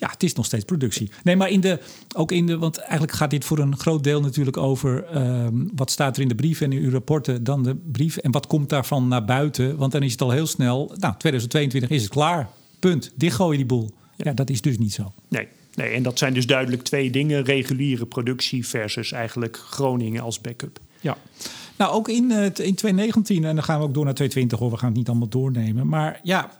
ja, 0.03 0.11
het 0.11 0.23
is 0.23 0.35
nog 0.35 0.45
steeds 0.45 0.65
productie. 0.65 1.11
Nee, 1.23 1.37
maar 1.37 1.51
in 1.51 1.61
de, 1.61 1.79
ook 2.15 2.33
in 2.33 2.47
de, 2.47 2.59
want 2.59 2.79
eigenlijk 2.79 3.12
gaat 3.12 3.31
dit 3.31 3.45
voor 3.45 3.59
een 3.59 3.77
groot 3.77 4.05
deel 4.05 4.21
natuurlijk 4.21 4.57
over 4.57 5.17
um, 5.17 5.71
wat 5.75 5.91
staat 5.91 6.17
er 6.17 6.23
in 6.23 6.29
de 6.29 6.35
brief 6.35 6.61
en 6.61 6.73
in 6.73 6.83
uw 6.83 6.91
rapporten, 6.91 7.45
dan 7.45 7.62
de 7.62 7.77
brief 7.93 8.17
en 8.17 8.31
wat 8.31 8.47
komt 8.47 8.69
daarvan 8.69 9.09
naar 9.09 9.25
buiten. 9.25 9.77
Want 9.77 9.93
dan 9.93 10.03
is 10.03 10.12
het 10.12 10.23
al 10.23 10.31
heel 10.31 10.47
snel, 10.47 10.95
nou, 10.97 11.15
2022 11.17 11.91
is 11.91 12.03
het 12.03 12.11
klaar. 12.11 12.49
Punt. 12.79 13.12
Dichtgooien 13.15 13.57
die 13.57 13.67
boel. 13.67 13.91
Ja. 14.17 14.25
ja, 14.25 14.33
dat 14.33 14.51
is 14.51 14.61
dus 14.61 14.79
niet 14.79 14.93
zo. 14.93 15.12
Nee. 15.29 15.49
Nee, 15.75 15.88
en 15.88 16.03
dat 16.03 16.19
zijn 16.19 16.35
dus 16.35 16.47
duidelijk 16.47 16.83
twee 16.83 17.11
dingen: 17.11 17.45
reguliere 17.45 18.07
productie 18.07 18.67
versus 18.67 19.12
eigenlijk 19.12 19.57
Groningen 19.57 20.23
als 20.23 20.41
backup. 20.41 20.79
Ja. 21.01 21.17
Nou, 21.77 21.93
ook 21.93 22.09
in, 22.09 22.31
in 22.31 22.75
2019, 22.75 23.45
en 23.45 23.55
dan 23.55 23.65
gaan 23.65 23.79
we 23.79 23.85
ook 23.85 23.95
door 23.95 24.05
naar 24.05 24.15
2020 24.15 24.59
hoor, 24.59 24.71
we 24.71 24.77
gaan 24.77 24.88
het 24.88 24.97
niet 24.97 25.09
allemaal 25.09 25.29
doornemen. 25.29 25.87
Maar 25.87 26.21
ja, 26.23 26.51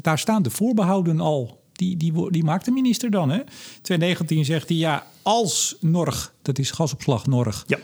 daar 0.00 0.18
staan 0.18 0.42
de 0.42 0.50
voorbehouden 0.50 1.20
al 1.20 1.61
die, 1.82 2.12
die, 2.12 2.30
die 2.30 2.44
maakt 2.44 2.64
de 2.64 2.70
minister 2.70 3.10
dan. 3.10 3.30
Hè? 3.30 3.40
2019 3.82 4.44
zegt 4.44 4.68
hij 4.68 4.78
ja, 4.78 5.06
als 5.22 5.76
Norg, 5.80 6.32
dat 6.42 6.58
is 6.58 6.70
gasopslag 6.70 7.26
Norg, 7.26 7.64
ja. 7.66 7.78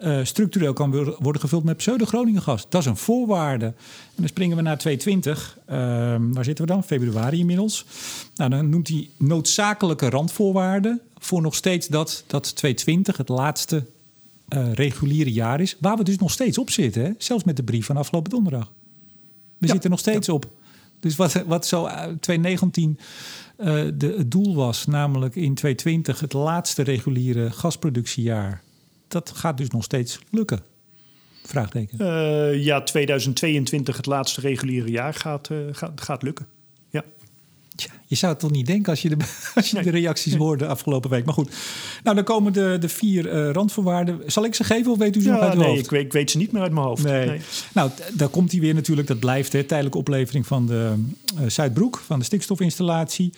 Uh, 0.00 0.24
structureel 0.24 0.72
kan 0.72 0.90
worden 1.18 1.40
gevuld 1.40 1.64
met 1.64 1.76
pseudo-Groningen 1.76 2.42
gas. 2.42 2.66
Dat 2.68 2.80
is 2.80 2.86
een 2.86 2.96
voorwaarde. 2.96 3.66
En 3.66 3.74
dan 4.14 4.28
springen 4.28 4.56
we 4.56 4.62
naar 4.62 4.78
2020. 4.78 5.58
Uh, 5.70 5.76
waar 6.34 6.44
zitten 6.44 6.66
we 6.66 6.72
dan? 6.72 6.84
Februari 6.84 7.38
inmiddels. 7.38 7.84
Nou, 8.34 8.50
dan 8.50 8.68
noemt 8.68 8.88
hij 8.88 9.08
noodzakelijke 9.16 10.10
randvoorwaarden 10.10 11.00
voor 11.18 11.42
nog 11.42 11.54
steeds 11.54 11.88
dat, 11.88 12.24
dat 12.26 12.56
2020 12.56 13.16
het 13.16 13.28
laatste 13.28 13.86
uh, 14.48 14.72
reguliere 14.72 15.32
jaar 15.32 15.60
is. 15.60 15.76
Waar 15.80 15.96
we 15.96 16.04
dus 16.04 16.18
nog 16.18 16.30
steeds 16.30 16.58
op 16.58 16.70
zitten. 16.70 17.02
Hè? 17.02 17.10
Zelfs 17.18 17.44
met 17.44 17.56
de 17.56 17.62
brief 17.62 17.86
van 17.86 17.96
afgelopen 17.96 18.30
donderdag. 18.30 18.72
We 19.58 19.68
zitten 19.68 19.90
nog 19.90 19.98
steeds 19.98 20.26
ja. 20.26 20.32
op. 20.32 20.46
Dus 21.00 21.16
wat, 21.16 21.44
wat 21.46 21.66
zo 21.66 21.86
2019 22.20 22.98
uh, 23.58 23.66
de, 23.94 24.14
het 24.16 24.30
doel 24.30 24.54
was, 24.54 24.86
namelijk 24.86 25.34
in 25.34 25.54
2020 25.54 26.20
het 26.20 26.32
laatste 26.32 26.82
reguliere 26.82 27.50
gasproductiejaar, 27.50 28.62
dat 29.08 29.32
gaat 29.34 29.56
dus 29.56 29.68
nog 29.68 29.84
steeds 29.84 30.18
lukken. 30.30 30.60
Vraagteken. 31.42 31.98
Uh, 32.00 32.64
ja, 32.64 32.82
2022 32.82 33.96
het 33.96 34.06
laatste 34.06 34.40
reguliere 34.40 34.90
jaar 34.90 35.14
gaat, 35.14 35.50
gaat, 35.72 36.00
gaat 36.00 36.22
lukken. 36.22 36.46
Tja, 37.76 37.90
je 38.06 38.14
zou 38.14 38.32
het 38.32 38.40
toch 38.40 38.50
niet 38.50 38.66
denken 38.66 38.90
als 38.90 39.02
je 39.02 39.08
de, 39.08 39.16
als 39.54 39.70
je 39.70 39.74
nee. 39.74 39.84
de 39.84 39.90
reacties 39.90 40.34
hoorde 40.34 40.66
afgelopen 40.66 41.10
week. 41.10 41.24
Maar 41.24 41.34
goed, 41.34 41.54
nou 42.02 42.16
dan 42.16 42.24
komen 42.24 42.52
de, 42.52 42.76
de 42.80 42.88
vier 42.88 43.32
uh, 43.32 43.50
randvoorwaarden. 43.50 44.20
Zal 44.26 44.44
ik 44.44 44.54
ze 44.54 44.64
geven 44.64 44.92
of 44.92 44.98
weet 44.98 45.16
u 45.16 45.20
ze 45.20 45.28
ja, 45.28 45.34
nog 45.34 45.42
uit 45.42 45.54
uw 45.54 45.60
nee, 45.60 45.68
hoofd? 45.68 45.84
Ik 45.84 45.90
weet, 45.90 46.04
ik 46.04 46.12
weet 46.12 46.30
ze 46.30 46.38
niet 46.38 46.52
meer 46.52 46.62
uit 46.62 46.72
mijn 46.72 46.86
hoofd. 46.86 47.02
Nee. 47.02 47.26
nee. 47.26 47.40
Nou, 47.72 47.90
daar 48.12 48.28
komt 48.28 48.52
hij 48.52 48.60
weer 48.60 48.74
natuurlijk. 48.74 49.08
Dat 49.08 49.18
blijft 49.18 49.52
hè, 49.52 49.64
tijdelijke 49.64 49.98
oplevering 49.98 50.46
van 50.46 50.66
de 50.66 50.94
uh, 51.40 51.48
Zuidbroek, 51.48 52.02
van 52.06 52.18
de 52.18 52.24
stikstofinstallatie. 52.24 53.32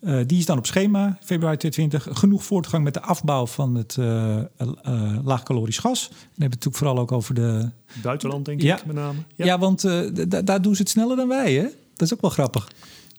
Uh, 0.00 0.20
die 0.26 0.38
is 0.38 0.46
dan 0.46 0.58
op 0.58 0.66
schema, 0.66 1.18
februari 1.20 1.56
2020. 1.56 2.18
Genoeg 2.18 2.44
voortgang 2.44 2.84
met 2.84 2.94
de 2.94 3.00
afbouw 3.00 3.46
van 3.46 3.74
het 3.74 3.96
uh, 4.00 4.36
uh, 4.86 5.16
laagkalorisch 5.24 5.78
gas. 5.78 6.08
Dan 6.08 6.18
hebben 6.18 6.26
we 6.34 6.44
het 6.44 6.50
natuurlijk 6.50 6.76
vooral 6.76 6.98
ook 6.98 7.12
over 7.12 7.34
de... 7.34 7.70
Buitenland, 8.02 8.44
denk 8.44 8.60
ja. 8.60 8.76
ik, 8.76 8.86
met 8.86 8.96
name. 8.96 9.18
Ja, 9.34 9.44
ja 9.44 9.58
want 9.58 9.82
daar 10.46 10.62
doen 10.62 10.74
ze 10.74 10.82
het 10.82 10.90
sneller 10.90 11.16
dan 11.16 11.28
wij, 11.28 11.54
hè? 11.54 11.62
Dat 11.62 12.06
is 12.08 12.14
ook 12.14 12.20
wel 12.20 12.30
grappig. 12.30 12.68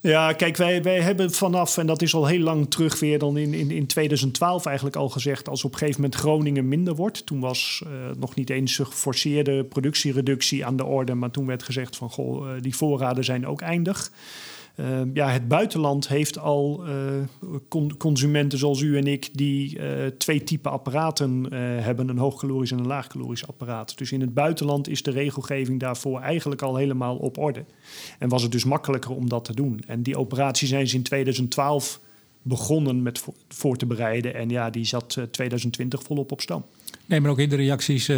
Ja, 0.01 0.33
kijk, 0.33 0.57
wij, 0.57 0.83
wij 0.83 1.01
hebben 1.01 1.31
vanaf, 1.31 1.77
en 1.77 1.87
dat 1.87 2.01
is 2.01 2.13
al 2.13 2.25
heel 2.25 2.39
lang 2.39 2.69
terug 2.69 2.99
weer 2.99 3.19
dan 3.19 3.37
in, 3.37 3.53
in, 3.53 3.71
in 3.71 3.87
2012 3.87 4.65
eigenlijk 4.65 4.95
al 4.95 5.09
gezegd, 5.09 5.49
als 5.49 5.63
op 5.63 5.71
een 5.71 5.77
gegeven 5.77 6.01
moment 6.01 6.19
Groningen 6.19 6.67
minder 6.67 6.95
wordt. 6.95 7.25
Toen 7.25 7.39
was 7.39 7.83
uh, 7.83 7.91
nog 8.17 8.35
niet 8.35 8.49
eens 8.49 8.79
een 8.79 8.85
geforceerde 8.85 9.63
productiereductie 9.63 10.65
aan 10.65 10.77
de 10.77 10.85
orde, 10.85 11.13
maar 11.13 11.31
toen 11.31 11.45
werd 11.45 11.63
gezegd 11.63 11.95
van, 11.95 12.09
goh, 12.09 12.47
uh, 12.47 12.61
die 12.61 12.75
voorraden 12.75 13.23
zijn 13.23 13.47
ook 13.47 13.61
eindig. 13.61 14.11
Uh, 14.79 14.85
ja, 15.13 15.29
het 15.29 15.47
buitenland 15.47 16.07
heeft 16.07 16.37
al 16.37 16.83
con 17.67 17.97
consumenten 17.97 18.59
zoals 18.59 18.81
u 18.81 18.97
en 18.97 19.07
ik 19.07 19.29
die 19.33 19.79
twee 20.17 20.43
typen 20.43 20.71
apparaten 20.71 21.53
hebben, 21.83 22.09
een 22.09 22.17
hoogkalorisch 22.17 22.71
en 22.71 22.77
een 22.77 22.87
laagkalorisch 22.87 23.47
apparaat. 23.47 23.97
Dus 23.97 24.11
in 24.11 24.21
het 24.21 24.33
buitenland 24.33 24.87
is 24.87 25.03
de 25.03 25.11
regelgeving 25.11 25.79
daarvoor 25.79 26.19
eigenlijk 26.19 26.61
al 26.61 26.75
helemaal 26.75 27.15
op 27.15 27.37
orde. 27.37 27.65
En 28.19 28.29
was 28.29 28.41
het 28.41 28.51
dus 28.51 28.63
makkelijker 28.63 29.11
om 29.11 29.29
dat 29.29 29.45
te 29.45 29.53
doen. 29.53 29.81
En 29.87 30.03
die 30.03 30.17
operatie 30.17 30.67
zijn 30.67 30.87
ze 30.87 30.95
in 30.95 31.03
2012 31.03 31.99
begonnen 32.41 33.01
met 33.01 33.23
voor, 33.47 33.77
te 33.77 33.85
bereiden. 33.85 34.35
En 34.35 34.49
ja, 34.49 34.69
die 34.69 34.85
zat 34.85 35.17
2020 35.31 36.03
volop 36.03 36.31
op 36.31 36.41
stam. 36.41 36.65
Nee, 37.05 37.21
maar 37.21 37.31
ook 37.31 37.39
in 37.39 37.49
de 37.49 37.55
reacties 37.55 38.11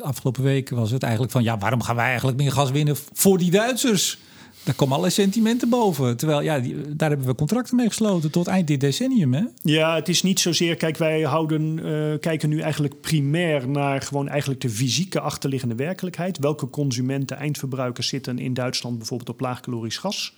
afgelopen 0.00 0.42
week 0.42 0.70
was 0.70 0.90
het 0.90 1.02
eigenlijk 1.02 1.32
van... 1.32 1.42
ja, 1.42 1.58
waarom 1.58 1.82
gaan 1.82 1.96
wij 1.96 2.06
eigenlijk 2.06 2.38
meer 2.38 2.52
gas 2.52 2.70
winnen 2.70 2.96
voor 3.12 3.38
die 3.38 3.50
Duitsers? 3.50 4.18
Daar 4.64 4.74
komen 4.74 4.96
alle 4.96 5.10
sentimenten 5.10 5.68
boven. 5.68 6.16
Terwijl, 6.16 6.40
ja, 6.40 6.60
daar 6.88 7.08
hebben 7.08 7.26
we 7.26 7.34
contracten 7.34 7.76
mee 7.76 7.88
gesloten 7.88 8.30
tot 8.30 8.46
eind 8.46 8.66
dit 8.66 8.80
decennium, 8.80 9.34
hè? 9.34 9.42
Ja, 9.62 9.94
het 9.94 10.08
is 10.08 10.22
niet 10.22 10.40
zozeer... 10.40 10.76
Kijk, 10.76 10.96
wij 10.96 11.20
houden, 11.20 11.78
uh, 11.86 12.18
kijken 12.20 12.48
nu 12.48 12.60
eigenlijk 12.60 13.00
primair 13.00 13.68
naar 13.68 14.02
gewoon 14.02 14.28
eigenlijk 14.28 14.60
de 14.60 14.70
fysieke 14.70 15.20
achterliggende 15.20 15.74
werkelijkheid. 15.74 16.38
Welke 16.38 16.70
consumenten, 16.70 17.36
eindverbruikers 17.36 18.08
zitten 18.08 18.38
in 18.38 18.54
Duitsland 18.54 18.98
bijvoorbeeld 18.98 19.28
op 19.28 19.40
laagkalorisch 19.40 19.98
gas? 19.98 20.34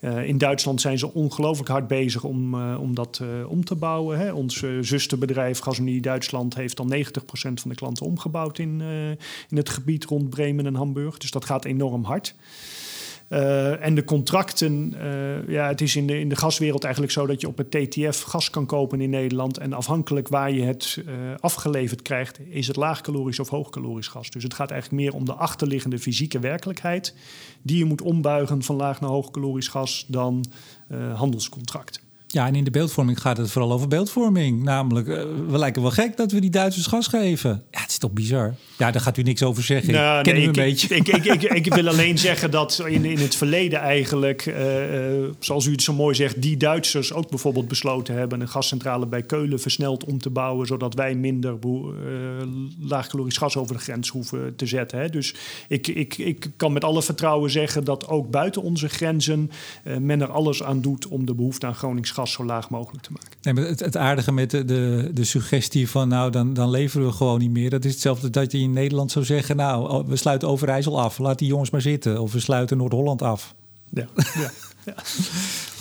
Uh, 0.00 0.26
in 0.28 0.38
Duitsland 0.38 0.80
zijn 0.80 0.98
ze 0.98 1.14
ongelooflijk 1.14 1.68
hard 1.68 1.86
bezig 1.86 2.24
om, 2.24 2.54
uh, 2.54 2.80
om 2.80 2.94
dat 2.94 3.22
om 3.48 3.64
te 3.64 3.74
bouwen. 3.74 4.18
Hè. 4.18 4.32
Ons 4.32 4.64
zusterbedrijf 4.80 5.58
Gasunie 5.58 6.00
Duitsland 6.00 6.54
heeft 6.54 6.80
al 6.80 6.86
90% 6.86 7.00
van 7.30 7.70
de 7.70 7.74
klanten 7.74 8.06
omgebouwd 8.06 8.58
in, 8.58 8.80
in 9.48 9.56
het 9.56 9.68
gebied 9.68 10.04
rond 10.04 10.30
Bremen 10.30 10.66
en 10.66 10.74
Hamburg. 10.74 11.18
Dus 11.18 11.30
dat 11.30 11.44
gaat 11.44 11.64
enorm 11.64 12.04
hard. 12.04 12.34
Uh, 13.28 13.84
en 13.84 13.94
de 13.94 14.04
contracten, 14.04 14.94
uh, 14.96 15.48
ja, 15.48 15.68
het 15.68 15.80
is 15.80 15.96
in 15.96 16.06
de, 16.06 16.20
in 16.20 16.28
de 16.28 16.36
gaswereld 16.36 16.84
eigenlijk 16.84 17.12
zo 17.12 17.26
dat 17.26 17.40
je 17.40 17.48
op 17.48 17.56
het 17.56 17.70
TTF 17.70 18.22
gas 18.22 18.50
kan 18.50 18.66
kopen 18.66 19.00
in 19.00 19.10
Nederland. 19.10 19.58
En 19.58 19.72
afhankelijk 19.72 20.28
waar 20.28 20.50
je 20.50 20.62
het 20.62 21.02
uh, 21.06 21.14
afgeleverd 21.40 22.02
krijgt, 22.02 22.38
is 22.48 22.66
het 22.66 22.76
laagkalorisch 22.76 23.38
of 23.38 23.48
hoogkalorisch 23.48 24.08
gas. 24.08 24.30
Dus 24.30 24.42
het 24.42 24.54
gaat 24.54 24.70
eigenlijk 24.70 25.02
meer 25.02 25.14
om 25.14 25.24
de 25.24 25.32
achterliggende 25.32 25.98
fysieke 25.98 26.38
werkelijkheid, 26.38 27.14
die 27.62 27.78
je 27.78 27.84
moet 27.84 28.02
ombuigen 28.02 28.62
van 28.62 28.76
laag 28.76 29.00
naar 29.00 29.10
hoogkalorisch 29.10 29.68
gas 29.68 30.04
dan 30.08 30.44
handelscontract. 31.14 32.06
Ja, 32.30 32.46
en 32.46 32.54
in 32.54 32.64
de 32.64 32.70
beeldvorming 32.70 33.20
gaat 33.20 33.36
het 33.36 33.50
vooral 33.50 33.72
over 33.72 33.88
beeldvorming. 33.88 34.62
Namelijk, 34.62 35.06
uh, 35.06 35.22
we 35.48 35.58
lijken 35.58 35.82
wel 35.82 35.90
gek 35.90 36.16
dat 36.16 36.32
we 36.32 36.40
die 36.40 36.50
Duitsers 36.50 36.86
gas 36.86 37.06
geven. 37.06 37.62
Ja, 37.70 37.80
het 37.80 37.90
is 37.90 37.98
toch 37.98 38.10
bizar? 38.10 38.54
Ja, 38.78 38.90
daar 38.90 39.00
gaat 39.00 39.16
u 39.16 39.22
niks 39.22 39.42
over 39.42 39.62
zeggen. 39.62 39.92
Nou, 39.92 40.22
Ken 40.22 40.34
nee, 40.34 40.42
u 40.42 40.44
een 40.44 40.54
ik, 40.54 40.56
beetje. 40.56 40.94
Ik, 40.96 41.08
ik, 41.08 41.24
ik, 41.24 41.42
ik, 41.42 41.74
wil 41.74 41.88
alleen 41.88 42.18
zeggen 42.18 42.50
dat 42.50 42.82
in, 42.86 43.04
in 43.04 43.18
het 43.18 43.34
verleden 43.34 43.78
eigenlijk, 43.78 44.46
uh, 44.46 45.20
uh, 45.20 45.28
zoals 45.38 45.66
u 45.66 45.70
het 45.70 45.82
zo 45.82 45.92
mooi 45.92 46.14
zegt, 46.14 46.42
die 46.42 46.56
Duitsers 46.56 47.12
ook 47.12 47.28
bijvoorbeeld 47.28 47.68
besloten 47.68 48.14
hebben 48.14 48.40
een 48.40 48.48
gascentrale 48.48 49.06
bij 49.06 49.22
Keulen 49.22 49.60
versneld 49.60 50.04
om 50.04 50.18
te 50.18 50.30
bouwen, 50.30 50.66
zodat 50.66 50.94
wij 50.94 51.14
minder 51.14 51.58
laagkalorisch 52.80 53.36
gas 53.36 53.56
over 53.56 53.76
de 53.76 53.82
grens 53.82 54.08
hoeven 54.08 54.56
te 54.56 54.66
zetten. 54.66 54.98
Hè. 54.98 55.08
Dus 55.08 55.34
ik, 55.68 55.86
ik, 55.86 56.18
ik 56.18 56.50
kan 56.56 56.72
met 56.72 56.84
alle 56.84 57.02
vertrouwen 57.02 57.50
zeggen 57.50 57.84
dat 57.84 58.08
ook 58.08 58.30
buiten 58.30 58.62
onze 58.62 58.88
grenzen 58.88 59.50
men 59.98 60.20
er 60.20 60.30
alles 60.30 60.62
aan 60.62 60.80
doet 60.80 61.06
om 61.06 61.26
de 61.26 61.34
behoefte 61.34 61.66
aan 61.66 61.74
Gronings 61.74 62.10
gas 62.18 62.32
zo 62.32 62.44
laag 62.44 62.70
mogelijk 62.70 63.02
te 63.02 63.12
maken. 63.12 63.28
Nee, 63.42 63.54
maar 63.54 63.64
het, 63.64 63.80
het 63.80 63.96
aardige 63.96 64.32
met 64.32 64.50
de, 64.50 64.64
de, 64.64 65.10
de, 65.14 65.24
suggestie 65.24 65.88
van 65.88 66.08
nou, 66.08 66.30
dan, 66.30 66.54
dan 66.54 66.70
leveren 66.70 67.06
we 67.06 67.12
gewoon 67.12 67.38
niet 67.38 67.50
meer. 67.50 67.70
Dat 67.70 67.84
is 67.84 67.92
hetzelfde 67.92 68.30
dat 68.30 68.52
je 68.52 68.58
in 68.58 68.72
Nederland 68.72 69.10
zou 69.10 69.24
zeggen, 69.24 69.56
nou, 69.56 70.04
we 70.06 70.16
sluiten 70.16 70.48
Overijssel 70.48 71.00
af. 71.00 71.18
Laat 71.18 71.38
die 71.38 71.48
jongens 71.48 71.70
maar 71.70 71.80
zitten. 71.80 72.20
Of 72.20 72.32
we 72.32 72.40
sluiten 72.40 72.76
Noord-Holland 72.76 73.22
af. 73.22 73.54
Ja, 73.88 74.06
ja, 74.14 74.50
ja. 74.84 74.94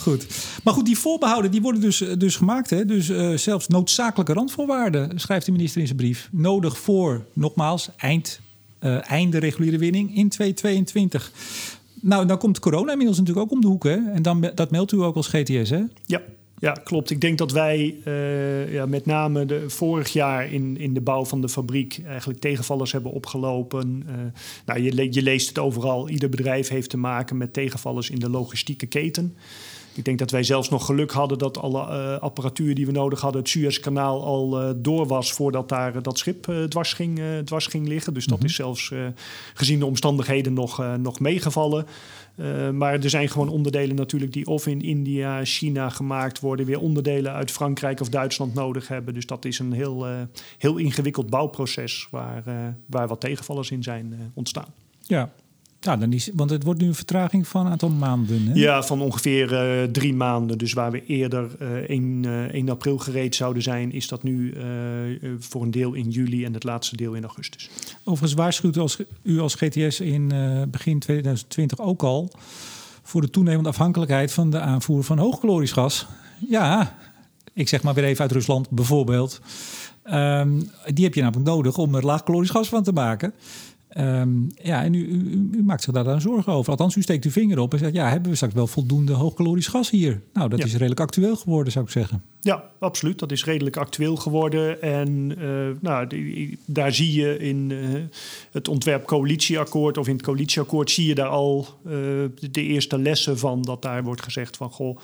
Goed. 0.08 0.28
Maar 0.64 0.74
goed, 0.74 0.86
die 0.86 0.98
voorbehouden 0.98 1.52
die 1.52 1.62
worden 1.62 1.82
dus, 1.82 1.98
dus 2.18 2.36
gemaakt. 2.36 2.70
Hè? 2.70 2.86
Dus 2.86 3.10
uh, 3.10 3.38
zelfs 3.38 3.68
noodzakelijke 3.68 4.34
randvoorwaarden, 4.34 5.20
schrijft 5.20 5.46
de 5.46 5.52
minister 5.52 5.82
in 5.82 5.88
zijn 5.88 6.00
brief. 6.00 6.30
Nodig 6.32 6.78
voor, 6.78 7.26
nogmaals, 7.34 7.90
eind, 7.98 8.40
uh, 8.82 9.12
einde 9.12 9.38
reguliere 9.38 9.78
winning 9.78 10.16
in 10.16 10.30
2022. 10.30 11.32
Nou, 12.02 12.26
dan 12.26 12.38
komt 12.38 12.60
corona 12.60 12.92
inmiddels 12.92 13.18
natuurlijk 13.20 13.46
ook 13.46 13.52
om 13.52 13.62
de 13.62 13.68
hoek. 13.68 13.84
Hè? 13.84 14.12
En 14.14 14.22
dan, 14.22 14.52
dat 14.56 14.72
meldt 14.72 14.92
u 14.92 15.02
ook 15.02 15.16
als 15.16 15.28
GTS, 15.28 15.70
hè? 15.70 15.82
Ja. 16.06 16.22
Ja, 16.60 16.72
klopt. 16.72 17.10
Ik 17.10 17.22
denk 17.22 17.38
dat 17.38 17.52
wij 17.52 17.96
uh, 18.06 18.74
ja, 18.74 18.86
met 18.86 19.06
name 19.06 19.46
de, 19.46 19.70
vorig 19.70 20.14
jaar 20.14 20.52
in, 20.52 20.78
in 20.78 20.94
de 20.94 21.02
bouw 21.02 21.26
van 21.26 21.42
de 21.42 21.50
fabriek 21.50 22.02
eigenlijk 22.08 22.40
tegenvallers 22.40 22.92
hebben 22.92 23.12
opgelopen. 23.12 24.04
Uh, 24.08 24.16
nou, 24.66 24.82
je, 24.82 25.14
je, 25.14 25.22
leest 25.22 25.48
het 25.48 25.60
overal. 25.60 26.10
Ieder 26.10 26.30
bedrijf 26.30 26.68
heeft 26.68 26.90
te 26.90 26.98
maken 26.98 27.38
met 27.38 27.54
tegenvallers 27.54 28.10
in 28.10 28.20
de 28.20 28.30
logistieke 28.30 28.86
keten. 28.86 29.36
Ik 29.98 30.06
denk 30.06 30.20
dat 30.20 30.32
wij 30.32 30.44
zelfs 30.44 30.70
nog 30.70 30.86
geluk 30.86 31.12
hadden 31.12 31.38
dat 31.38 31.58
alle 31.58 31.88
uh, 31.88 32.20
apparatuur 32.20 32.76
die 32.76 32.86
we 32.86 32.92
nodig 32.92 33.22
hadden, 33.22 33.42
het 33.42 33.50
Suezkanaal 33.50 34.24
al 34.24 34.74
door 34.82 35.08
was 35.08 35.32
voordat 35.32 35.70
daar 35.70 36.02
dat 36.02 36.18
schip 36.18 36.54
dwars, 36.70 36.94
ging, 36.94 37.22
dwars 37.44 37.68
ging 37.68 37.88
liggen. 37.88 38.14
Dus 38.14 38.26
dat 38.26 38.38
mhm. 38.38 38.48
is 38.48 38.56
zelfs 38.56 38.92
gezien 39.54 39.80
de 39.80 39.86
omstandigheden 39.86 40.54
nog, 40.54 40.98
nog 40.98 41.20
meegevallen. 41.20 41.86
Uh, 42.38 42.70
maar 42.70 42.94
er 42.94 43.10
zijn 43.10 43.30
gewoon 43.30 43.50
onderdelen 43.50 43.96
natuurlijk 43.96 44.34
die 44.34 44.46
of 44.46 44.68
in 44.68 44.82
India, 44.82 45.44
China 45.44 45.90
gemaakt 45.90 46.40
worden, 46.40 46.66
weer 46.66 46.80
onderdelen 46.80 47.32
uit 47.32 47.52
Frankrijk 47.52 48.00
of 48.00 48.10
Duitsland 48.10 48.54
nodig 48.54 48.88
hebben. 48.88 49.14
Dus 49.14 49.26
dat 49.26 49.46
is 49.46 49.60
een 49.60 49.72
heel, 49.72 50.10
uh, 50.10 50.16
heel 50.58 50.78
ingewikkeld 50.78 51.30
bouwproces 51.30 52.08
waar, 52.12 52.44
uh, 52.48 52.54
waar 52.86 53.08
wat 53.08 53.22
tegenvallers 53.22 53.72
in 53.72 53.84
zijn 53.84 54.32
ontstaan. 54.34 54.74
Ja, 55.02 55.32
ja, 55.80 55.98
dan 55.98 56.14
is, 56.14 56.30
want 56.34 56.50
het 56.50 56.64
wordt 56.64 56.82
nu 56.82 56.88
een 56.88 56.96
vertraging 56.96 57.48
van 57.48 57.66
een 57.66 57.72
aantal 57.72 57.90
maanden. 57.90 58.48
Hè? 58.48 58.54
Ja, 58.54 58.84
van 58.84 59.02
ongeveer 59.02 59.52
uh, 59.52 59.84
drie 59.92 60.14
maanden. 60.14 60.58
Dus 60.58 60.74
waar 60.74 60.92
we 60.92 61.06
eerder 61.06 61.50
uh, 61.62 61.68
1, 61.70 62.24
uh, 62.24 62.44
1 62.44 62.70
april 62.70 62.98
gereed 62.98 63.36
zouden 63.36 63.64
zijn, 63.64 63.92
is 63.92 64.08
dat 64.08 64.24
nu 64.24 64.54
voor 65.40 65.62
een 65.62 65.72
deel 65.72 65.94
in 65.94 66.10
juli 66.10 66.46
en 66.46 66.54
het 66.54 66.64
laatste 66.64 66.96
deel 66.96 67.14
in 67.14 67.24
augustus. 67.24 67.70
Overigens 68.00 68.34
waarschuwt 68.34 68.76
u 68.76 68.80
als, 68.80 69.00
u 69.24 69.40
als 69.40 69.56
GTS 69.56 70.00
in 70.00 70.32
begin 70.72 71.00
2020 71.00 71.80
ook 71.80 72.04
al 72.04 72.32
voor 73.04 73.22
de 73.22 73.30
toenemende 73.30 73.70
afhankelijkheid 73.70 74.32
van 74.32 74.50
de 74.50 74.60
aanvoer 74.60 75.04
van 75.04 75.18
hoogkalorisch 75.18 75.72
gas. 75.72 76.08
Ja, 76.50 76.98
ik 77.54 77.68
zeg 77.68 77.84
maar 77.84 77.94
weer 77.94 78.04
even 78.04 78.22
uit 78.22 78.32
Rusland 78.32 78.70
bijvoorbeeld. 78.70 79.42
Um, 80.14 80.70
die 80.94 81.04
heb 81.04 81.14
je 81.14 81.22
namelijk 81.22 81.50
nodig 81.50 81.78
om 81.78 81.96
er 81.96 82.06
laagkalorisch 82.06 82.50
gas 82.50 82.70
van 82.70 82.84
te 82.84 82.92
maken. 82.92 83.34
Um, 83.98 84.52
ja, 84.64 84.84
en 84.84 84.94
u, 84.94 85.06
u, 85.06 85.50
u, 85.52 85.64
maakt 85.64 85.84
zich 85.84 85.94
daar 85.94 86.04
dan 86.04 86.22
zorgen 86.22 86.54
over. 86.54 86.72
Althans, 86.72 86.96
u 86.96 87.02
steekt 87.02 87.26
uw 87.26 87.32
vinger 87.32 87.60
op 87.60 87.74
en 87.74 87.80
zegt: 87.80 87.94
Ja, 87.94 88.10
hebben 88.10 88.30
we 88.30 88.36
straks 88.36 88.54
wel 88.54 88.68
voldoende 88.68 89.14
hoogkalorisch 89.14 89.68
gas 89.68 89.90
hier? 89.90 90.22
Nou, 90.34 90.50
dat 90.50 90.64
is 90.64 90.72
redelijk 90.72 91.00
actueel 91.00 91.36
geworden, 91.36 91.72
zou 91.72 91.86
ik 91.86 91.92
zeggen. 91.92 92.24
Ja, 92.42 92.64
absoluut. 92.80 93.20
Dat 93.20 93.32
is 93.32 93.46
redelijk 93.46 93.78
actueel 93.78 94.16
geworden. 94.16 94.82
En 94.82 95.40
uh, 95.40 95.70
nou, 95.80 96.08
die, 96.08 96.58
daar 96.66 96.94
zie 96.94 97.22
je 97.22 97.38
in 97.38 97.70
uh, 97.70 98.02
het 98.52 98.68
ontwerp 98.68 99.06
coalitieakkoord 99.06 99.98
of 99.98 100.08
in 100.08 100.14
het 100.14 100.24
coalitieakkoord 100.24 100.92
zie 100.92 101.08
je 101.08 101.16
daar 101.16 101.28
al 101.28 101.68
uh, 101.86 101.92
de 102.52 102.62
eerste 102.62 103.00
lessen 103.00 103.40
van. 103.40 103.62
Dat 103.62 103.82
daar 103.82 104.04
wordt 104.04 104.22
gezegd 104.24 104.58
van 104.58 104.70
goh, 104.70 104.98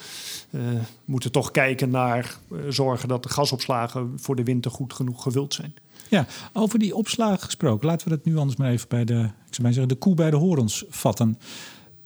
we 0.50 0.80
moeten 1.06 1.32
toch 1.32 1.52
kijken 1.52 1.90
naar 1.90 2.38
zorgen 2.70 3.08
dat 3.08 3.24
de 3.24 3.30
gasopslagen 3.30 4.14
voor 4.16 4.36
de 4.36 4.44
winter 4.44 4.72
goed 4.72 4.94
genoeg 4.94 5.24
gevuld 5.24 5.54
zijn. 5.54 5.74
Ja, 6.10 6.26
over 6.54 6.80
die 6.80 6.96
opslagen 6.96 7.44
gesproken. 7.44 7.88
Laten 7.88 8.10
we 8.10 8.16
dat 8.16 8.26
nu 8.26 8.38
anders 8.38 8.58
maar 8.58 8.72
even 8.72 8.88
bij 8.90 9.06
de, 9.06 9.20
ik 9.20 9.50
zou 9.50 9.62
maar 9.62 9.74
zeggen, 9.74 9.88
de 9.88 9.96
koe 9.96 10.16
bij 10.16 10.30
de 10.30 10.36
horens 10.36 10.86
vatten. 10.90 11.28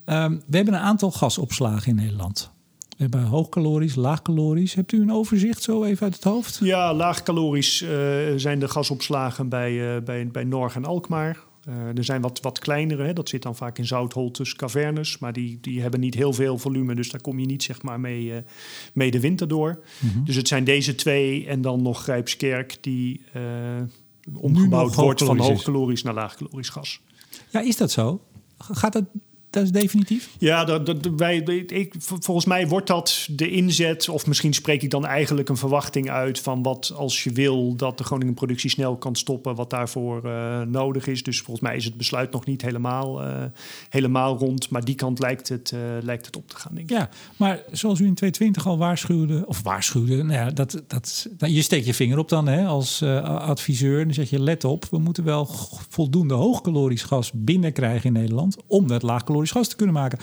Um, 0.05 0.43
we 0.47 0.55
hebben 0.55 0.73
een 0.73 0.79
aantal 0.79 1.11
gasopslagen 1.11 1.89
in 1.89 1.95
Nederland. 1.95 2.51
We 2.89 3.03
hebben 3.03 3.23
hoogkalorisch, 3.23 3.95
laagkalorisch. 3.95 4.73
Hebt 4.73 4.91
u 4.91 5.01
een 5.01 5.11
overzicht 5.11 5.63
zo 5.63 5.83
even 5.83 6.03
uit 6.03 6.15
het 6.15 6.23
hoofd? 6.23 6.59
Ja, 6.61 6.93
laagkalorisch 6.93 7.81
uh, 7.81 7.89
zijn 8.35 8.59
de 8.59 8.67
gasopslagen 8.67 9.49
bij, 9.49 9.95
uh, 9.95 10.01
bij, 10.03 10.27
bij 10.27 10.43
Norg 10.43 10.75
en 10.75 10.85
Alkmaar. 10.85 11.37
Uh, 11.69 11.97
er 11.97 12.03
zijn 12.03 12.21
wat, 12.21 12.41
wat 12.41 12.59
kleinere, 12.59 13.03
hè. 13.03 13.13
dat 13.13 13.29
zit 13.29 13.41
dan 13.41 13.55
vaak 13.55 13.77
in 13.77 13.85
Zoutholtes, 13.85 14.55
cavernes. 14.55 15.17
Maar 15.17 15.33
die, 15.33 15.57
die 15.61 15.81
hebben 15.81 15.99
niet 15.99 16.13
heel 16.13 16.33
veel 16.33 16.57
volume, 16.57 16.95
dus 16.95 17.09
daar 17.09 17.21
kom 17.21 17.39
je 17.39 17.45
niet 17.45 17.63
zeg 17.63 17.81
maar, 17.81 17.99
mee, 17.99 18.25
uh, 18.25 18.37
mee 18.93 19.11
de 19.11 19.19
winter 19.19 19.47
door. 19.47 19.79
Mm 19.99 20.09
-hmm. 20.09 20.25
Dus 20.25 20.35
het 20.35 20.47
zijn 20.47 20.63
deze 20.63 20.95
twee 20.95 21.47
en 21.47 21.61
dan 21.61 21.81
nog 21.81 22.01
Grijpskerk 22.01 22.77
die 22.81 23.21
uh, 23.35 23.41
omgebouwd 24.33 24.95
wordt 24.95 25.23
van 25.23 25.37
hoogkalorisch 25.37 26.03
naar 26.03 26.13
laagkalorisch 26.13 26.69
gas. 26.69 27.01
Ja, 27.49 27.59
is 27.59 27.77
dat 27.77 27.91
zo? 27.91 28.21
Gaat 28.57 28.93
dat 28.93 29.03
dat 29.57 29.75
is 29.75 29.81
definitief? 29.81 30.29
Ja, 30.37 30.63
dat, 30.65 30.85
dat, 30.85 31.07
wij, 31.17 31.37
ik, 31.67 31.93
volgens 31.99 32.45
mij 32.45 32.67
wordt 32.67 32.87
dat 32.87 33.27
de 33.31 33.49
inzet, 33.49 34.09
of 34.09 34.27
misschien 34.27 34.53
spreek 34.53 34.81
ik 34.81 34.89
dan 34.89 35.05
eigenlijk 35.05 35.49
een 35.49 35.57
verwachting 35.57 36.09
uit 36.09 36.39
van 36.39 36.63
wat 36.63 36.93
als 36.95 37.23
je 37.23 37.31
wil 37.31 37.75
dat 37.75 37.97
de 37.97 38.03
Groningen 38.03 38.33
productie 38.33 38.69
snel 38.69 38.97
kan 38.97 39.15
stoppen, 39.15 39.55
wat 39.55 39.69
daarvoor 39.69 40.25
uh, 40.25 40.61
nodig 40.61 41.07
is. 41.07 41.23
Dus 41.23 41.41
volgens 41.41 41.67
mij 41.67 41.75
is 41.75 41.85
het 41.85 41.97
besluit 41.97 42.31
nog 42.31 42.45
niet 42.45 42.61
helemaal, 42.61 43.23
uh, 43.23 43.43
helemaal 43.89 44.37
rond, 44.37 44.69
maar 44.69 44.85
die 44.85 44.95
kant 44.95 45.19
lijkt 45.19 45.49
het, 45.49 45.71
uh, 45.73 45.79
lijkt 46.01 46.25
het 46.25 46.35
op 46.35 46.49
te 46.49 46.55
gaan. 46.55 46.75
Denk 46.75 46.89
ik. 46.89 46.97
Ja, 46.97 47.09
maar 47.37 47.63
zoals 47.71 47.99
u 47.99 48.05
in 48.05 48.15
2020 48.15 48.67
al 48.67 48.77
waarschuwde, 48.77 49.43
of 49.47 49.63
waarschuwde, 49.63 50.15
nou 50.15 50.39
ja, 50.39 50.51
dat, 50.51 50.83
dat, 50.87 51.27
je 51.37 51.61
steekt 51.61 51.85
je 51.85 51.93
vinger 51.93 52.17
op 52.17 52.29
dan 52.29 52.47
hè, 52.47 52.65
als 52.65 53.03
adviseur 53.23 53.99
en 53.99 54.05
dan 54.05 54.13
zeg 54.13 54.29
je 54.29 54.39
let 54.39 54.63
op, 54.63 54.85
we 54.91 54.97
moeten 54.97 55.23
wel 55.23 55.49
voldoende 55.89 56.33
hoogkalorisch 56.33 57.03
gas 57.03 57.31
binnenkrijgen 57.33 58.05
in 58.05 58.13
Nederland 58.13 58.57
om 58.67 58.87
dat 58.87 59.03
gas 59.51 59.67
te 59.67 59.75
kunnen 59.75 59.95
maken. 59.95 60.19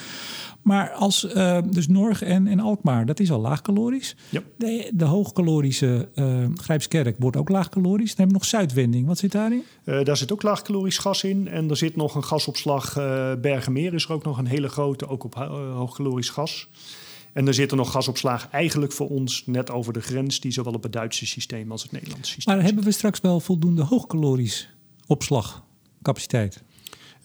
Maar 0.63 0.91
als 0.91 1.25
uh, 1.25 1.59
dus 1.71 1.89
Norg 1.89 2.23
en, 2.23 2.47
en 2.47 2.61
Alkmaar, 2.61 3.07
dat 3.07 3.21
is 3.21 3.31
al 3.31 3.41
laagkalorisch. 3.41 4.17
Yep. 4.29 4.45
De, 4.57 4.91
de 4.95 5.05
hoogkalorische 5.05 6.09
uh, 6.15 6.47
Grijpskerk 6.55 7.17
wordt 7.19 7.37
ook 7.37 7.49
laagkalorisch. 7.49 8.09
Dan 8.09 8.17
hebben 8.17 8.27
we 8.27 8.33
nog 8.33 8.45
Zuidwending. 8.45 9.07
Wat 9.07 9.19
zit 9.19 9.33
daarin? 9.33 9.63
Uh, 9.85 10.05
daar 10.05 10.17
zit 10.17 10.33
ook 10.33 10.43
laagkalorisch 10.43 10.99
gas 10.99 11.25
in. 11.25 11.49
En 11.49 11.71
er 11.71 11.77
zit 11.77 11.97
nog 11.97 12.15
een 12.15 12.25
gasopslag 12.25 12.95
Bergenmeer. 13.41 13.95
Is 13.95 14.05
er 14.05 14.13
ook 14.13 14.25
nog 14.25 14.39
een 14.39 14.47
hele 14.47 14.69
grote, 14.69 15.09
ook 15.09 15.25
op 15.25 15.35
hoogkalorisch 15.75 16.31
gas. 16.31 16.69
En 17.33 17.47
er 17.47 17.55
zit 17.55 17.71
er 17.71 17.77
nog 17.77 17.91
gasopslag 17.91 18.49
eigenlijk 18.51 18.93
voor 18.93 19.09
ons 19.09 19.43
net 19.47 19.71
over 19.71 19.93
de 19.93 20.01
grens... 20.01 20.41
die 20.41 20.53
zowel 20.53 20.73
op 20.73 20.83
het 20.83 20.93
Duitse 20.93 21.27
systeem 21.27 21.71
als 21.71 21.83
het 21.83 21.93
Nederlandse 21.93 22.33
systeem 22.33 22.55
Maar 22.55 22.65
hebben 22.65 22.85
we 22.85 22.91
straks 22.91 23.21
wel 23.21 23.41
voldoende 23.41 23.83
hoogkalorisch 23.83 24.69
opslagcapaciteit? 25.07 26.63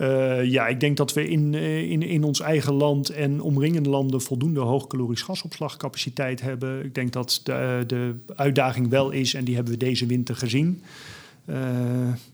Uh, 0.02 0.44
ja, 0.44 0.68
ik 0.68 0.80
denk 0.80 0.98
dat 0.98 1.14
we 1.14 1.28
in, 1.28 1.54
uh, 1.54 1.92
in, 1.92 2.02
in 2.02 2.24
ons 2.24 2.40
eigen 2.40 2.74
land 2.74 3.10
en 3.10 3.42
omringende 3.42 3.90
landen 3.90 4.22
voldoende 4.22 4.60
hoogkalorisch 4.60 5.22
gasopslagcapaciteit 5.22 6.42
hebben. 6.42 6.86
Ik 6.86 6.96
denk 6.96 7.14
dat 7.14 7.42
de, 7.44 7.84
de 7.88 8.16
uitdaging 8.36 8.90
wel 8.90 9.12
is, 9.12 9.34
en 9.34 9.44
die 9.44 9.56
hebben 9.56 9.74
we 9.74 9.80
deze 9.80 10.06
winter 10.06 10.36
gezien. 10.36 10.82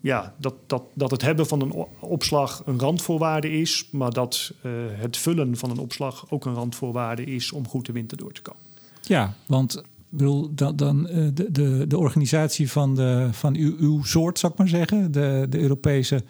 Ja, 0.01 0.33
dat, 0.37 0.53
dat, 0.65 0.83
dat 0.93 1.11
het 1.11 1.21
hebben 1.21 1.47
van 1.47 1.61
een 1.61 1.85
opslag 1.99 2.61
een 2.65 2.79
randvoorwaarde 2.79 3.51
is, 3.51 3.87
maar 3.91 4.11
dat 4.11 4.53
het 4.99 5.17
vullen 5.17 5.57
van 5.57 5.69
een 5.69 5.77
opslag 5.77 6.25
ook 6.29 6.45
een 6.45 6.53
randvoorwaarde 6.53 7.23
is 7.25 7.51
om 7.51 7.67
goed 7.67 7.85
de 7.85 7.91
winter 7.91 8.17
door 8.17 8.31
te 8.31 8.41
komen. 8.41 8.61
Ja, 9.01 9.33
want 9.45 9.83
bedoel, 10.09 10.55
dan, 10.55 10.75
dan 10.75 11.03
de, 11.03 11.51
de, 11.51 11.85
de 11.87 11.97
organisatie 11.97 12.71
van, 12.71 12.95
de, 12.95 13.29
van 13.31 13.55
uw, 13.55 13.75
uw 13.79 14.03
soort, 14.03 14.39
zou 14.39 14.51
ik 14.51 14.57
maar 14.57 14.67
zeggen, 14.67 15.11
de, 15.11 15.45
de 15.49 15.59
Europese 15.59 16.23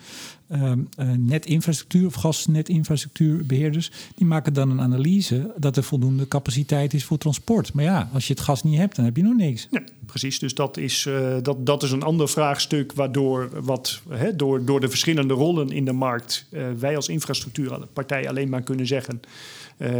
um, 0.51 0.89
netinfrastructuur 1.17 2.05
of 2.05 2.13
gasnetinfrastructuurbeheerders, 2.13 3.91
die 4.15 4.27
maken 4.27 4.53
dan 4.53 4.69
een 4.69 4.81
analyse 4.81 5.53
dat 5.57 5.77
er 5.77 5.83
voldoende 5.83 6.27
capaciteit 6.27 6.93
is 6.93 7.03
voor 7.03 7.17
transport. 7.17 7.73
Maar 7.73 7.83
ja, 7.83 8.09
als 8.13 8.27
je 8.27 8.33
het 8.33 8.41
gas 8.41 8.63
niet 8.63 8.77
hebt, 8.77 8.95
dan 8.95 9.05
heb 9.05 9.17
je 9.17 9.23
nog 9.23 9.35
niks. 9.35 9.67
Ja, 9.71 9.83
precies. 10.05 10.39
Dus 10.39 10.53
dat 10.53 10.77
is, 10.77 11.05
uh, 11.05 11.35
dat, 11.41 11.65
dat 11.65 11.83
is 11.83 11.91
een 11.91 12.03
ander 12.03 12.29
vraagstuk 12.29 12.93
waardoor 12.93 13.49
wat, 13.63 14.01
hè, 14.09 14.35
door, 14.35 14.65
door 14.65 14.79
de 14.79 14.89
verschillende 14.89 15.33
rollen 15.33 15.69
in 15.69 15.85
de 15.85 15.91
markt 15.91 16.45
wij 16.79 16.95
als 16.95 17.07
infrastructuurpartij 17.07 18.29
alleen 18.29 18.49
maar 18.49 18.61
kunnen 18.61 18.87
zeggen 18.87 19.21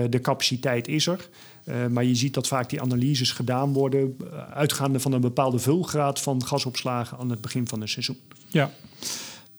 de 0.09 0.21
capaciteit 0.21 0.87
is 0.87 1.07
er. 1.07 1.29
Uh, 1.65 1.87
maar 1.87 2.03
je 2.03 2.15
ziet 2.15 2.33
dat 2.33 2.47
vaak 2.47 2.69
die 2.69 2.81
analyses 2.81 3.31
gedaan 3.31 3.73
worden, 3.73 4.17
uitgaande 4.53 4.99
van 4.99 5.11
een 5.11 5.21
bepaalde 5.21 5.59
vulgraad 5.59 6.21
van 6.21 6.45
gasopslagen 6.45 7.17
aan 7.17 7.29
het 7.29 7.41
begin 7.41 7.67
van 7.67 7.81
een 7.81 7.89
seizoen. 7.89 8.17
Ja. 8.47 8.71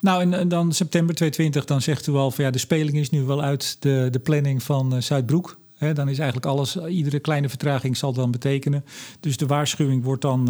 Nou, 0.00 0.32
en, 0.32 0.48
dan 0.48 0.72
september 0.72 1.14
2020, 1.14 1.64
dan 1.64 1.82
zegt 1.82 2.07
u 2.07 2.12
al 2.12 2.30
van 2.30 2.44
ja, 2.44 2.50
de 2.50 2.59
speling 2.59 2.96
is 2.96 3.11
nu 3.11 3.22
wel 3.22 3.42
uit 3.42 3.76
de, 3.80 4.09
de 4.11 4.18
planning 4.18 4.62
van 4.62 4.94
uh, 4.94 5.00
Zuidbroek. 5.00 5.59
Dan 5.78 6.09
is 6.09 6.18
eigenlijk 6.18 6.46
alles, 6.46 6.76
iedere 6.76 7.18
kleine 7.18 7.48
vertraging 7.48 7.96
zal 7.96 8.12
dan 8.12 8.30
betekenen. 8.30 8.84
Dus 9.20 9.36
de 9.36 9.46
waarschuwing 9.46 10.04
wordt 10.04 10.22
dan, 10.22 10.44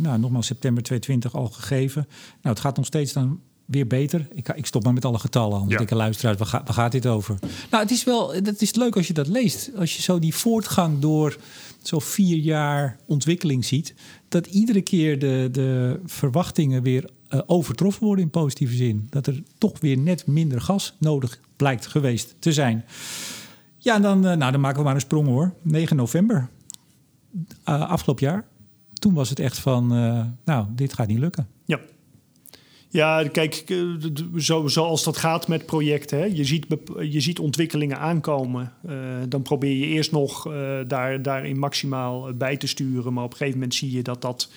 nou, 0.00 0.18
nogmaals, 0.18 0.46
september 0.46 0.82
2020 0.82 1.34
al 1.34 1.48
gegeven. 1.48 2.06
Nou, 2.42 2.54
het 2.54 2.60
gaat 2.60 2.76
nog 2.76 2.86
steeds 2.86 3.12
dan 3.12 3.40
weer 3.70 3.86
beter. 3.86 4.28
Ik, 4.34 4.48
ik 4.48 4.66
stop 4.66 4.84
maar 4.84 4.92
met 4.92 5.04
alle 5.04 5.18
getallen, 5.18 5.58
anders 5.58 5.74
ja. 5.74 5.80
ik 5.80 5.90
luisteraars, 5.90 6.38
waar, 6.38 6.46
ga, 6.46 6.62
waar 6.64 6.74
gaat 6.74 6.92
dit 6.92 7.06
over? 7.06 7.38
Nou, 7.70 7.82
het 7.82 7.92
is 7.92 8.04
wel, 8.04 8.34
het 8.34 8.62
is 8.62 8.74
leuk 8.74 8.96
als 8.96 9.06
je 9.06 9.12
dat 9.12 9.26
leest. 9.26 9.70
Als 9.76 9.96
je 9.96 10.02
zo 10.02 10.18
die 10.18 10.34
voortgang 10.34 10.98
door 10.98 11.36
zo'n 11.82 12.00
vier 12.00 12.36
jaar 12.36 12.96
ontwikkeling 13.06 13.64
ziet, 13.64 13.94
dat 14.28 14.46
iedere 14.46 14.80
keer 14.80 15.18
de, 15.18 15.48
de 15.52 16.00
verwachtingen 16.06 16.82
weer 16.82 17.10
uh, 17.30 17.40
overtroffen 17.46 18.04
worden 18.04 18.24
in 18.24 18.30
positieve 18.30 18.74
zin. 18.74 19.06
Dat 19.10 19.26
er 19.26 19.42
toch 19.58 19.80
weer 19.80 19.98
net 19.98 20.26
minder 20.26 20.60
gas 20.60 20.94
nodig 20.98 21.40
blijkt 21.56 21.86
geweest 21.86 22.34
te 22.38 22.52
zijn. 22.52 22.84
Ja, 23.78 23.98
dan, 23.98 24.26
uh, 24.26 24.36
nou, 24.36 24.52
dan 24.52 24.60
maken 24.60 24.78
we 24.78 24.84
maar 24.84 24.94
een 24.94 25.00
sprong 25.00 25.26
hoor. 25.26 25.54
9 25.62 25.96
november, 25.96 26.48
uh, 27.68 27.90
afgelopen 27.90 28.26
jaar. 28.26 28.44
Toen 28.92 29.14
was 29.14 29.28
het 29.28 29.38
echt 29.38 29.58
van, 29.58 29.86
nou, 30.44 30.66
dit 30.70 30.92
gaat 30.92 31.08
niet 31.08 31.18
lukken. 31.18 31.46
Ja. 32.90 33.28
Kijk, 33.32 33.64
eh, 33.66 33.76
zo, 34.38 34.68
zoals 34.68 35.04
dat 35.04 35.16
gaat 35.16 35.48
met 35.48 35.66
projecten. 35.66 36.36
Je, 36.36 36.44
ziet, 36.44 36.66
je 37.00 37.20
ziet 37.20 37.38
ontwikkelingen 37.38 37.98
aankomen. 37.98 38.72
Uh, 38.86 38.94
dan 39.28 39.42
probeer 39.42 39.76
je 39.76 39.86
eerst 39.86 40.12
nog 40.12 40.46
uh, 40.46 40.78
daar, 40.86 41.22
daarin 41.22 41.58
maximaal 41.58 42.34
bij 42.34 42.56
te 42.56 42.66
sturen. 42.66 43.12
Maar 43.12 43.24
op 43.24 43.30
een 43.30 43.36
gegeven 43.36 43.58
moment 43.58 43.74
zie 43.74 43.90
je 43.90 44.02
dat 44.02 44.22
dat, 44.22 44.50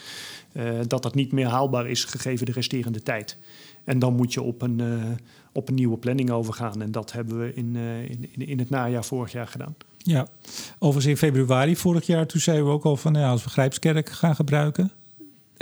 dat, 0.88 1.04
dat 1.04 1.16
niet 1.16 1.32
meer 1.32 1.48
haalbaar 1.48 1.90
is 1.90 2.04
gegeven 2.04 2.46
de 2.46 2.52
resterende 2.52 3.04
tijd. 3.04 3.38
En 3.84 4.00
dan 4.00 4.16
moet 4.16 4.34
je 4.34 4.42
op 4.42 4.62
een, 4.62 4.82
op 5.52 5.68
een 5.68 5.76
nieuwe 5.76 5.98
planning 5.98 6.32
overgaan. 6.32 6.82
En 6.82 6.92
dat 6.92 7.12
hebben 7.12 7.40
we 7.40 7.54
in, 7.56 7.76
in, 8.36 8.48
in 8.48 8.60
het 8.60 8.70
najaar 8.70 9.06
vorig 9.06 9.32
jaar 9.32 9.48
gedaan. 9.48 9.76
Ja, 9.98 10.28
overigens 10.80 11.06
in 11.06 11.18
februari 11.18 11.76
vorig 11.76 12.06
jaar, 12.06 12.28
toen 12.28 12.42
zeiden 12.42 12.66
we 12.66 12.72
ook 12.72 12.84
al 12.84 12.98
van 12.98 13.14
ja, 13.14 13.30
als 13.30 13.44
we 13.44 13.50
Grijpskerk 13.50 14.10
gaan 14.10 14.36
gebruiken, 14.36 14.92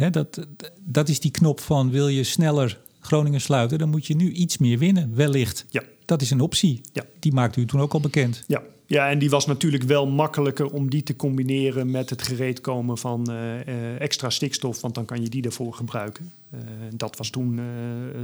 hè, 0.02 0.10
dat, 0.10 0.48
dat 0.80 1.10
is 1.10 1.20
die 1.20 1.32
knop 1.32 1.60
van 1.60 1.92
wil 1.92 2.08
je 2.08 2.24
sneller 2.24 2.80
Groningen 3.02 3.42
sluiten, 3.42 3.78
dan 3.78 3.90
moet 3.90 4.08
je 4.08 4.16
nu 4.16 4.32
iets 4.32 4.58
meer 4.58 4.78
winnen, 4.78 5.16
wellicht. 5.16 5.66
Ja. 5.70 5.84
Dat 6.06 6.22
is 6.22 6.32
een 6.32 6.40
optie. 6.40 6.82
Ja. 6.94 7.04
Die 7.20 7.34
maakte 7.34 7.60
u 7.60 7.66
toen 7.66 7.82
ook 7.82 7.94
al 7.94 8.00
bekend. 8.00 8.44
Ja. 8.48 8.62
ja, 8.86 9.10
en 9.10 9.20
die 9.20 9.30
was 9.30 9.46
natuurlijk 9.46 9.84
wel 9.84 10.08
makkelijker 10.08 10.66
om 10.66 10.90
die 10.90 11.04
te 11.04 11.16
combineren 11.16 11.92
met 11.92 12.10
het 12.10 12.22
gereedkomen 12.22 12.98
van 12.98 13.28
uh, 13.32 14.02
extra 14.02 14.30
stikstof, 14.30 14.82
want 14.82 14.96
dan 14.96 15.06
kan 15.06 15.22
je 15.22 15.30
die 15.30 15.44
ervoor 15.44 15.74
gebruiken. 15.74 16.32
Uh, 16.54 16.60
dat 16.94 17.18
was 17.18 17.30
toen, 17.30 17.58
uh, 17.58 17.64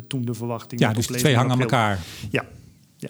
toen 0.08 0.26
de 0.26 0.34
verwachting. 0.34 0.82
Ja, 0.82 0.94
dus 0.94 1.06
twee 1.06 1.36
hangen 1.36 1.52
aan 1.52 1.60
elkaar. 1.60 2.00
Ja, 2.30 2.46
ja. 2.98 3.10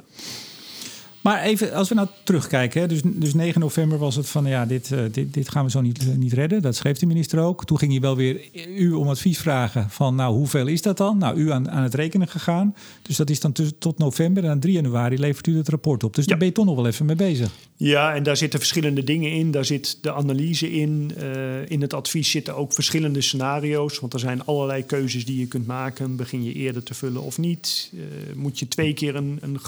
Maar 1.22 1.42
even, 1.42 1.74
als 1.74 1.90
we 1.90 1.96
nou 1.96 2.08
terugkijken, 2.24 2.82
hè, 2.82 2.88
dus, 2.88 3.02
dus 3.04 3.34
9 3.34 3.62
november 3.62 3.98
was 3.98 4.16
het 4.16 4.30
van 4.30 4.46
ja, 4.46 4.66
dit, 4.66 4.90
uh, 4.94 5.00
dit, 5.12 5.34
dit 5.34 5.50
gaan 5.50 5.66
we 5.66 5.72
zo 5.72 5.82
niet, 5.82 6.04
uh, 6.04 6.16
niet 6.16 6.34
redden. 6.34 6.62
Dat 6.62 6.76
schreef 6.76 6.98
de 6.98 7.06
minister 7.06 7.40
ook. 7.40 7.66
Toen 7.66 7.78
ging 7.78 7.92
hij 7.92 8.02
wel 8.02 8.16
weer 8.16 8.42
u 8.76 8.92
om 8.92 9.08
advies 9.08 9.38
vragen 9.38 9.90
van 9.90 10.16
nou, 10.16 10.36
hoeveel 10.36 10.68
is 10.68 10.82
dat 10.82 10.98
dan? 10.98 11.18
Nou, 11.18 11.38
u 11.38 11.52
aan, 11.52 11.70
aan 11.72 11.84
het 11.84 11.94
rekenen 11.94 12.28
gegaan. 12.28 12.76
Dus 13.02 13.16
dat 13.16 13.30
is 13.30 13.40
dan 13.40 13.54
tot 13.80 13.98
november 13.98 14.44
en 14.44 14.50
aan 14.50 14.60
3 14.60 14.74
januari 14.74 15.20
levert 15.20 15.48
u 15.48 15.58
het 15.58 15.70
rapport 15.70 16.04
op. 16.04 16.16
Dus 16.16 16.24
ja. 16.24 16.30
daar 16.30 16.40
ben 16.40 16.48
je 16.48 16.54
toch 16.54 16.66
nog 16.66 16.76
wel 16.76 16.88
even 16.88 17.06
mee 17.06 17.16
bezig. 17.16 17.52
Ja, 17.76 18.16
en 18.16 18.24
daar 18.24 18.38
zitten 18.38 18.60
verschillende 18.60 19.04
dingen 19.04 19.32
in. 19.32 19.52
Daar 19.52 19.66
zit 19.66 19.98
de 20.02 20.14
analyse 20.14 20.72
in. 20.72 21.12
Uh, 21.18 21.70
in 21.70 21.82
het 21.82 21.94
advies 21.94 22.32
zitten 22.32 22.56
ook 22.56 22.74
verschillende 22.74 23.22
scenario's. 23.22 24.00
Want 24.00 24.14
er 24.14 24.20
zijn 24.20 24.46
allerlei 24.46 24.86
keuzes 24.86 25.26
die 25.26 25.40
je 25.40 25.48
kunt 25.48 25.68
maken. 25.68 26.16
Begin 26.16 26.44
je 26.44 26.54
eerder 26.54 26.84
te 26.84 26.94
vullen 26.94 27.22
of 27.22 27.38
niet? 27.38 27.92
moet 28.36 28.60
je 28.60 28.68
twee 28.68 28.94
keer 28.94 29.16
een, 29.16 29.40
een 29.42 29.60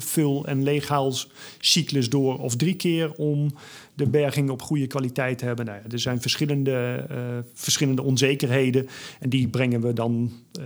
vul- 0.00 0.46
en 0.46 0.53
leeghaalscyclus 0.62 2.08
door. 2.08 2.38
Of 2.38 2.56
drie 2.56 2.74
keer 2.76 3.12
om 3.12 3.54
de 3.94 4.08
berging 4.08 4.50
op 4.50 4.62
goede 4.62 4.86
kwaliteit 4.86 5.38
te 5.38 5.44
hebben. 5.44 5.64
Nou 5.64 5.78
ja, 5.78 5.90
er 5.90 5.98
zijn 5.98 6.20
verschillende, 6.20 7.06
uh, 7.10 7.16
verschillende 7.54 8.02
onzekerheden 8.02 8.88
en 9.20 9.28
die 9.28 9.48
brengen 9.48 9.80
we 9.80 9.92
dan 9.92 10.32
uh, 10.60 10.64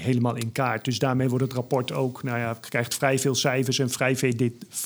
helemaal 0.00 0.36
in 0.36 0.52
kaart. 0.52 0.84
Dus 0.84 0.98
daarmee 0.98 1.28
wordt 1.28 1.44
het 1.44 1.52
rapport 1.52 1.92
ook, 1.92 2.22
nou 2.22 2.38
ja, 2.38 2.56
krijgt 2.60 2.94
vrij 2.94 3.18
veel 3.18 3.34
cijfers 3.34 3.78
en 3.78 3.90
vrij 3.90 4.16
veel, 4.16 4.32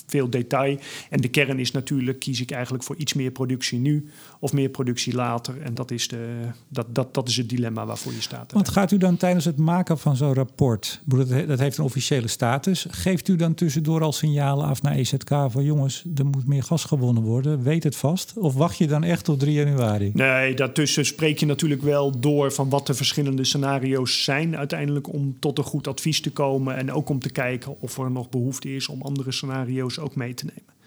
veel 0.06 0.30
detail. 0.30 0.78
En 1.10 1.20
de 1.20 1.28
kern 1.28 1.58
is 1.58 1.70
natuurlijk, 1.70 2.18
kies 2.18 2.40
ik 2.40 2.50
eigenlijk 2.50 2.84
voor 2.84 2.96
iets 2.96 3.14
meer 3.14 3.30
productie 3.30 3.78
nu 3.78 4.08
of 4.38 4.52
meer 4.52 4.68
productie 4.68 5.14
later. 5.14 5.62
En 5.62 5.74
dat 5.74 5.90
is, 5.90 6.08
de, 6.08 6.36
dat, 6.68 6.94
dat, 6.94 7.14
dat 7.14 7.28
is 7.28 7.36
het 7.36 7.48
dilemma 7.48 7.86
waarvoor 7.86 8.12
je 8.12 8.20
staat. 8.20 8.52
Want 8.52 8.68
gaat 8.68 8.90
u 8.90 8.96
dan 8.98 9.16
tijdens 9.16 9.44
het 9.44 9.56
maken 9.56 9.98
van 9.98 10.16
zo'n 10.16 10.34
rapport, 10.34 11.00
dat 11.46 11.58
heeft 11.58 11.78
een 11.78 11.84
officiële 11.84 12.28
status, 12.28 12.86
geeft 12.90 13.28
u 13.28 13.36
dan 13.36 13.54
tussendoor 13.54 14.02
al 14.02 14.12
signalen 14.12 14.66
af 14.66 14.82
naar 14.82 14.94
EZK 14.94 15.28
van 15.48 15.64
jongens, 15.64 16.04
er 16.14 16.26
moet 16.26 16.46
meer 16.46 16.62
gas 16.62 16.84
gewonnen 16.84 17.22
worden? 17.22 17.62
Weet 17.70 17.84
het 17.84 17.96
vast? 17.96 18.32
Of 18.36 18.54
wacht 18.54 18.78
je 18.78 18.86
dan 18.86 19.04
echt 19.04 19.24
tot 19.24 19.40
3 19.40 19.52
januari? 19.52 20.10
Nee, 20.14 20.54
daartussen 20.54 21.06
spreek 21.06 21.38
je 21.38 21.46
natuurlijk 21.46 21.82
wel 21.82 22.20
door 22.20 22.52
van 22.52 22.68
wat 22.68 22.86
de 22.86 22.94
verschillende 22.94 23.44
scenario's 23.44 24.24
zijn 24.24 24.56
uiteindelijk 24.56 25.12
om 25.12 25.36
tot 25.38 25.58
een 25.58 25.64
goed 25.64 25.88
advies 25.88 26.20
te 26.20 26.30
komen. 26.30 26.76
En 26.76 26.92
ook 26.92 27.08
om 27.08 27.18
te 27.18 27.30
kijken 27.30 27.80
of 27.80 27.98
er 27.98 28.10
nog 28.10 28.28
behoefte 28.28 28.74
is 28.74 28.88
om 28.88 29.02
andere 29.02 29.32
scenario's 29.32 29.98
ook 29.98 30.14
mee 30.14 30.34
te 30.34 30.44
nemen. 30.44 30.79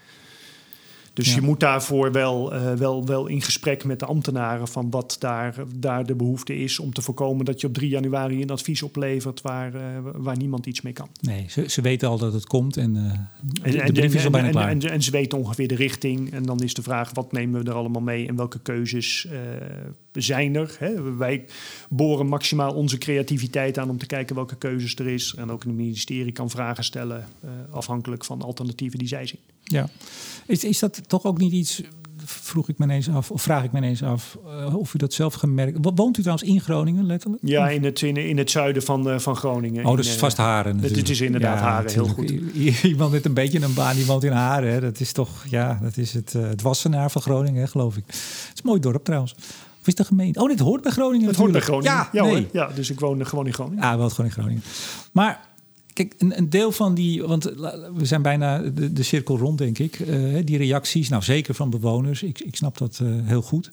Dus 1.14 1.28
ja. 1.28 1.34
je 1.34 1.40
moet 1.40 1.60
daarvoor 1.60 2.12
wel, 2.12 2.54
uh, 2.54 2.72
wel, 2.72 3.06
wel 3.06 3.26
in 3.26 3.42
gesprek 3.42 3.84
met 3.84 3.98
de 3.98 4.04
ambtenaren 4.04 4.68
van 4.68 4.90
wat 4.90 5.16
daar, 5.18 5.54
daar 5.76 6.06
de 6.06 6.14
behoefte 6.14 6.56
is 6.56 6.78
om 6.78 6.92
te 6.92 7.02
voorkomen 7.02 7.44
dat 7.44 7.60
je 7.60 7.66
op 7.66 7.74
3 7.74 7.88
januari 7.88 8.42
een 8.42 8.50
advies 8.50 8.82
oplevert 8.82 9.40
waar, 9.40 9.74
uh, 9.74 9.80
waar 10.14 10.36
niemand 10.36 10.66
iets 10.66 10.80
mee 10.80 10.92
kan. 10.92 11.08
Nee, 11.20 11.46
ze, 11.48 11.68
ze 11.68 11.80
weten 11.80 12.08
al 12.08 12.18
dat 12.18 12.32
het 12.32 12.46
komt 12.46 12.76
en, 12.76 12.94
uh, 12.96 13.74
en, 13.74 13.86
de 13.86 13.92
brief 13.92 14.14
is 14.14 14.24
al 14.24 14.30
bijna 14.30 14.50
klaar. 14.50 14.68
En, 14.68 14.80
en, 14.80 15.02
ze 15.02 15.10
weten 15.10 15.38
ongeveer 15.38 15.68
de 15.68 15.74
richting 15.74 16.32
en 16.32 16.42
dan 16.42 16.62
is 16.62 16.74
de 16.74 16.82
vraag 16.82 17.10
wat 17.12 17.32
nemen 17.32 17.64
we 17.64 17.70
er 17.70 17.76
allemaal 17.76 18.02
mee 18.02 18.28
en 18.28 18.36
welke 18.36 18.60
keuzes 18.60 19.28
zijn 20.12 20.54
er. 20.56 20.76
Hè? 20.78 21.16
Wij 21.16 21.44
boren 21.88 22.26
maximaal 22.26 22.74
onze 22.74 22.98
creativiteit 22.98 23.78
aan 23.78 23.90
om 23.90 23.98
te 23.98 24.06
kijken 24.06 24.34
welke 24.34 24.56
keuzes 24.56 24.96
er 24.96 25.06
is 25.06 25.34
en 25.38 25.50
ook 25.50 25.64
het 25.64 25.74
ministerie 25.74 26.32
kan 26.32 26.50
vragen 26.50 26.84
stellen 26.84 27.24
afhankelijk 27.70 28.24
van 28.24 28.42
alternatieven 28.42 28.98
die 28.98 29.08
zij 29.08 29.26
zien. 29.26 29.40
Ja, 29.64 29.88
is, 30.46 30.64
is 30.64 30.78
dat 30.78 31.08
toch 31.08 31.24
ook 31.24 31.38
niet 31.38 31.52
iets, 31.52 31.82
vroeg 32.24 32.68
ik 32.68 32.78
me 32.78 32.84
ineens 32.84 33.10
af, 33.10 33.30
of 33.30 33.42
vraag 33.42 33.64
ik 33.64 33.72
me 33.72 33.78
ineens 33.78 34.02
af, 34.02 34.38
uh, 34.46 34.74
of 34.74 34.94
u 34.94 34.98
dat 34.98 35.12
zelf 35.12 35.34
gemerkt 35.34 35.78
Woont 35.94 36.18
u 36.18 36.20
trouwens 36.20 36.48
in 36.48 36.60
Groningen, 36.60 37.06
letterlijk? 37.06 37.42
Ja, 37.46 37.68
in 37.68 37.84
het, 37.84 38.02
in, 38.02 38.16
in 38.16 38.38
het 38.38 38.50
zuiden 38.50 38.82
van, 38.82 39.08
uh, 39.08 39.18
van 39.18 39.36
Groningen. 39.36 39.86
Oh, 39.86 39.96
dus 39.96 40.12
in, 40.12 40.18
vast 40.18 40.36
Haren. 40.36 40.78
Het, 40.78 40.96
het 40.96 41.08
is 41.08 41.20
inderdaad 41.20 41.58
ja, 41.58 41.64
Haren, 41.64 41.92
heel 41.92 42.06
goed. 42.06 42.30
Iemand 42.82 43.12
met 43.12 43.24
een 43.24 43.34
beetje 43.34 43.62
een 43.62 43.74
baan, 43.74 43.94
die 43.94 44.06
woont 44.06 44.24
in 44.24 44.32
Haren. 44.32 44.72
Hè. 44.72 44.80
Dat 44.80 45.00
is 45.00 45.12
toch, 45.12 45.44
ja, 45.48 45.78
dat 45.82 45.96
is 45.96 46.12
het, 46.12 46.34
uh, 46.36 46.42
het 46.42 46.62
Wassenaar 46.62 47.10
van 47.10 47.22
Groningen, 47.22 47.60
hè, 47.60 47.68
geloof 47.68 47.96
ik. 47.96 48.04
Het 48.06 48.16
is 48.54 48.60
een 48.62 48.68
mooi 48.68 48.80
dorp 48.80 49.04
trouwens. 49.04 49.34
Of 49.80 49.86
is 49.86 49.94
de 49.94 50.04
gemeente? 50.04 50.40
Oh, 50.40 50.48
dit 50.48 50.58
hoort 50.58 50.82
bij 50.82 50.92
Groningen 50.92 51.26
Het 51.26 51.38
natuurlijk. 51.38 51.66
hoort 51.66 51.82
bij 51.82 51.92
Groningen. 51.92 52.32
Ja, 52.32 52.38
nee. 52.38 52.48
ja, 52.52 52.74
dus 52.74 52.90
ik 52.90 53.00
woon 53.00 53.26
gewoon 53.26 53.46
in 53.46 53.52
Groningen. 53.52 53.82
Ja, 53.82 53.98
wel 53.98 54.10
gewoon 54.10 54.26
in 54.26 54.32
Groningen. 54.32 54.62
Maar 55.12 55.40
Kijk, 55.94 56.14
een, 56.18 56.50
deel 56.50 56.72
van 56.72 56.94
die, 56.94 57.22
want 57.22 57.44
we 57.94 58.04
zijn 58.04 58.22
bijna 58.22 58.58
de, 58.92 59.02
cirkel 59.02 59.38
rond, 59.38 59.58
denk 59.58 59.78
ik. 59.78 59.98
Uh, 59.98 60.38
die 60.44 60.56
reacties, 60.56 61.08
nou 61.08 61.22
zeker 61.22 61.54
van 61.54 61.70
bewoners, 61.70 62.22
ik, 62.22 62.40
ik 62.40 62.56
snap 62.56 62.78
dat 62.78 63.00
uh, 63.02 63.08
heel 63.22 63.42
goed. 63.42 63.70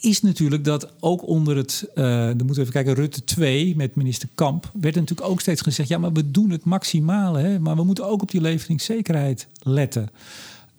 Is 0.00 0.22
natuurlijk 0.22 0.64
dat 0.64 0.92
ook 1.00 1.26
onder 1.26 1.56
het, 1.56 1.88
uh, 1.94 2.04
dan 2.04 2.36
moeten 2.36 2.54
we 2.54 2.60
even 2.60 2.72
kijken, 2.72 2.94
Rutte 2.94 3.24
2 3.24 3.76
met 3.76 3.94
minister 3.94 4.28
Kamp, 4.34 4.70
werd 4.80 4.94
natuurlijk 4.94 5.28
ook 5.28 5.40
steeds 5.40 5.60
gezegd: 5.60 5.88
ja, 5.88 5.98
maar 5.98 6.12
we 6.12 6.30
doen 6.30 6.50
het 6.50 6.64
maximale, 6.64 7.38
hè, 7.38 7.58
maar 7.58 7.76
we 7.76 7.84
moeten 7.84 8.06
ook 8.06 8.22
op 8.22 8.30
die 8.30 8.40
leveringszekerheid 8.40 9.46
letten. 9.62 10.10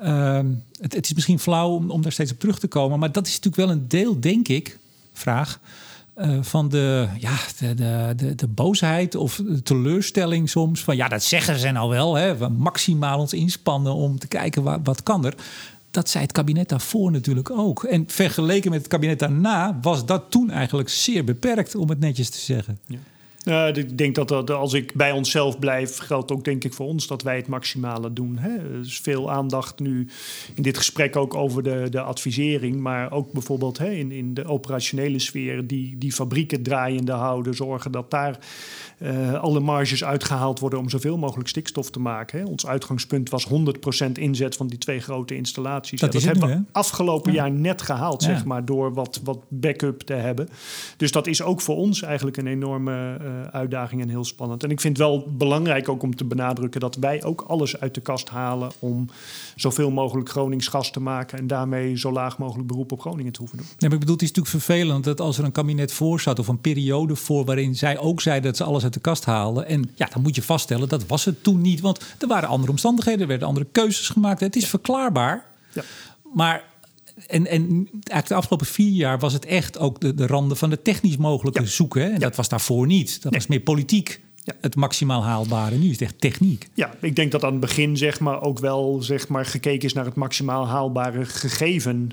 Uh, 0.01 0.39
het, 0.81 0.93
het, 0.93 1.05
is 1.05 1.13
misschien 1.13 1.39
flauw 1.39 1.88
om 1.88 2.01
daar 2.01 2.11
steeds 2.11 2.31
op 2.31 2.39
terug 2.39 2.59
te 2.59 2.67
komen, 2.67 2.99
maar 2.99 3.11
dat 3.11 3.27
is 3.27 3.39
natuurlijk 3.39 3.55
wel 3.67 3.71
een 3.71 3.88
deel, 3.88 4.19
denk 4.19 4.47
ik, 4.47 4.77
vraag 5.13 5.59
uh, 6.18 6.38
van 6.41 6.70
de, 6.70 7.07
ja, 7.18 7.38
de, 7.59 7.74
de, 7.74 8.13
de, 8.15 8.36
de, 8.36 8.47
boosheid 8.47 9.15
of 9.15 9.36
de 9.36 9.63
teleurstelling 9.63 10.49
soms. 10.49 10.84
Van 10.84 10.95
ja, 10.95 11.07
dat 11.07 11.24
zeggen 11.24 11.59
ze 11.59 11.70
nou 11.70 11.89
wel. 11.89 12.15
Hè, 12.15 12.38
we 12.38 12.47
maximaal 12.47 13.20
ons 13.20 13.34
inspannen 13.34 13.93
om 13.93 14.20
te 14.20 14.28
kijken 14.28 14.63
wat, 14.63 14.80
wat 14.84 15.03
kan 15.03 15.26
er. 15.26 15.36
Dat 15.91 16.09
zei 16.09 16.24
het 16.24 16.32
kabinet 16.32 16.70
daarvoor 16.70 17.11
natuurlijk 17.11 17.49
ook. 17.49 17.84
En 17.84 18.03
vergeleken 18.07 18.72
met 18.72 18.80
het 18.80 18.89
kabinet 18.89 19.20
daarna 19.20 19.80
was 19.82 20.05
dat 20.05 20.24
toen 20.30 20.49
eigenlijk 20.49 20.89
zeer 20.89 21.24
beperkt, 21.24 21.76
om 21.76 21.89
het 21.89 21.99
netjes 21.99 22.30
te 22.30 22.39
zeggen. 22.39 22.80
Ja. 22.86 22.97
Uh, 23.48 23.68
ik 23.68 23.98
denk 23.98 24.16
dat, 24.16 24.28
dat 24.28 24.52
als 24.52 24.74
ik 24.74 24.93
bij 24.93 25.12
onszelf 25.12 25.60
blijf, 25.60 25.98
geldt 25.98 26.32
ook 26.32 26.43
denk 26.43 26.64
ik 26.64 26.74
voor 26.74 26.86
ons 26.86 27.08
dat 27.08 27.22
wij 27.22 27.36
het 27.36 27.48
maximale 27.48 28.14
doen. 28.14 28.38
Hè? 28.38 28.50
Er 28.50 28.80
is 28.80 29.00
veel 29.00 29.32
aandacht 29.32 29.80
nu 29.80 30.08
in 30.56 30.64
dit 30.64 30.78
gesprek 30.78 31.16
ook 31.16 31.34
over 31.34 31.64
de, 31.64 31.88
de 31.89 32.02
advisering, 32.02 32.80
maar 32.80 33.12
ook 33.12 33.32
bijvoorbeeld 33.32 33.78
hè, 33.78 33.89
in, 33.89 34.12
in 34.12 34.34
de 34.34 34.45
operationele 34.45 35.20
sfeer 35.20 35.68
die, 35.68 35.98
die 35.98 36.14
fabrieken 36.14 36.64
draaiende 36.64 37.12
houden, 37.12 37.54
zorgen 37.56 37.91
dat 37.91 38.12
daar 38.12 38.39
uh, 39.02 39.34
alle 39.34 39.60
marges 39.60 40.04
uitgehaald 40.04 40.60
worden 40.60 40.80
om 40.80 40.89
zoveel 40.89 41.18
mogelijk 41.18 41.50
stikstof 41.50 41.89
te 41.89 42.00
maken. 42.00 42.39
Hè. 42.39 42.45
Ons 42.45 42.68
uitgangspunt 42.68 43.30
was 43.30 43.48
100% 44.08 44.12
inzet 44.14 44.56
van 44.56 44.68
die 44.68 44.78
twee 44.78 45.00
grote 45.00 45.36
installaties. 45.36 46.00
Dat, 46.00 46.14
ja, 46.14 46.20
dat 46.20 46.28
hebben 46.30 46.58
we 46.58 46.64
afgelopen 46.72 47.34
ja. 47.34 47.38
jaar 47.38 47.52
net 47.52 47.82
gehaald, 47.82 48.24
ja. 48.24 48.28
zeg 48.28 48.45
maar, 48.45 48.66
door 48.66 48.93
wat, 48.93 49.20
wat 49.24 49.39
backup 49.48 50.02
te 50.02 50.14
hebben. 50.14 50.50
Dus 50.98 51.12
dat 51.12 51.28
is 51.28 51.41
ook 51.41 51.62
voor 51.62 51.76
ons 51.76 52.02
eigenlijk 52.02 52.38
een 52.38 52.48
enorme 52.48 53.18
uh, 53.22 53.36
uitdaging 53.51 54.01
en 54.01 54.09
heel 54.09 54.25
spannend. 54.25 54.63
En 54.63 54.69
ik 54.69 54.81
vind 54.81 54.97
het 54.97 55.07
wel 55.07 55.27
belangrijk 55.38 55.89
ook 55.89 56.03
om 56.03 56.15
te 56.15 56.23
benadrukken 56.23 56.79
dat 56.79 56.95
wij 56.95 57.23
ook 57.23 57.41
alles 57.47 57.79
uit 57.79 57.93
de 57.93 58.01
kast 58.01 58.29
halen 58.29 58.71
om 58.79 59.09
zoveel 59.55 59.91
mogelijk 59.91 60.29
Gronings 60.29 60.67
gas 60.67 60.91
te 60.91 60.99
maken 60.99 61.38
en 61.38 61.47
daarmee 61.47 61.97
zo 61.97 62.11
laag 62.11 62.38
mogelijk 62.38 62.67
beroep 62.67 62.91
op 62.91 62.99
Groningen 62.99 63.31
te 63.31 63.39
hoeven 63.39 63.57
doen. 63.57 63.67
Nee, 63.67 63.75
maar 63.79 63.93
ik 63.93 63.99
bedoel, 63.99 64.15
het 64.15 64.23
is 64.23 64.31
natuurlijk 64.31 64.63
vervelend 64.63 65.03
dat 65.03 65.21
als 65.21 65.38
er 65.38 65.43
een 65.43 65.51
kabinet 65.51 65.91
voor 65.91 66.19
zat 66.19 66.39
of 66.39 66.47
een 66.47 66.61
periode 66.61 67.15
voor 67.15 67.45
waarin 67.45 67.75
zij 67.75 67.97
ook 67.97 68.21
zeiden 68.21 68.45
dat 68.45 68.57
ze 68.57 68.63
alles 68.63 68.83
uit 68.83 68.93
de 68.93 68.99
kast 68.99 69.25
haalden. 69.25 69.67
En 69.67 69.91
ja, 69.95 70.07
dan 70.13 70.21
moet 70.21 70.35
je 70.35 70.41
vaststellen, 70.41 70.89
dat 70.89 71.05
was 71.05 71.25
het 71.25 71.43
toen 71.43 71.61
niet. 71.61 71.81
Want 71.81 72.15
er 72.19 72.27
waren 72.27 72.49
andere 72.49 72.71
omstandigheden, 72.71 73.21
er 73.21 73.27
werden 73.27 73.47
andere 73.47 73.67
keuzes 73.71 74.09
gemaakt. 74.09 74.39
Het 74.39 74.55
is 74.55 74.67
verklaarbaar. 74.67 75.45
Ja. 75.73 75.83
Maar 76.33 76.63
en, 77.28 77.47
en 77.47 77.61
eigenlijk 77.91 78.28
de 78.28 78.34
afgelopen 78.34 78.68
vier 78.68 78.91
jaar 78.91 79.20
was 79.20 79.34
het 79.34 79.45
echt 79.45 79.80
ook 79.80 79.99
de, 79.99 80.13
de 80.13 80.28
randen 80.28 80.57
van 80.57 80.70
de 80.70 80.82
technisch 80.82 81.18
mogelijke 81.18 81.61
ja. 81.61 81.68
zoeken. 81.68 82.01
Hè? 82.01 82.07
En 82.07 82.13
ja. 82.13 82.20
dat 82.20 82.36
was 82.36 82.49
daarvoor 82.49 82.88
niet. 82.88 83.13
Dat 83.13 83.32
nee. 83.32 83.39
was 83.39 83.49
meer 83.49 83.59
politiek. 83.59 84.22
Ja. 84.43 84.53
Het 84.61 84.76
maximaal 84.76 85.24
haalbare. 85.24 85.76
Nu 85.76 85.86
is 85.86 85.91
het 85.91 86.01
echt 86.01 86.22
techniek. 86.22 86.70
Ja, 86.74 86.93
ik 87.01 87.15
denk 87.15 87.32
dat 87.32 87.43
aan 87.43 87.51
het 87.51 87.59
begin 87.59 87.97
zeg 87.97 88.20
maar, 88.20 88.41
ook 88.41 88.59
wel 88.59 89.01
zeg 89.01 89.28
maar, 89.28 89.45
gekeken 89.45 89.88
is 89.88 89.93
naar 89.93 90.05
het 90.05 90.15
maximaal 90.15 90.68
haalbare 90.68 91.26
gegeven 91.26 92.11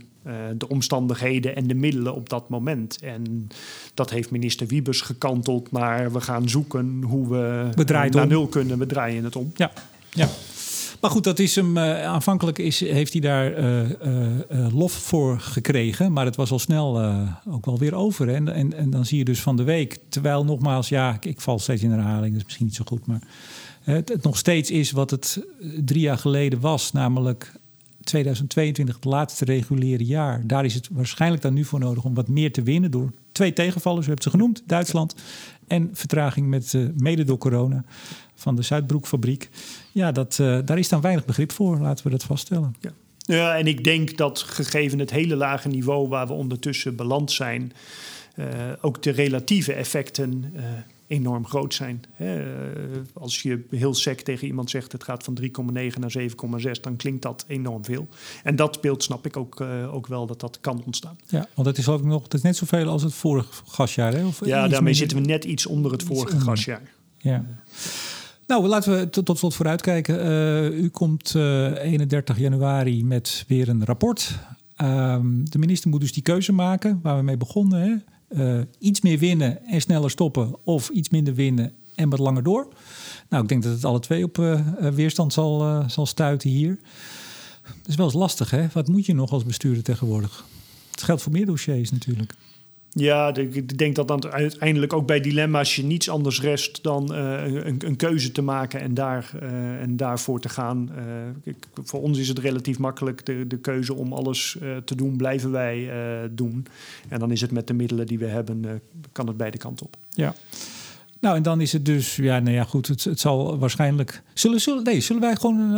de 0.57 0.69
omstandigheden 0.69 1.57
en 1.57 1.67
de 1.67 1.75
middelen 1.75 2.15
op 2.15 2.29
dat 2.29 2.49
moment. 2.49 2.99
En 3.03 3.49
dat 3.95 4.11
heeft 4.11 4.31
minister 4.31 4.67
Wiebes 4.67 5.01
gekanteld 5.01 5.73
naar 5.73 6.13
we 6.13 6.21
gaan 6.21 6.49
zoeken 6.49 7.03
hoe 7.03 7.29
we, 7.29 7.69
we 7.75 7.85
naar 7.85 8.23
om. 8.23 8.29
nul 8.29 8.47
kunnen. 8.47 8.79
We 8.79 8.87
draaien 8.87 9.25
het 9.25 9.37
om. 9.37 9.53
Ja, 9.55 9.73
ja. 10.11 10.29
Maar 11.05 11.13
goed, 11.13 11.25
dat 11.25 11.39
is 11.39 11.55
hem. 11.55 11.77
Uh, 11.77 12.05
aanvankelijk 12.05 12.59
is, 12.59 12.81
heeft 12.81 13.13
hij 13.13 13.21
daar 13.21 13.59
uh, 13.59 13.89
uh, 13.89 14.75
lof 14.75 14.93
voor 14.93 15.41
gekregen. 15.41 16.13
Maar 16.13 16.25
het 16.25 16.37
was 16.37 16.51
al 16.51 16.59
snel 16.59 17.01
ook 17.49 17.67
wel 17.67 17.79
weer 17.79 17.95
over. 17.95 18.29
En, 18.29 18.73
en, 18.73 18.91
dan 18.91 19.05
zie 19.05 19.19
je 19.19 19.25
dus 19.25 19.41
van 19.41 19.57
de 19.57 19.63
week. 19.63 19.99
Terwijl 20.09 20.45
nogmaals, 20.45 20.89
ja, 20.89 21.17
ik, 21.21 21.41
val 21.41 21.59
steeds 21.59 21.83
in 21.83 21.91
herhaling. 21.91 22.37
Is 22.37 22.45
misschien 22.45 22.67
niet 22.67 22.75
zo 22.75 22.85
goed. 22.87 23.07
Maar 23.07 23.21
het, 23.83 24.09
het 24.09 24.23
nog 24.23 24.37
steeds 24.37 24.71
is 24.71 24.91
wat 24.91 25.11
het 25.11 25.41
drie 25.85 26.01
jaar 26.01 26.19
geleden 26.19 26.61
was. 26.61 26.93
Namelijk 26.93 27.53
2022, 28.01 28.95
het 28.95 29.05
laatste 29.05 29.45
reguliere 29.45 30.05
jaar. 30.05 30.47
Daar 30.47 30.65
is 30.65 30.75
het 30.75 30.89
waarschijnlijk 30.93 31.43
dan 31.43 31.55
nu 31.55 31.65
voor 31.65 31.81
nodig 31.81 32.05
om 32.05 32.15
wat 32.15 32.29
meer 32.29 32.53
te 32.53 32.63
winnen 32.63 32.91
door 32.91 33.13
twee 33.33 33.53
tegenvallers, 33.53 34.07
u 34.07 34.11
hebt 34.11 34.23
ze 34.23 34.31
genoemd, 34.31 34.63
Duitsland 34.67 35.15
en 35.67 35.91
vertraging 35.93 36.49
met 36.49 36.77
mede 36.97 37.25
door 37.25 37.39
corona 37.39 37.85
van 38.35 38.57
de 38.57 38.63
Zuidbroekfabriek. 38.63 39.51
Ja, 39.93 40.13
dat, 40.13 40.39
uh, 40.41 40.59
daar 40.65 40.79
is 40.79 40.89
dan 40.89 41.01
weinig 41.01 41.25
begrip 41.25 41.53
voor, 41.53 41.79
laten 41.79 42.05
we 42.05 42.11
dat 42.11 42.25
vaststellen. 42.25 42.75
Ja. 42.81 42.93
ja, 43.19 43.57
en 43.57 43.67
ik 43.67 43.85
denk 43.85 44.17
dat 44.17 44.39
gegeven 44.39 44.99
het 44.99 45.11
hele 45.11 45.37
lage 45.37 45.69
niveau 45.69 46.09
waar 46.09 46.27
we 46.27 46.33
ondertussen 46.33 46.97
beland 46.97 47.33
zijn, 47.33 47.73
uh, 48.37 48.47
ook 48.81 49.03
de 49.03 49.11
relatieve 49.11 49.73
effecten 49.73 50.55
enorm 51.15 51.47
groot 51.47 51.75
zijn. 51.75 52.03
Hè, 52.13 52.43
als 53.13 53.43
je 53.43 53.65
heel 53.71 53.95
sec 53.95 54.21
tegen 54.21 54.47
iemand 54.47 54.71
zegt 54.71 54.93
het 54.93 55.05
gaat 55.05 55.25
van 55.25 55.39
3,9 55.41 55.47
naar 55.99 56.15
7,6, 56.19 56.81
dan 56.81 56.97
klinkt 56.97 57.23
dat 57.23 57.45
enorm 57.49 57.85
veel. 57.85 58.09
En 58.43 58.57
dat 58.57 58.81
beeld 58.81 59.03
snap 59.03 59.27
ik 59.27 59.37
ook, 59.37 59.61
uh, 59.61 59.95
ook 59.95 60.07
wel 60.07 60.27
dat 60.27 60.41
dat 60.41 60.59
kan 60.61 60.83
ontstaan. 60.87 61.17
Ja, 61.27 61.49
want 61.55 61.69
het 61.69 61.79
is 61.79 61.89
ook 61.89 62.03
nog 62.03 62.23
het 62.23 62.35
is 62.35 62.43
net 62.43 62.57
zoveel 62.57 62.89
als 62.89 63.03
het 63.03 63.15
vorige 63.15 63.63
gasjaar. 63.67 64.15
Hè? 64.15 64.27
Of 64.27 64.45
ja, 64.45 64.69
daarmee 64.69 64.95
zitten 64.95 65.19
we 65.19 65.25
net 65.25 65.45
iets 65.45 65.67
onder 65.67 65.93
het 65.93 66.03
vorige 66.03 66.41
gasjaar. 66.41 66.93
Ja. 67.19 67.45
Nou, 68.47 68.67
laten 68.67 68.99
we 68.99 69.11
tot, 69.11 69.25
tot 69.25 69.39
slot 69.39 69.55
vooruitkijken. 69.55 70.27
Uh, 70.27 70.83
u 70.83 70.89
komt 70.89 71.35
uh, 71.37 71.67
eh, 71.67 71.93
31 71.93 72.39
januari 72.39 73.05
met 73.05 73.45
weer 73.49 73.69
een 73.69 73.85
rapport. 73.85 74.39
Uh, 74.83 75.19
de 75.43 75.59
minister 75.59 75.91
moet 75.91 76.01
dus 76.01 76.13
die 76.13 76.23
keuze 76.23 76.53
maken 76.53 77.01
waar 77.03 77.17
we 77.17 77.23
mee 77.23 77.37
begonnen. 77.37 77.81
Hè? 77.81 77.95
Uh, 78.29 78.61
iets 78.79 79.01
meer 79.01 79.19
winnen 79.19 79.67
en 79.67 79.81
sneller 79.81 80.11
stoppen, 80.11 80.57
of 80.65 80.89
iets 80.89 81.09
minder 81.09 81.35
winnen 81.35 81.73
en 81.95 82.09
wat 82.09 82.19
langer 82.19 82.43
door. 82.43 82.69
Nou, 83.29 83.43
ik 83.43 83.49
denk 83.49 83.63
dat 83.63 83.73
het 83.73 83.85
alle 83.85 84.01
twee 84.01 84.25
op 84.25 84.37
weerstand 84.95 85.33
zal, 85.33 85.85
zal 85.91 86.07
stuiten 86.07 86.51
hier. 86.51 86.79
Dat 87.63 87.89
is 87.89 87.95
wel 87.95 88.07
eens 88.07 88.15
lastig, 88.15 88.51
hè? 88.51 88.67
Wat 88.73 88.89
moet 88.89 89.07
je 89.07 89.15
nog 89.15 89.31
als 89.31 89.45
bestuurder 89.45 89.83
tegenwoordig? 89.83 90.45
Het 90.91 91.03
geldt 91.03 91.23
voor 91.23 91.33
meer 91.33 91.47
dossiers 91.47 91.91
natuurlijk. 91.91 92.35
Ja, 92.97 93.35
ik 93.35 93.79
denk 93.79 93.95
dat 93.95 94.09
dan 94.09 94.33
uiteindelijk 94.33 94.93
ook 94.93 95.07
bij 95.07 95.21
dilemma's 95.21 95.77
je 95.77 95.85
niets 95.85 96.09
anders 96.09 96.41
rest 96.41 96.83
dan 96.83 97.09
uh, 97.13 97.45
een, 97.45 97.87
een, 97.87 97.97
keuze 97.97 98.33
te 98.33 98.43
maken 98.43 98.81
en, 98.81 98.95
daar, 98.95 99.31
uh, 99.43 99.81
en 99.81 99.97
daarvoor 99.97 100.41
te 100.41 100.49
gaan. 100.49 100.91
Uh, 100.97 101.05
ik, 101.43 101.57
voor 101.83 102.03
ons 102.03 102.19
is 102.19 102.29
het 102.29 102.39
relatief 102.39 102.79
makkelijk 102.79 103.27
de, 103.27 103.47
de 103.47 103.59
keuze 103.59 103.95
om 103.95 104.13
alles 104.13 104.59
te 104.85 104.97
doen, 104.97 105.17
blijven 105.17 105.51
wij 105.51 105.91
doen. 106.31 106.67
En 107.09 107.19
dan 107.19 107.31
is 107.31 107.41
het 107.41 107.51
met 107.51 107.67
de 107.67 107.75
middelen 107.75 108.07
die 108.07 108.19
we 108.19 108.27
hebben, 108.27 108.81
kan 109.13 109.27
het 109.27 109.37
beide 109.37 109.59
kanten 109.59 109.87
op. 109.87 109.97
Ja. 110.11 110.35
Nou, 111.21 111.37
en 111.37 111.43
dan 111.43 111.61
is 111.61 111.73
het 111.73 111.85
dus, 111.85 112.17
ja, 112.17 112.39
nou 112.39 112.55
ja, 112.55 112.65
goed, 112.65 112.87
het, 112.87 113.05
het 113.05 113.21
zal 113.21 113.59
waarschijnlijk. 113.59 114.23
Zullen, 114.35 114.61
zullen, 114.61 114.85
nee, 114.85 115.01
zullen 115.01 115.23
wij 115.23 115.37
gewoon 115.37 115.71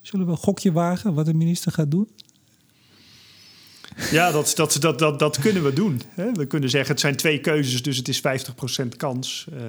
zullen 0.00 0.26
we 0.26 0.32
een 0.32 0.38
gokje 0.38 0.72
wagen 0.72 1.14
wat 1.14 1.26
de 1.26 1.34
minister 1.34 1.72
gaat 1.72 1.90
doen? 1.90 2.08
Ja, 4.10 4.30
dat, 4.30 4.52
dat, 4.56 4.76
dat, 4.80 4.98
dat, 4.98 5.18
dat 5.18 5.38
kunnen 5.38 5.64
we 5.64 5.72
doen. 5.72 6.00
Hè? 6.08 6.32
We 6.32 6.46
kunnen 6.46 6.70
zeggen, 6.70 6.90
het 6.90 7.00
zijn 7.00 7.16
twee 7.16 7.40
keuzes, 7.40 7.82
dus 7.82 7.96
het 7.96 8.08
is 8.08 8.22
50% 8.84 8.86
kans. 8.96 9.46
Uh, 9.52 9.60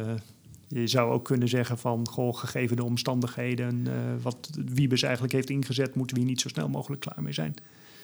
je 0.68 0.88
zou 0.88 1.12
ook 1.12 1.26
kunnen 1.26 1.48
zeggen 1.48 1.78
van, 1.78 2.08
goh, 2.08 2.38
gegeven 2.38 2.76
de 2.76 2.84
omstandigheden... 2.84 3.86
Uh, 3.88 3.94
wat 4.22 4.50
Wiebes 4.74 5.02
eigenlijk 5.02 5.34
heeft 5.34 5.50
ingezet... 5.50 5.96
moeten 5.96 6.16
we 6.16 6.22
hier 6.22 6.32
niet 6.32 6.42
zo 6.42 6.48
snel 6.48 6.70
mogelijk 6.70 7.02
klaar 7.02 7.24
mee 7.24 7.34
zijn. 7.34 7.54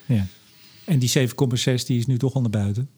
Ja. 0.05 0.26
En 0.86 0.99
die 0.99 1.11
7,6 1.20 1.26
die 1.86 1.97
is 1.97 2.05
nu 2.05 2.18
toch 2.18 2.34
al 2.34 2.41
naar 2.41 2.49
buiten? 2.49 2.89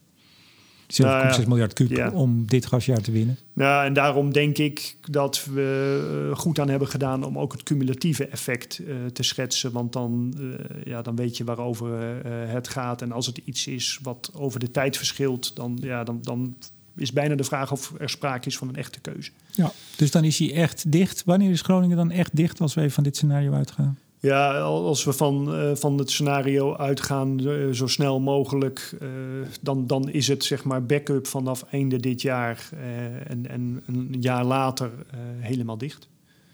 7,6 0.86 0.96
nou 0.96 1.48
miljard 1.48 1.72
kub 1.72 2.12
om 2.12 2.46
dit 2.46 2.66
gasjaar 2.66 3.00
te 3.00 3.10
winnen. 3.10 3.38
Nou, 3.52 3.86
en 3.86 3.92
daarom 3.92 4.32
denk 4.32 4.58
ik 4.58 4.96
dat 5.10 5.44
we 5.44 6.28
eh, 6.30 6.38
goed 6.38 6.58
aan 6.58 6.68
hebben 6.68 6.88
gedaan 6.88 7.24
om 7.24 7.38
ook 7.38 7.52
het 7.52 7.62
cumulatieve 7.62 8.26
effect 8.26 8.78
uh, 8.80 8.94
te 9.12 9.22
schetsen. 9.22 9.72
Want 9.72 9.92
dan, 9.92 10.34
uh, 10.40 10.54
ja, 10.84 11.02
dan 11.02 11.16
weet 11.16 11.36
je 11.36 11.44
waarover 11.44 11.90
het 12.28 12.68
gaat. 12.68 13.02
En 13.02 13.12
als 13.12 13.26
het 13.26 13.40
iets 13.44 13.66
is 13.66 13.98
wat 14.02 14.30
over 14.34 14.60
de 14.60 14.70
tijd 14.70 14.96
verschilt, 14.96 15.56
dan, 15.56 15.78
ja, 15.80 16.04
dan, 16.04 16.18
dan 16.22 16.56
is 16.96 17.12
bijna 17.12 17.34
de 17.34 17.44
vraag 17.44 17.72
of 17.72 17.92
er 17.98 18.10
sprake 18.10 18.48
is 18.48 18.56
van 18.56 18.68
een 18.68 18.76
echte 18.76 19.00
keuze. 19.00 19.30
Ja, 19.50 19.72
dus 19.96 20.10
dan 20.10 20.24
is 20.24 20.38
hij 20.38 20.54
echt 20.54 20.92
dicht. 20.92 21.24
Wanneer 21.24 21.50
is 21.50 21.60
Groningen 21.60 21.96
dan 21.96 22.10
echt 22.10 22.36
dicht 22.36 22.60
als 22.60 22.74
we 22.74 22.80
even 22.80 22.92
van 22.92 23.04
dit 23.04 23.16
scenario 23.16 23.52
uitgaan? 23.52 23.98
Ja, 24.20 24.58
als 24.60 25.04
we 25.04 25.12
van, 25.12 25.54
uh, 25.54 25.74
van 25.74 25.98
het 25.98 26.10
scenario 26.10 26.76
uitgaan, 26.76 27.40
uh, 27.40 27.72
zo 27.72 27.86
snel 27.86 28.20
mogelijk, 28.20 28.96
uh, 29.02 29.08
dan, 29.60 29.86
dan 29.86 30.08
is 30.10 30.28
het 30.28 30.44
zeg 30.44 30.64
maar 30.64 30.86
backup 30.86 31.26
vanaf 31.26 31.62
einde 31.62 32.00
dit 32.00 32.22
jaar 32.22 32.68
en, 33.26 33.48
en 33.48 33.82
een 33.86 34.16
jaar 34.20 34.44
later 34.44 34.90
helemaal 35.38 35.78
dicht. 35.78 36.08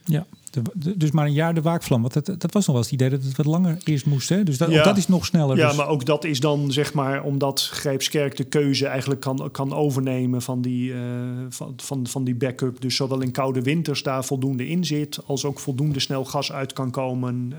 Ja, 0.04 0.26
de, 0.52 0.96
dus 0.96 1.10
maar 1.10 1.26
een 1.26 1.32
jaar 1.32 1.54
de 1.54 1.62
waakvlam. 1.62 2.00
Want 2.00 2.14
dat, 2.14 2.26
dat 2.26 2.52
was 2.52 2.66
nog 2.66 2.66
wel 2.66 2.76
eens 2.76 2.84
het 2.84 3.00
idee 3.00 3.10
dat 3.10 3.22
het 3.22 3.36
wat 3.36 3.46
langer 3.46 3.78
eerst 3.84 4.06
moest. 4.06 4.28
Hè? 4.28 4.42
Dus 4.42 4.58
dat, 4.58 4.70
ja, 4.70 4.84
dat 4.84 4.96
is 4.96 5.08
nog 5.08 5.24
sneller. 5.24 5.56
Ja, 5.56 5.68
dus. 5.68 5.76
maar 5.76 5.88
ook 5.88 6.06
dat 6.06 6.24
is 6.24 6.40
dan 6.40 6.72
zeg 6.72 6.94
maar 6.94 7.22
omdat 7.22 7.68
Grijpskerk 7.72 8.36
de 8.36 8.44
keuze 8.44 8.86
eigenlijk 8.86 9.20
kan, 9.20 9.48
kan 9.50 9.74
overnemen 9.74 10.42
van 10.42 10.62
die, 10.62 10.92
uh, 10.92 11.00
van, 11.48 11.74
van, 11.76 12.06
van 12.06 12.24
die 12.24 12.34
backup. 12.34 12.80
Dus 12.80 12.96
zowel 12.96 13.20
in 13.20 13.30
koude 13.30 13.62
winters 13.62 14.02
daar 14.02 14.24
voldoende 14.24 14.68
in 14.68 14.84
zit, 14.84 15.18
als 15.26 15.44
ook 15.44 15.58
voldoende 15.58 16.00
snel 16.00 16.24
gas 16.24 16.52
uit 16.52 16.72
kan 16.72 16.90
komen 16.90 17.52
uh, 17.52 17.58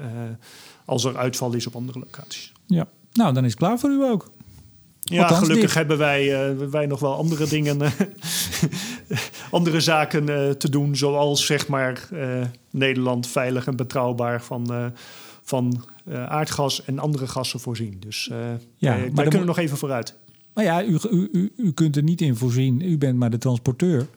als 0.85 1.03
er 1.03 1.17
uitval 1.17 1.53
is 1.53 1.67
op 1.67 1.75
andere 1.75 1.99
locaties. 1.99 2.51
Ja, 2.65 2.87
nou 3.13 3.33
dan 3.33 3.43
is 3.43 3.49
het 3.49 3.59
klaar 3.59 3.79
voor 3.79 3.89
u 3.89 4.03
ook. 4.03 4.29
Ja, 5.13 5.27
gelukkig 5.27 5.73
hebben 5.73 5.97
wij, 5.97 6.51
uh, 6.51 6.67
wij 6.69 6.85
nog 6.85 6.99
wel 6.99 7.15
andere 7.15 7.47
dingen, 7.47 7.79
andere 9.51 9.81
zaken 9.81 10.29
uh, 10.29 10.49
te 10.49 10.69
doen. 10.69 10.95
Zoals 10.95 11.45
zeg 11.45 11.67
maar 11.67 12.07
uh, 12.13 12.41
Nederland 12.69 13.27
veilig 13.27 13.67
en 13.67 13.75
betrouwbaar 13.75 14.43
van, 14.43 14.93
van 15.43 15.83
aardgas 16.11 16.85
en 16.85 16.99
andere 16.99 17.27
gassen 17.27 17.59
voorzien. 17.59 17.97
Dus 17.99 18.29
ja, 18.77 18.97
wij, 18.97 19.11
wij 19.13 19.27
kunnen 19.27 19.47
nog 19.47 19.57
even 19.57 19.77
vooruit. 19.77 20.17
Maar 20.53 20.63
ja, 20.63 20.83
u, 20.83 20.99
u, 21.11 21.51
u, 21.57 21.71
kunt 21.71 21.95
er 21.95 22.03
niet 22.03 22.21
in 22.21 22.35
voorzien. 22.35 22.81
U 22.81 22.97
bent 22.97 23.17
maar 23.17 23.29
de 23.29 23.37
transporteur. 23.37 24.07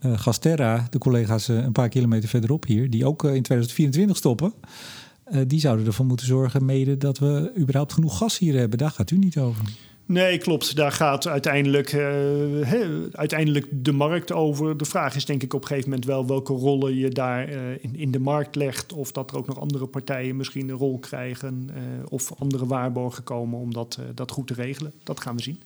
Gasterra, 0.00 0.86
de 0.90 0.98
collega's 0.98 1.48
een 1.48 1.72
paar 1.72 1.88
kilometer 1.88 2.28
verderop 2.28 2.66
hier, 2.66 2.90
die 2.90 3.06
ook 3.06 3.24
in 3.24 3.42
2024 3.42 4.16
stoppen. 4.16 4.52
die 5.46 5.60
zouden 5.60 5.86
ervoor 5.86 6.06
moeten 6.06 6.26
zorgen 6.26 6.64
mede 6.64 6.96
dat 6.96 7.18
we 7.18 7.52
überhaupt 7.58 7.92
genoeg 7.92 8.18
gas 8.18 8.38
hier 8.38 8.58
hebben. 8.58 8.78
Daar 8.78 8.90
gaat 8.90 9.10
u 9.10 9.16
niet 9.18 9.38
over. 9.38 9.64
Nee, 10.06 10.38
klopt. 10.38 10.76
Daar 10.76 10.92
gaat 10.92 11.26
uiteindelijk, 11.26 11.92
uh, 11.92 12.06
uiteindelijk 13.12 13.66
de 13.70 13.92
markt 13.92 14.32
over. 14.32 14.76
De 14.76 14.84
vraag 14.84 15.16
is 15.16 15.24
denk 15.24 15.42
ik 15.42 15.54
op 15.54 15.60
een 15.60 15.66
gegeven 15.66 15.90
moment 15.90 16.06
wel 16.06 16.26
welke 16.26 16.52
rollen 16.52 16.96
je 16.96 17.08
daar 17.08 17.52
uh, 17.52 17.70
in, 17.80 17.96
in 17.96 18.10
de 18.10 18.18
markt 18.18 18.54
legt. 18.54 18.92
Of 18.92 19.12
dat 19.12 19.30
er 19.30 19.36
ook 19.36 19.46
nog 19.46 19.60
andere 19.60 19.86
partijen 19.86 20.36
misschien 20.36 20.68
een 20.68 20.76
rol 20.76 20.98
krijgen. 20.98 21.70
Uh, 21.70 21.82
of 22.08 22.32
andere 22.38 22.66
waarborgen 22.66 23.22
komen 23.22 23.58
om 23.58 23.72
dat, 23.72 23.98
dat 24.14 24.30
goed 24.30 24.46
te 24.46 24.54
regelen. 24.54 24.92
Dat 25.02 25.20
gaan 25.20 25.36
we 25.36 25.42
zien. 25.42 25.60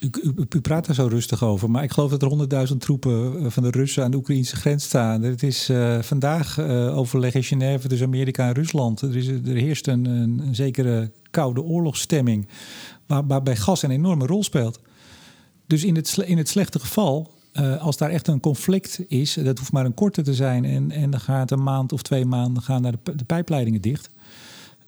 U, 0.00 0.10
u, 0.22 0.32
u, 0.48 0.60
praat 0.60 0.86
daar 0.86 0.94
zo 0.94 1.06
rustig 1.06 1.44
over, 1.44 1.70
maar 1.70 1.82
ik 1.82 1.92
geloof 1.92 2.10
dat 2.10 2.22
er 2.22 2.28
honderdduizend 2.28 2.80
troepen 2.80 3.52
van 3.52 3.62
de 3.62 3.70
Russen 3.70 4.04
aan 4.04 4.10
de 4.10 4.16
Oekraïnse 4.16 4.56
grens 4.56 4.84
staan. 4.84 5.22
Het 5.22 5.42
is 5.42 5.70
vandaag 6.00 6.58
overleg 6.90 7.34
in 7.34 7.42
Genève 7.42 7.88
tussen 7.88 8.06
Amerika 8.06 8.46
en 8.46 8.54
Rusland. 8.54 9.00
Er, 9.00 9.16
is, 9.16 9.26
er 9.26 9.40
heerst 9.44 9.86
een, 9.86 10.04
een 10.04 10.54
zekere 10.54 11.10
koude 11.32 11.62
oorlogsstemming 11.62 12.46
waar, 13.06 13.26
waarbij 13.26 13.56
gas 13.56 13.82
een 13.82 13.90
enorme 13.90 14.26
rol 14.26 14.42
speelt. 14.42 14.80
Dus 15.66 15.84
in 15.84 15.96
het, 15.96 16.16
in 16.16 16.38
het 16.38 16.48
slechte 16.48 16.78
geval, 16.78 17.30
uh, 17.52 17.82
als 17.82 17.96
daar 17.96 18.10
echt 18.10 18.28
een 18.28 18.40
conflict 18.40 19.00
is, 19.08 19.34
dat 19.34 19.58
hoeft 19.58 19.72
maar 19.72 19.84
een 19.84 19.94
korte 19.94 20.22
te 20.22 20.34
zijn 20.34 20.64
en, 20.64 20.90
en 20.90 21.10
dan 21.10 21.20
gaat 21.20 21.50
een 21.50 21.62
maand 21.62 21.92
of 21.92 22.02
twee 22.02 22.24
maanden 22.24 22.62
gaan 22.62 22.82
naar 22.82 22.94
de, 23.02 23.24
pijpleidingen 23.24 23.80
dicht. 23.80 24.10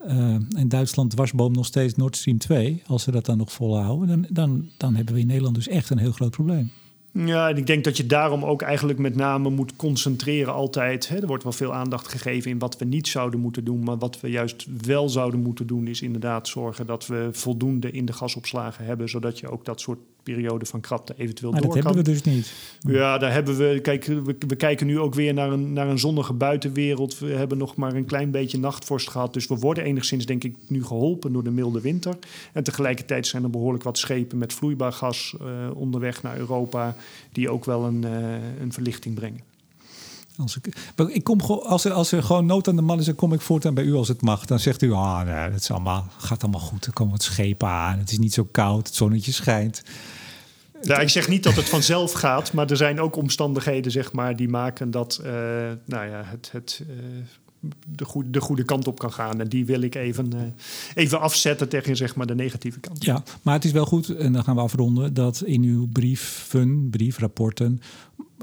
Uh, 0.06 0.34
en 0.34 0.68
Duitsland 0.68 1.10
dwarsboom 1.10 1.52
nog 1.52 1.66
steeds 1.66 1.94
Nord 1.94 2.16
Stream 2.16 2.38
2, 2.38 2.82
als 2.86 3.02
ze 3.02 3.10
dat 3.10 3.26
dan 3.26 3.36
nog 3.36 3.52
volhouden, 3.52 4.08
dan, 4.08 4.26
dan, 4.30 4.70
dan 4.76 4.94
hebben 4.94 5.14
we 5.14 5.20
in 5.20 5.26
Nederland 5.26 5.54
dus 5.54 5.68
echt 5.68 5.90
een 5.90 5.98
heel 5.98 6.12
groot 6.12 6.30
probleem. 6.30 6.70
Ja, 7.18 7.48
en 7.48 7.56
ik 7.56 7.66
denk 7.66 7.84
dat 7.84 7.96
je 7.96 8.06
daarom 8.06 8.44
ook 8.44 8.62
eigenlijk 8.62 8.98
met 8.98 9.16
name 9.16 9.50
moet 9.50 9.76
concentreren 9.76 10.52
altijd. 10.52 11.08
Hè. 11.08 11.20
Er 11.20 11.26
wordt 11.26 11.42
wel 11.42 11.52
veel 11.52 11.74
aandacht 11.74 12.08
gegeven 12.08 12.50
in 12.50 12.58
wat 12.58 12.78
we 12.78 12.84
niet 12.84 13.08
zouden 13.08 13.40
moeten 13.40 13.64
doen. 13.64 13.84
Maar 13.84 13.98
wat 13.98 14.20
we 14.20 14.30
juist 14.30 14.66
wel 14.86 15.08
zouden 15.08 15.40
moeten 15.40 15.66
doen, 15.66 15.86
is 15.86 16.02
inderdaad 16.02 16.48
zorgen 16.48 16.86
dat 16.86 17.06
we 17.06 17.28
voldoende 17.32 17.90
in 17.90 18.04
de 18.04 18.12
gasopslagen 18.12 18.84
hebben. 18.84 19.08
Zodat 19.08 19.38
je 19.38 19.50
ook 19.50 19.64
dat 19.64 19.80
soort 19.80 19.98
periode 20.24 20.66
van 20.66 20.80
krapte 20.80 21.14
eventueel 21.16 21.52
maar 21.52 21.60
door 21.60 21.74
dat 21.74 21.84
hebben 21.84 22.04
we 22.04 22.10
dus 22.10 22.22
niet. 22.22 22.52
Ja, 22.80 23.18
daar 23.18 23.32
hebben 23.32 23.56
we. 23.56 23.80
Kijk, 23.82 24.04
we, 24.04 24.36
we, 24.48 24.56
kijken 24.56 24.86
nu 24.86 24.98
ook 24.98 25.14
weer 25.14 25.34
naar 25.34 25.52
een, 25.52 25.72
naar 25.72 25.88
een 25.88 25.98
zonnige 25.98 26.32
buitenwereld. 26.32 27.18
We 27.18 27.26
hebben 27.26 27.58
nog 27.58 27.76
maar 27.76 27.94
een 27.94 28.04
klein 28.04 28.30
beetje 28.30 28.58
nachtvorst 28.58 29.10
gehad. 29.10 29.32
Dus 29.32 29.46
we 29.46 29.56
worden 29.56 29.84
enigszins, 29.84 30.26
denk 30.26 30.44
ik, 30.44 30.54
nu 30.68 30.84
geholpen 30.84 31.32
door 31.32 31.44
de 31.44 31.50
milde 31.50 31.80
winter. 31.80 32.16
En 32.52 32.62
tegelijkertijd 32.62 33.26
zijn 33.26 33.42
er 33.42 33.50
behoorlijk 33.50 33.84
wat 33.84 33.98
schepen 33.98 34.38
met 34.38 34.52
vloeibaar 34.52 34.92
gas 34.92 35.34
uh, 35.42 35.76
onderweg 35.76 36.22
naar 36.22 36.38
Europa. 36.38 36.96
Die 37.32 37.50
ook 37.50 37.64
wel 37.64 37.84
een, 37.84 38.02
uh, 38.04 38.60
een 38.60 38.72
verlichting 38.72 39.14
brengen. 39.14 39.53
Als 40.36 40.56
ik, 40.56 40.92
ik 41.08 41.24
kom, 41.24 41.40
als, 41.40 41.84
er, 41.84 41.92
als 41.92 42.12
er 42.12 42.22
gewoon 42.22 42.46
nood 42.46 42.68
aan 42.68 42.76
de 42.76 42.82
man 42.82 42.98
is, 42.98 43.04
dan 43.04 43.14
kom 43.14 43.32
ik 43.32 43.40
voortaan 43.40 43.74
bij 43.74 43.84
u 43.84 43.94
als 43.94 44.08
het 44.08 44.22
mag. 44.22 44.44
Dan 44.44 44.58
zegt 44.58 44.82
u, 44.82 44.92
ah, 44.92 45.22
nee, 45.22 45.50
dat 45.50 45.60
is 45.60 45.70
allemaal, 45.70 46.06
gaat 46.18 46.42
allemaal 46.42 46.60
goed. 46.60 46.86
Er 46.86 46.92
komen 46.92 47.12
wat 47.12 47.22
schepen 47.22 47.68
aan. 47.68 47.98
Het 47.98 48.10
is 48.10 48.18
niet 48.18 48.34
zo 48.34 48.48
koud, 48.50 48.86
het 48.86 48.96
zonnetje 48.96 49.32
schijnt. 49.32 49.82
Ja, 50.82 50.98
ik 50.98 51.08
zeg 51.08 51.28
niet 51.28 51.42
dat 51.42 51.54
het 51.54 51.68
vanzelf 51.68 52.12
gaat, 52.12 52.52
maar 52.52 52.70
er 52.70 52.76
zijn 52.76 53.00
ook 53.00 53.16
omstandigheden 53.16 53.92
zeg 53.92 54.12
maar, 54.12 54.36
die 54.36 54.48
maken 54.48 54.90
dat 54.90 55.20
uh, 55.20 55.30
nou 55.84 56.06
ja, 56.06 56.22
het, 56.24 56.48
het 56.52 56.82
uh, 56.82 56.96
de, 57.86 58.04
goede, 58.04 58.30
de 58.30 58.40
goede 58.40 58.64
kant 58.64 58.86
op 58.86 58.98
kan 58.98 59.12
gaan. 59.12 59.40
En 59.40 59.48
die 59.48 59.66
wil 59.66 59.80
ik 59.80 59.94
even, 59.94 60.30
uh, 60.34 60.42
even 60.94 61.20
afzetten 61.20 61.68
tegen 61.68 61.96
zeg 61.96 62.16
maar, 62.16 62.26
de 62.26 62.34
negatieve 62.34 62.80
kant. 62.80 63.04
Ja, 63.04 63.22
maar 63.42 63.54
het 63.54 63.64
is 63.64 63.72
wel 63.72 63.86
goed, 63.86 64.16
en 64.16 64.32
dan 64.32 64.44
gaan 64.44 64.54
we 64.54 64.60
afronden, 64.60 65.14
dat 65.14 65.42
in 65.44 65.62
uw 65.62 65.88
brieven, 65.88 66.90
briefrapporten 66.90 67.80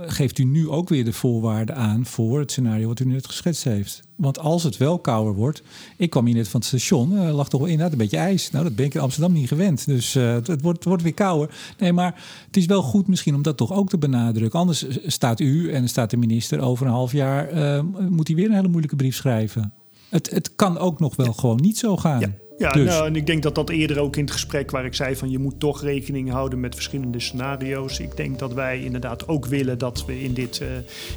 geeft 0.05 0.37
u 0.37 0.43
nu 0.43 0.69
ook 0.69 0.89
weer 0.89 1.05
de 1.05 1.13
voorwaarden 1.13 1.75
aan 1.75 2.05
voor 2.05 2.39
het 2.39 2.51
scenario 2.51 2.87
wat 2.87 2.99
u 2.99 3.05
net 3.05 3.27
geschetst 3.27 3.63
heeft. 3.63 4.01
Want 4.15 4.39
als 4.39 4.63
het 4.63 4.77
wel 4.77 4.99
kouder 4.99 5.33
wordt. 5.33 5.61
Ik 5.97 6.09
kwam 6.09 6.25
hier 6.25 6.35
net 6.35 6.47
van 6.47 6.59
het 6.59 6.69
station, 6.69 7.11
uh, 7.11 7.33
lag 7.33 7.49
toch 7.49 7.59
wel 7.59 7.69
inderdaad 7.69 7.91
een 7.91 7.97
beetje 7.97 8.17
ijs. 8.17 8.51
Nou, 8.51 8.63
dat 8.63 8.75
ben 8.75 8.85
ik 8.85 8.93
in 8.93 9.01
Amsterdam 9.01 9.33
niet 9.33 9.47
gewend. 9.47 9.85
Dus 9.85 10.15
uh, 10.15 10.33
het, 10.33 10.47
wordt, 10.47 10.65
het 10.77 10.83
wordt 10.83 11.03
weer 11.03 11.13
kouder. 11.13 11.55
Nee, 11.77 11.93
maar 11.93 12.23
het 12.45 12.57
is 12.57 12.65
wel 12.65 12.81
goed 12.81 13.07
misschien 13.07 13.35
om 13.35 13.41
dat 13.41 13.57
toch 13.57 13.73
ook 13.73 13.89
te 13.89 13.97
benadrukken. 13.97 14.59
Anders 14.59 14.85
staat 15.05 15.39
u 15.39 15.71
en 15.71 15.89
staat 15.89 16.09
de 16.09 16.17
minister 16.17 16.59
over 16.59 16.85
een 16.85 16.91
half 16.91 17.11
jaar. 17.11 17.53
Uh, 17.53 17.83
moet 18.09 18.27
hij 18.27 18.35
weer 18.35 18.45
een 18.45 18.55
hele 18.55 18.67
moeilijke 18.67 18.95
brief 18.95 19.15
schrijven. 19.15 19.73
Het, 20.09 20.29
het 20.29 20.55
kan 20.55 20.77
ook 20.77 20.99
nog 20.99 21.15
wel 21.15 21.25
ja. 21.25 21.31
gewoon 21.31 21.59
niet 21.61 21.77
zo 21.77 21.97
gaan. 21.97 22.19
Ja. 22.19 22.31
Ja, 22.61 22.71
dus. 22.71 22.85
nou, 22.85 23.05
en 23.05 23.15
ik 23.15 23.25
denk 23.25 23.43
dat 23.43 23.55
dat 23.55 23.69
eerder 23.69 23.99
ook 23.99 24.15
in 24.15 24.23
het 24.23 24.31
gesprek 24.31 24.71
waar 24.71 24.85
ik 24.85 24.93
zei 24.93 25.15
van 25.15 25.29
je 25.29 25.39
moet 25.39 25.59
toch 25.59 25.81
rekening 25.81 26.29
houden 26.29 26.59
met 26.59 26.75
verschillende 26.75 27.19
scenario's. 27.19 27.99
Ik 27.99 28.17
denk 28.17 28.39
dat 28.39 28.53
wij 28.53 28.83
inderdaad 28.83 29.27
ook 29.27 29.45
willen 29.45 29.77
dat 29.77 30.05
we 30.05 30.23
in 30.23 30.33
dit, 30.33 30.59
uh, 30.61 30.67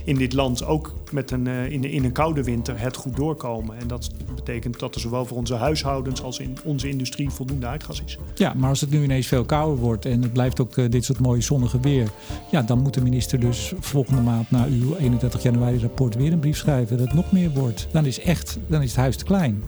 in 0.04 0.16
dit 0.16 0.32
land 0.32 0.64
ook 0.64 0.94
met 1.10 1.30
een, 1.30 1.46
uh, 1.46 1.70
in, 1.70 1.84
in 1.84 2.04
een 2.04 2.12
koude 2.12 2.42
winter 2.42 2.80
het 2.80 2.96
goed 2.96 3.16
doorkomen. 3.16 3.78
En 3.78 3.86
dat 3.86 4.10
betekent 4.34 4.78
dat 4.78 4.94
er 4.94 5.00
zowel 5.00 5.24
voor 5.24 5.36
onze 5.36 5.54
huishoudens 5.54 6.22
als 6.22 6.38
in 6.38 6.56
onze 6.64 6.88
industrie 6.88 7.30
voldoende 7.30 7.66
aardgas 7.66 8.02
is. 8.06 8.18
Ja, 8.34 8.54
maar 8.54 8.68
als 8.68 8.80
het 8.80 8.90
nu 8.90 9.02
ineens 9.02 9.26
veel 9.26 9.44
kouder 9.44 9.78
wordt 9.78 10.06
en 10.06 10.22
het 10.22 10.32
blijft 10.32 10.60
ook 10.60 10.76
uh, 10.76 10.90
dit 10.90 11.04
soort 11.04 11.20
mooie 11.20 11.40
zonnige 11.40 11.80
weer, 11.80 12.08
ja, 12.50 12.62
dan 12.62 12.82
moet 12.82 12.94
de 12.94 13.02
minister 13.02 13.40
dus 13.40 13.72
volgende 13.80 14.22
maand 14.22 14.50
na 14.50 14.66
uw 14.66 14.94
31 14.94 15.42
januari 15.42 15.78
rapport 15.78 16.14
weer 16.14 16.32
een 16.32 16.38
brief 16.38 16.56
schrijven 16.56 16.96
dat 16.96 17.06
het 17.06 17.16
nog 17.16 17.32
meer 17.32 17.50
wordt. 17.50 17.88
Dan 17.90 18.06
is 18.06 18.20
echt, 18.20 18.58
dan 18.66 18.82
is 18.82 18.88
het 18.88 19.00
huis 19.00 19.16
te 19.16 19.24
klein. 19.24 19.62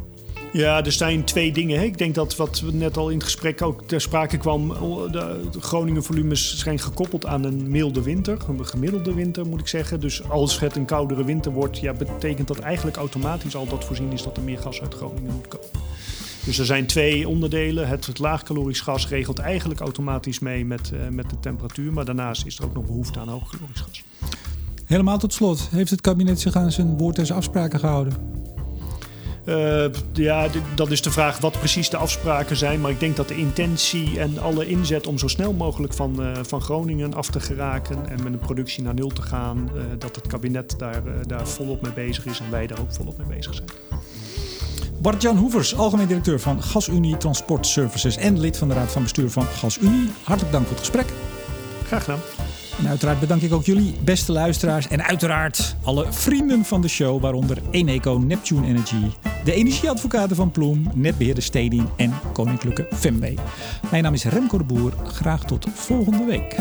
Ja, 0.52 0.84
er 0.84 0.92
zijn 0.92 1.24
twee 1.24 1.52
dingen. 1.52 1.82
Ik 1.82 1.98
denk 1.98 2.14
dat 2.14 2.36
wat 2.36 2.62
net 2.72 2.96
al 2.96 3.08
in 3.08 3.14
het 3.14 3.24
gesprek 3.24 3.62
ook 3.62 3.82
ter 3.82 4.00
sprake 4.00 4.38
kwam. 4.38 4.68
De 5.10 5.60
Groningen 5.60 6.02
volumes 6.02 6.58
zijn 6.58 6.78
gekoppeld 6.78 7.26
aan 7.26 7.44
een 7.44 7.70
milde 7.70 8.02
winter. 8.02 8.38
Een 8.48 8.66
gemiddelde 8.66 9.14
winter 9.14 9.46
moet 9.46 9.60
ik 9.60 9.68
zeggen. 9.68 10.00
Dus 10.00 10.28
als 10.28 10.60
het 10.60 10.76
een 10.76 10.84
koudere 10.84 11.24
winter 11.24 11.52
wordt, 11.52 11.78
ja, 11.78 11.92
betekent 11.92 12.48
dat 12.48 12.58
eigenlijk 12.58 12.96
automatisch 12.96 13.56
al 13.56 13.66
dat 13.66 13.84
voorzien 13.84 14.12
is 14.12 14.22
dat 14.22 14.36
er 14.36 14.42
meer 14.42 14.58
gas 14.58 14.80
uit 14.80 14.94
Groningen 14.94 15.32
moet 15.32 15.48
komen. 15.48 15.68
Dus 16.44 16.58
er 16.58 16.66
zijn 16.66 16.86
twee 16.86 17.28
onderdelen. 17.28 17.88
Het, 17.88 18.06
het 18.06 18.18
laagcalorisch 18.18 18.80
gas 18.80 19.08
regelt 19.08 19.38
eigenlijk 19.38 19.80
automatisch 19.80 20.38
mee 20.38 20.64
met, 20.64 20.90
uh, 20.94 21.08
met 21.08 21.30
de 21.30 21.38
temperatuur. 21.40 21.92
Maar 21.92 22.04
daarnaast 22.04 22.46
is 22.46 22.58
er 22.58 22.64
ook 22.64 22.74
nog 22.74 22.84
behoefte 22.84 23.18
aan 23.18 23.28
hoogcalorisch 23.28 23.80
gas. 23.80 24.04
Helemaal 24.84 25.18
tot 25.18 25.32
slot. 25.32 25.68
Heeft 25.70 25.90
het 25.90 26.00
kabinet 26.00 26.40
zich 26.40 26.56
aan 26.56 26.72
zijn 26.72 26.96
woord 26.96 27.18
en 27.18 27.26
zijn 27.26 27.38
afspraken 27.38 27.78
gehouden? 27.78 28.44
Uh, 29.46 29.84
ja, 30.12 30.48
dat 30.74 30.90
is 30.90 31.02
de 31.02 31.10
vraag 31.10 31.38
wat 31.38 31.58
precies 31.58 31.90
de 31.90 31.96
afspraken 31.96 32.56
zijn. 32.56 32.80
Maar 32.80 32.90
ik 32.90 33.00
denk 33.00 33.16
dat 33.16 33.28
de 33.28 33.36
intentie 33.36 34.20
en 34.20 34.38
alle 34.38 34.66
inzet 34.66 35.06
om 35.06 35.18
zo 35.18 35.28
snel 35.28 35.52
mogelijk 35.52 35.92
van, 35.92 36.22
uh, 36.22 36.32
van 36.42 36.60
Groningen 36.60 37.14
af 37.14 37.30
te 37.30 37.40
geraken 37.40 38.08
en 38.08 38.22
met 38.22 38.32
een 38.32 38.38
productie 38.38 38.82
naar 38.82 38.94
nul 38.94 39.08
te 39.08 39.22
gaan, 39.22 39.70
uh, 39.74 39.82
dat 39.98 40.16
het 40.16 40.26
kabinet 40.26 40.74
daar, 40.78 41.02
daar 41.26 41.48
volop 41.48 41.82
mee 41.82 41.92
bezig 41.92 42.26
is 42.26 42.40
en 42.40 42.50
wij 42.50 42.66
daar 42.66 42.80
ook 42.80 42.92
volop 42.92 43.18
mee 43.18 43.36
bezig 43.36 43.54
zijn. 43.54 43.68
Bart-Jan 44.98 45.36
Hoevers, 45.36 45.76
algemeen 45.76 46.06
directeur 46.06 46.40
van 46.40 46.62
GasUnie 46.62 47.16
Transport 47.16 47.66
Services 47.66 48.16
en 48.16 48.40
lid 48.40 48.56
van 48.56 48.68
de 48.68 48.74
Raad 48.74 48.92
van 48.92 49.02
Bestuur 49.02 49.30
van 49.30 49.44
GasUnie. 49.44 50.10
Hartelijk 50.22 50.52
dank 50.52 50.66
voor 50.66 50.76
het 50.76 50.86
gesprek. 50.86 51.06
Graag 51.86 52.04
gedaan. 52.04 52.45
En 52.78 52.88
uiteraard 52.88 53.20
bedank 53.20 53.42
ik 53.42 53.52
ook 53.52 53.64
jullie, 53.64 53.94
beste 54.04 54.32
luisteraars. 54.32 54.88
En 54.88 55.04
uiteraard 55.04 55.76
alle 55.82 56.06
vrienden 56.12 56.64
van 56.64 56.80
de 56.80 56.88
show, 56.88 57.20
waaronder 57.20 57.58
Eneco, 57.70 58.18
Neptune 58.18 58.66
Energy, 58.66 59.10
de 59.44 59.52
energieadvocaten 59.52 60.36
van 60.36 60.50
Ploem, 60.50 60.86
netbeheerder 60.94 61.42
Stedin 61.42 61.88
en 61.96 62.12
Koninklijke 62.32 62.86
Femway. 62.94 63.38
Mijn 63.90 64.02
naam 64.02 64.14
is 64.14 64.24
Remco 64.24 64.58
de 64.58 64.64
Boer. 64.64 64.92
Graag 65.04 65.44
tot 65.44 65.66
volgende 65.74 66.24
week. 66.24 66.56